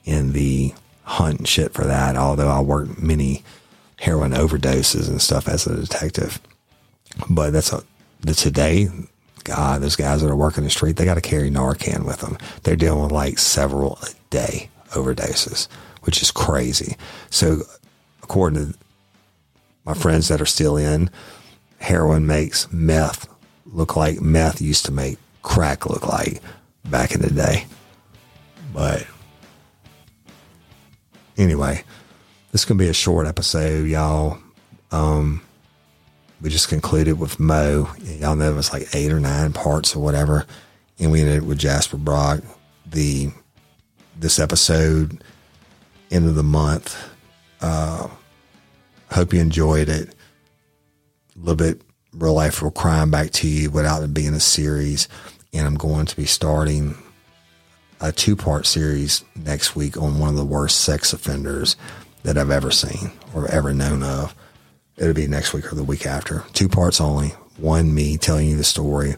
in 0.04 0.32
the 0.32 0.74
hunt 1.04 1.38
and 1.38 1.46
shit 1.46 1.72
for 1.72 1.84
that, 1.84 2.16
although 2.16 2.48
I 2.48 2.58
worked 2.58 3.00
many 3.00 3.44
heroin 4.00 4.32
overdoses 4.32 5.08
and 5.08 5.22
stuff 5.22 5.46
as 5.46 5.68
a 5.68 5.76
detective. 5.76 6.40
But 7.30 7.52
that's 7.52 7.72
a, 7.72 7.84
the 8.22 8.34
today, 8.34 8.88
God, 9.44 9.82
those 9.82 9.94
guys 9.94 10.20
that 10.20 10.30
are 10.30 10.34
working 10.34 10.64
the 10.64 10.70
street, 10.70 10.96
they 10.96 11.04
got 11.04 11.14
to 11.14 11.20
carry 11.20 11.48
Narcan 11.48 12.04
with 12.04 12.22
them. 12.22 12.38
They're 12.64 12.74
dealing 12.74 13.04
with 13.04 13.12
like 13.12 13.38
several 13.38 14.00
a 14.02 14.08
day 14.30 14.68
overdoses, 14.90 15.68
which 16.06 16.22
is 16.22 16.30
crazy. 16.30 16.96
So 17.30 17.62
according 18.22 18.72
to 18.72 18.78
my 19.84 19.94
friends 19.94 20.28
that 20.28 20.40
are 20.40 20.46
still 20.46 20.76
in, 20.76 21.10
heroin 21.78 22.26
makes 22.26 22.72
meth 22.72 23.28
look 23.66 23.96
like 23.96 24.20
meth 24.20 24.62
used 24.62 24.86
to 24.86 24.92
make 24.92 25.18
crack 25.42 25.86
look 25.86 26.06
like 26.06 26.40
back 26.84 27.14
in 27.14 27.20
the 27.20 27.30
day. 27.30 27.66
But 28.72 29.06
anyway, 31.36 31.84
this 32.52 32.64
can 32.64 32.76
be 32.76 32.88
a 32.88 32.94
short 32.94 33.26
episode, 33.26 33.86
y'all. 33.86 34.38
Um, 34.90 35.42
we 36.40 36.50
just 36.50 36.68
concluded 36.68 37.18
with 37.18 37.40
Mo. 37.40 37.88
Y'all 38.02 38.36
know 38.36 38.52
it 38.52 38.56
was 38.56 38.72
like 38.72 38.94
eight 38.94 39.12
or 39.12 39.20
nine 39.20 39.52
parts 39.52 39.96
or 39.96 40.00
whatever, 40.00 40.46
and 40.98 41.10
we 41.10 41.20
ended 41.20 41.46
with 41.46 41.58
Jasper 41.58 41.96
Brock. 41.96 42.40
The 42.86 43.30
this 44.18 44.38
episode, 44.38 45.22
end 46.10 46.26
of 46.28 46.34
the 46.34 46.42
month. 46.42 46.96
Uh, 47.60 48.08
hope 49.10 49.32
you 49.32 49.40
enjoyed 49.40 49.88
it. 49.88 50.14
A 51.34 51.38
little 51.38 51.56
bit 51.56 51.82
real 52.12 52.34
life, 52.34 52.62
real 52.62 52.70
crime 52.70 53.10
back 53.10 53.30
to 53.30 53.48
you 53.48 53.70
without 53.70 54.02
it 54.02 54.14
being 54.14 54.34
a 54.34 54.40
series. 54.40 55.08
And 55.52 55.66
I'm 55.66 55.76
going 55.76 56.06
to 56.06 56.16
be 56.16 56.26
starting 56.26 56.96
a 58.00 58.12
two 58.12 58.36
part 58.36 58.66
series 58.66 59.24
next 59.34 59.74
week 59.74 59.96
on 59.96 60.18
one 60.18 60.30
of 60.30 60.36
the 60.36 60.44
worst 60.44 60.80
sex 60.80 61.12
offenders 61.12 61.76
that 62.22 62.36
I've 62.36 62.50
ever 62.50 62.70
seen 62.70 63.12
or 63.34 63.50
ever 63.50 63.72
known 63.72 64.02
of. 64.02 64.34
It'll 64.96 65.14
be 65.14 65.26
next 65.26 65.52
week 65.52 65.70
or 65.70 65.76
the 65.76 65.84
week 65.84 66.06
after. 66.06 66.44
Two 66.52 66.68
parts 66.68 67.00
only. 67.00 67.28
One, 67.58 67.94
me 67.94 68.16
telling 68.16 68.48
you 68.48 68.56
the 68.56 68.64
story. 68.64 69.16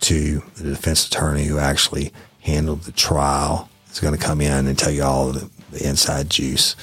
Two, 0.00 0.42
the 0.56 0.70
defense 0.70 1.06
attorney 1.06 1.44
who 1.44 1.58
actually 1.58 2.12
handled 2.40 2.82
the 2.82 2.92
trial 2.92 3.68
is 3.90 4.00
going 4.00 4.16
to 4.16 4.24
come 4.24 4.40
in 4.40 4.66
and 4.66 4.78
tell 4.78 4.90
you 4.90 5.02
all 5.02 5.32
the, 5.32 5.50
the 5.70 5.86
inside 5.86 6.30
juice. 6.30 6.76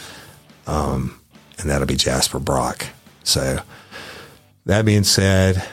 Um, 0.65 1.19
and 1.59 1.69
that'll 1.69 1.87
be 1.87 1.95
Jasper 1.95 2.39
Brock. 2.39 2.87
So, 3.23 3.59
that 4.65 4.85
being 4.85 5.03
said, 5.03 5.63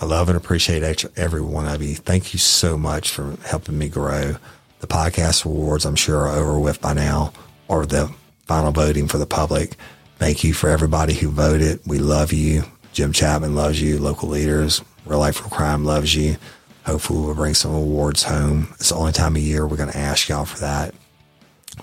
I 0.00 0.04
love 0.04 0.28
and 0.28 0.36
appreciate 0.36 1.04
every 1.16 1.40
one 1.40 1.66
of 1.66 1.82
you. 1.82 1.94
Thank 1.94 2.32
you 2.32 2.38
so 2.38 2.76
much 2.76 3.10
for 3.10 3.36
helping 3.44 3.78
me 3.78 3.88
grow. 3.88 4.36
The 4.80 4.86
podcast 4.86 5.44
awards, 5.46 5.86
I'm 5.86 5.96
sure, 5.96 6.28
are 6.28 6.36
over 6.36 6.58
with 6.58 6.80
by 6.80 6.92
now, 6.92 7.32
or 7.68 7.86
the 7.86 8.12
final 8.46 8.72
voting 8.72 9.08
for 9.08 9.18
the 9.18 9.26
public. 9.26 9.76
Thank 10.18 10.44
you 10.44 10.54
for 10.54 10.68
everybody 10.68 11.14
who 11.14 11.30
voted. 11.30 11.80
We 11.86 11.98
love 11.98 12.32
you. 12.32 12.64
Jim 12.92 13.12
Chapman 13.12 13.54
loves 13.54 13.80
you. 13.80 13.98
Local 13.98 14.28
leaders, 14.28 14.82
Real 15.04 15.18
Life 15.18 15.36
for 15.36 15.48
Crime 15.48 15.84
loves 15.84 16.14
you. 16.14 16.36
Hopefully, 16.84 17.20
we'll 17.20 17.34
bring 17.34 17.54
some 17.54 17.74
awards 17.74 18.22
home. 18.22 18.68
It's 18.74 18.90
the 18.90 18.94
only 18.94 19.12
time 19.12 19.36
of 19.36 19.42
year 19.42 19.66
we're 19.66 19.76
going 19.76 19.90
to 19.90 19.98
ask 19.98 20.28
y'all 20.28 20.44
for 20.44 20.60
that. 20.60 20.94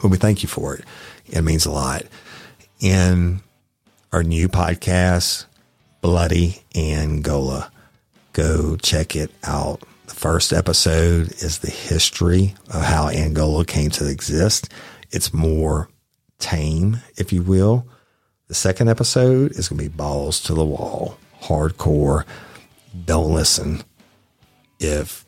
But 0.01 0.09
we 0.09 0.17
thank 0.17 0.43
you 0.43 0.49
for 0.49 0.75
it. 0.75 0.83
It 1.27 1.41
means 1.41 1.65
a 1.65 1.71
lot. 1.71 2.03
In 2.79 3.41
our 4.11 4.23
new 4.23 4.49
podcast, 4.49 5.45
Bloody 6.01 6.61
Angola, 6.75 7.71
go 8.33 8.75
check 8.75 9.15
it 9.15 9.31
out. 9.43 9.81
The 10.07 10.15
first 10.15 10.51
episode 10.51 11.31
is 11.41 11.59
the 11.59 11.71
history 11.71 12.55
of 12.67 12.81
how 12.83 13.09
Angola 13.09 13.65
came 13.65 13.89
to 13.91 14.09
exist. 14.09 14.69
It's 15.11 15.33
more 15.33 15.89
tame, 16.39 16.97
if 17.17 17.31
you 17.31 17.41
will. 17.41 17.87
The 18.47 18.53
second 18.53 18.89
episode 18.89 19.53
is 19.53 19.69
going 19.69 19.77
to 19.77 19.89
be 19.89 19.95
balls 19.95 20.41
to 20.41 20.53
the 20.53 20.65
wall, 20.65 21.17
hardcore. 21.41 22.25
Don't 23.05 23.33
listen 23.33 23.81
if 24.79 25.25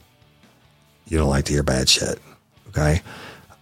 you 1.08 1.18
don't 1.18 1.30
like 1.30 1.46
to 1.46 1.54
hear 1.54 1.64
bad 1.64 1.88
shit. 1.88 2.20
Okay. 2.68 3.02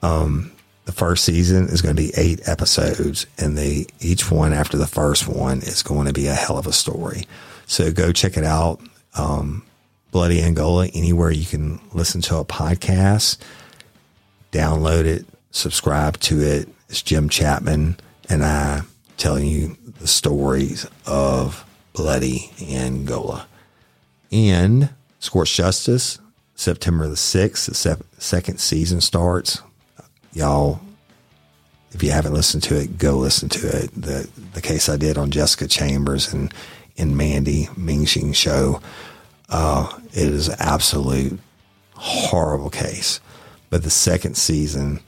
Um, 0.01 0.51
the 0.85 0.91
first 0.91 1.23
season 1.23 1.67
is 1.67 1.81
going 1.81 1.95
to 1.95 2.01
be 2.01 2.11
eight 2.17 2.47
episodes, 2.47 3.25
and 3.37 3.57
they 3.57 3.87
each 3.99 4.29
one 4.29 4.53
after 4.53 4.77
the 4.77 4.87
first 4.87 5.27
one 5.27 5.59
is 5.59 5.83
going 5.83 6.07
to 6.07 6.13
be 6.13 6.27
a 6.27 6.33
hell 6.33 6.57
of 6.57 6.67
a 6.67 6.73
story. 6.73 7.25
So 7.65 7.91
go 7.91 8.11
check 8.11 8.37
it 8.37 8.43
out. 8.43 8.81
Um, 9.15 9.65
Bloody 10.11 10.41
Angola, 10.43 10.87
anywhere 10.93 11.31
you 11.31 11.45
can 11.45 11.79
listen 11.91 12.21
to 12.21 12.37
a 12.37 12.45
podcast, 12.45 13.37
download 14.51 15.05
it, 15.05 15.25
subscribe 15.49 16.19
to 16.19 16.39
it. 16.41 16.69
It's 16.89 17.01
Jim 17.01 17.29
Chapman 17.29 17.97
and 18.29 18.43
I 18.43 18.81
telling 19.17 19.47
you 19.47 19.75
the 19.99 20.07
stories 20.07 20.87
of 21.07 21.65
Bloody 21.93 22.51
Angola. 22.61 23.47
And 24.31 24.89
Scorched 25.19 25.55
Justice, 25.55 26.19
September 26.55 27.07
the 27.07 27.15
6th, 27.15 27.65
the 27.65 27.73
se- 27.73 27.95
second 28.19 28.59
season 28.59 29.01
starts. 29.01 29.61
Y'all, 30.33 30.81
if 31.91 32.03
you 32.03 32.11
haven't 32.11 32.33
listened 32.33 32.63
to 32.63 32.79
it, 32.79 32.97
go 32.97 33.17
listen 33.17 33.49
to 33.49 33.67
it. 33.67 33.91
The 33.95 34.29
the 34.53 34.61
case 34.61 34.89
I 34.89 34.97
did 34.97 35.17
on 35.17 35.31
Jessica 35.31 35.67
Chambers 35.67 36.33
and 36.33 36.53
in 36.95 37.17
Mandy 37.17 37.65
Mingxing 37.75 38.35
show 38.35 38.81
uh, 39.49 39.87
it 40.13 40.27
is 40.27 40.49
an 40.49 40.55
absolute 40.59 41.39
horrible 41.93 42.69
case. 42.69 43.19
But 43.69 43.83
the 43.83 43.89
second 43.89 44.35
season 44.35 44.99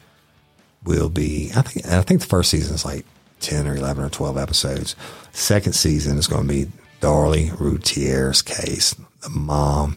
will 0.84 1.10
be, 1.10 1.52
I 1.56 1.62
think, 1.62 1.88
I 1.88 2.02
think 2.02 2.22
the 2.22 2.28
first 2.28 2.52
season 2.52 2.76
is 2.76 2.86
like 2.86 3.06
10 3.42 3.68
or 3.68 3.76
11 3.76 4.06
or 4.06 4.10
12 4.10 4.38
episodes. 4.38 4.96
Second 5.32 5.74
season 5.74 6.18
is 6.18 6.28
going 6.28 6.48
to 6.48 6.54
be 6.54 6.72
Darlie 7.02 7.50
Routier's 7.60 8.42
case, 8.42 8.96
the 9.22 9.30
mom 9.30 9.96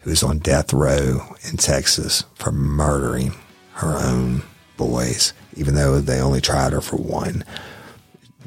who's 0.00 0.22
on 0.22 0.38
death 0.38 0.72
row 0.72 1.34
in 1.48 1.56
Texas 1.56 2.24
for 2.34 2.52
murdering 2.52 3.32
her 3.74 3.96
own 3.98 4.42
boys, 4.76 5.32
even 5.56 5.74
though 5.74 6.00
they 6.00 6.20
only 6.20 6.40
tried 6.40 6.72
her 6.72 6.80
for 6.80 6.96
one. 6.96 7.44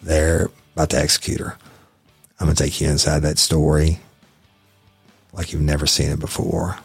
They're 0.01 0.49
about 0.75 0.91
to 0.91 0.99
execute 0.99 1.39
her. 1.39 1.57
I'm 2.39 2.45
going 2.47 2.55
to 2.55 2.63
take 2.63 2.79
you 2.79 2.89
inside 2.89 3.19
that 3.19 3.37
story 3.37 3.99
like 5.33 5.51
you've 5.51 5.61
never 5.61 5.85
seen 5.85 6.09
it 6.09 6.19
before 6.19 6.77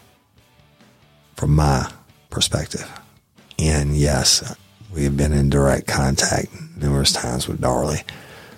from 1.37 1.55
my 1.55 1.91
perspective. 2.31 2.91
And 3.59 3.97
yes, 3.97 4.57
we 4.93 5.05
have 5.05 5.17
been 5.17 5.33
in 5.33 5.51
direct 5.51 5.87
contact 5.87 6.49
numerous 6.77 7.13
times 7.13 7.47
with 7.47 7.61
Darlie. 7.61 8.03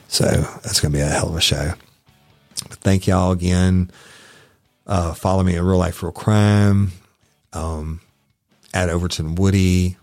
So 0.09 0.25
that's 0.25 0.81
going 0.81 0.93
to 0.93 0.99
be 0.99 1.03
a 1.03 1.07
hell 1.07 1.29
of 1.29 1.37
a 1.37 1.41
show. 1.41 1.73
But 2.69 2.79
thank 2.79 3.07
y'all 3.07 3.33
again. 3.33 3.91
Uh, 4.87 5.15
follow 5.15 5.43
me 5.43 5.57
at 5.57 5.63
Real 5.63 5.79
Life 5.79 6.03
Real 6.03 6.13
Crime, 6.13 6.93
um, 7.53 8.01
at 8.73 8.89
Overton 8.89 9.35
Woody, 9.35 9.97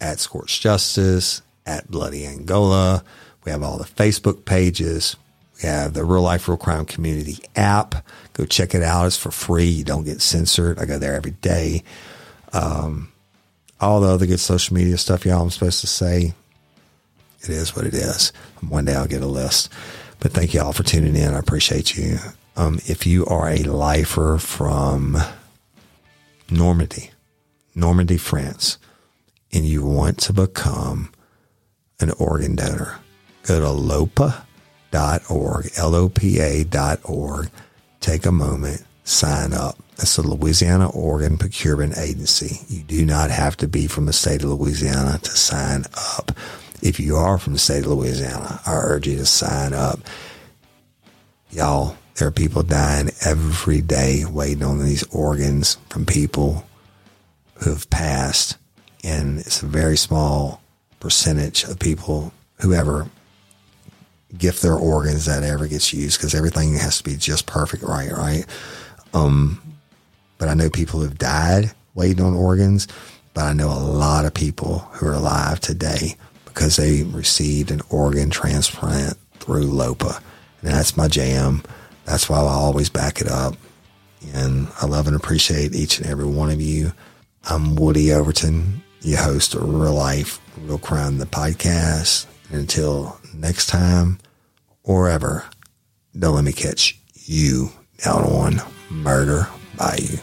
at 0.00 0.20
Scorched 0.20 0.62
Justice, 0.62 1.42
at 1.66 1.90
Bloody 1.90 2.26
Angola. 2.26 3.02
We 3.44 3.52
have 3.52 3.62
all 3.62 3.78
the 3.78 3.84
Facebook 3.84 4.44
pages. 4.44 5.16
We 5.56 5.68
have 5.68 5.94
the 5.94 6.04
Real 6.04 6.22
Life 6.22 6.48
Real 6.48 6.56
Crime 6.56 6.84
Community 6.84 7.38
app. 7.54 8.06
Go 8.34 8.44
check 8.44 8.74
it 8.74 8.82
out. 8.82 9.06
It's 9.06 9.16
for 9.16 9.30
free. 9.30 9.66
You 9.66 9.84
don't 9.84 10.04
get 10.04 10.20
censored. 10.20 10.78
I 10.78 10.84
go 10.84 10.98
there 10.98 11.14
every 11.14 11.30
day. 11.30 11.82
Um, 12.52 13.10
all 13.80 14.00
the 14.00 14.08
other 14.08 14.26
good 14.26 14.40
social 14.40 14.74
media 14.74 14.96
stuff, 14.98 15.24
y'all, 15.26 15.42
I'm 15.42 15.50
supposed 15.50 15.80
to 15.80 15.86
say, 15.86 16.34
it 17.42 17.50
is 17.50 17.76
what 17.76 17.86
it 17.86 17.94
is. 17.94 18.32
One 18.66 18.86
day 18.86 18.94
I'll 18.94 19.06
get 19.06 19.22
a 19.22 19.26
list. 19.26 19.70
But 20.20 20.32
thank 20.32 20.54
you 20.54 20.62
all 20.62 20.72
for 20.72 20.82
tuning 20.82 21.14
in. 21.14 21.34
I 21.34 21.38
appreciate 21.38 21.96
you. 21.96 22.18
Um, 22.56 22.80
if 22.86 23.06
you 23.06 23.26
are 23.26 23.48
a 23.48 23.58
lifer 23.64 24.38
from 24.38 25.18
Normandy, 26.50 27.10
Normandy, 27.74 28.16
France, 28.16 28.78
and 29.52 29.64
you 29.64 29.84
want 29.84 30.18
to 30.18 30.32
become 30.32 31.12
an 32.00 32.10
organ 32.18 32.56
donor, 32.56 32.98
go 33.42 33.60
to 33.60 33.70
lopa.org, 33.70 34.40
L-O-P-A 35.76 36.64
dot 36.64 37.00
org 37.04 37.50
take 38.06 38.24
a 38.24 38.32
moment, 38.32 38.84
sign 39.02 39.52
up. 39.52 39.76
That's 39.96 40.16
the 40.16 40.22
Louisiana 40.22 40.90
Organ 40.90 41.38
Procurement 41.38 41.98
Agency. 41.98 42.60
You 42.68 42.82
do 42.82 43.04
not 43.04 43.30
have 43.30 43.56
to 43.58 43.68
be 43.68 43.88
from 43.88 44.06
the 44.06 44.12
state 44.12 44.44
of 44.44 44.50
Louisiana 44.50 45.18
to 45.18 45.30
sign 45.30 45.84
up. 46.16 46.30
If 46.82 47.00
you 47.00 47.16
are 47.16 47.38
from 47.38 47.54
the 47.54 47.58
state 47.58 47.84
of 47.84 47.90
Louisiana, 47.90 48.60
I 48.64 48.74
urge 48.74 49.08
you 49.08 49.16
to 49.16 49.26
sign 49.26 49.72
up. 49.72 49.98
Y'all, 51.50 51.96
there 52.14 52.28
are 52.28 52.32
people 52.32 52.62
dying 52.62 53.10
every 53.24 53.80
day 53.80 54.24
waiting 54.24 54.62
on 54.62 54.84
these 54.84 55.02
organs 55.04 55.78
from 55.88 56.06
people 56.06 56.64
who 57.56 57.70
have 57.70 57.90
passed. 57.90 58.56
And 59.06 59.38
it's 59.38 59.62
a 59.62 59.66
very 59.66 59.96
small 59.96 60.60
percentage 60.98 61.62
of 61.62 61.78
people 61.78 62.32
who 62.60 62.74
ever 62.74 63.08
gift 64.36 64.62
their 64.62 64.74
organs 64.74 65.26
that 65.26 65.44
ever 65.44 65.68
gets 65.68 65.92
used 65.92 66.18
because 66.18 66.34
everything 66.34 66.74
has 66.74 66.98
to 66.98 67.04
be 67.04 67.14
just 67.14 67.46
perfect, 67.46 67.84
right? 67.84 68.10
Right. 68.10 68.44
Um, 69.14 69.62
but 70.38 70.48
I 70.48 70.54
know 70.54 70.68
people 70.68 70.98
who've 70.98 71.16
died 71.16 71.70
waiting 71.94 72.24
on 72.24 72.34
organs, 72.34 72.88
but 73.32 73.44
I 73.44 73.52
know 73.52 73.68
a 73.68 73.78
lot 73.78 74.24
of 74.24 74.34
people 74.34 74.80
who 74.94 75.06
are 75.06 75.14
alive 75.14 75.60
today 75.60 76.16
because 76.44 76.74
they 76.74 77.04
received 77.04 77.70
an 77.70 77.82
organ 77.90 78.28
transplant 78.28 79.16
through 79.34 79.66
LOPA. 79.66 80.20
And 80.62 80.74
that's 80.74 80.96
my 80.96 81.06
jam. 81.06 81.62
That's 82.06 82.28
why 82.28 82.38
I 82.38 82.48
always 82.48 82.90
back 82.90 83.20
it 83.20 83.28
up. 83.28 83.54
And 84.34 84.66
I 84.82 84.86
love 84.86 85.06
and 85.06 85.14
appreciate 85.14 85.76
each 85.76 85.98
and 85.98 86.08
every 86.08 86.26
one 86.26 86.50
of 86.50 86.60
you. 86.60 86.92
I'm 87.48 87.76
Woody 87.76 88.12
Overton, 88.12 88.82
your 89.06 89.22
host 89.22 89.54
Real 89.54 89.94
Life, 89.94 90.40
Real 90.58 90.78
Crime, 90.78 91.18
the 91.18 91.26
podcast. 91.26 92.26
Until 92.50 93.20
next 93.32 93.66
time 93.68 94.18
or 94.82 95.08
ever, 95.08 95.44
don't 96.18 96.34
let 96.34 96.44
me 96.44 96.52
catch 96.52 97.00
you 97.14 97.70
down 97.98 98.24
on 98.24 98.60
Murder 98.90 99.48
Bayou. 99.76 100.18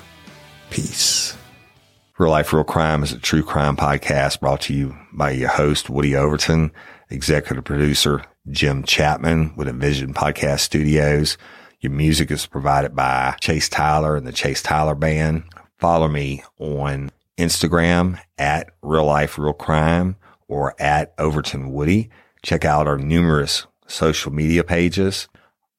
Peace. 0.70 1.38
Real 2.18 2.32
Life, 2.32 2.52
Real 2.52 2.66
Crime 2.66 3.04
is 3.04 3.14
a 3.14 3.20
true 3.20 3.42
crime 3.44 3.78
podcast 3.78 4.42
brought 4.42 4.62
to 4.62 4.74
you 4.74 4.98
by 5.14 5.32
your 5.32 5.50
host, 5.50 5.90
Woody 5.90 6.16
Overton, 6.16 6.72
executive 7.10 7.64
producer, 7.64 8.22
Jim 8.50 8.84
Chapman 8.84 9.56
with 9.56 9.70
Envision 9.70 10.14
Podcast 10.14 10.60
Studios. 10.60 11.38
Your 11.80 11.94
music 11.94 12.32
is 12.32 12.46
provided 12.46 12.94
by 12.94 13.36
Chase 13.40 13.70
Tyler 13.70 14.18
and 14.18 14.28
the 14.28 14.34
Chase 14.34 14.62
Tyler 14.62 14.96
Band. 14.96 15.44
Follow 15.80 16.10
me 16.10 16.44
on 16.60 17.12
Instagram 17.38 18.20
at 18.38 18.70
Real 18.82 19.06
Life 19.06 19.38
Real 19.38 19.54
Crime 19.54 20.16
or 20.48 20.80
at 20.80 21.14
Overton 21.18 21.72
Woody. 21.72 22.10
Check 22.44 22.66
out 22.66 22.88
our 22.88 22.98
numerous 22.98 23.66
social 23.88 24.32
media 24.32 24.64
pages. 24.64 25.28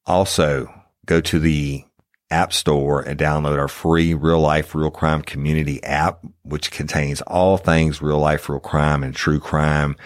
Also, 0.07 0.73
go 1.07 1.21
to 1.21 1.39
the 1.39 1.85
App 2.31 2.53
Store 2.53 3.01
and 3.01 3.19
download 3.19 3.59
our 3.59 3.69
free 3.69 4.15
Real 4.15 4.41
Life 4.41 4.75
Real 4.75 4.91
Crime 4.91 5.23
Community 5.23 5.83
app, 5.85 6.21
which 6.43 6.71
contains 6.71 7.21
all 7.23 7.57
things 7.57 8.03
real 8.03 8.19
life, 8.19 8.49
real 8.49 8.61
crime 8.61 9.03
and 9.03 9.15
true 9.15 9.39
crime 9.39 9.97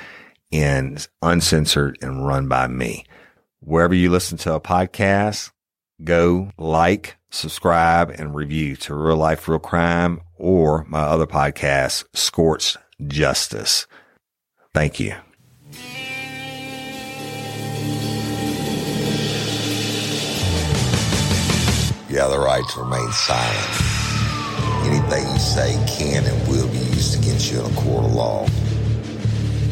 and 0.53 1.07
uncensored 1.23 1.99
and 2.03 2.27
run 2.27 2.49
by 2.49 2.67
me. 2.67 3.05
Wherever 3.61 3.95
you 3.95 4.11
listen 4.11 4.39
to 4.39 4.55
a 4.55 4.61
podcast, 4.61 5.51
go 6.03 6.51
like, 6.59 7.17
subscribe, 7.31 8.11
and 8.11 8.35
review 8.35 8.77
to 8.77 8.95
Real 8.95 9.17
Life 9.17 9.49
Real 9.49 9.59
Crime 9.59 10.21
or 10.39 10.85
my 10.89 11.03
other 11.03 11.27
podcast, 11.27 12.05
Scorched 12.15 12.77
Justice. 13.07 13.87
Thank 14.73 15.01
you. 15.01 15.15
You 22.09 22.17
have 22.21 22.31
the 22.31 22.39
right 22.39 22.65
to 22.67 22.81
remain 22.81 23.13
silent. 23.13 23.83
Anything 24.87 25.31
you 25.31 25.39
say 25.39 25.75
can 25.87 26.25
and 26.25 26.49
will 26.49 26.69
be 26.69 26.79
used 26.79 27.23
against 27.23 27.53
you 27.53 27.61
in 27.61 27.67
a 27.71 27.75
court 27.75 28.07
of 28.07 28.15
law. 28.15 28.47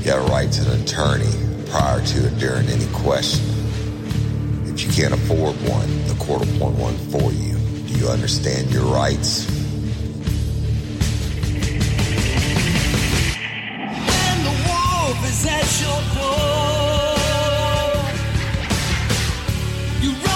You 0.02 0.10
have 0.10 0.28
a 0.28 0.30
right 0.30 0.52
to 0.52 0.70
an 0.70 0.82
attorney 0.82 1.32
prior 1.70 2.04
to 2.04 2.26
and 2.26 2.38
during 2.38 2.68
any 2.68 2.86
question. 2.92 3.42
If 4.66 4.84
you 4.84 4.92
can't 4.92 5.14
afford 5.14 5.56
one, 5.68 6.06
the 6.08 6.14
court 6.18 6.40
will 6.40 6.56
appoint 6.56 6.76
one 6.76 6.96
for 7.10 7.32
you. 7.32 7.56
Do 7.88 7.98
you 7.98 8.08
understand 8.08 8.70
your 8.70 8.84
rights? 8.84 9.46
At 15.48 15.80
your 15.80 16.00
door. 16.14 17.16
Your 20.02 20.12
running's 20.12 20.35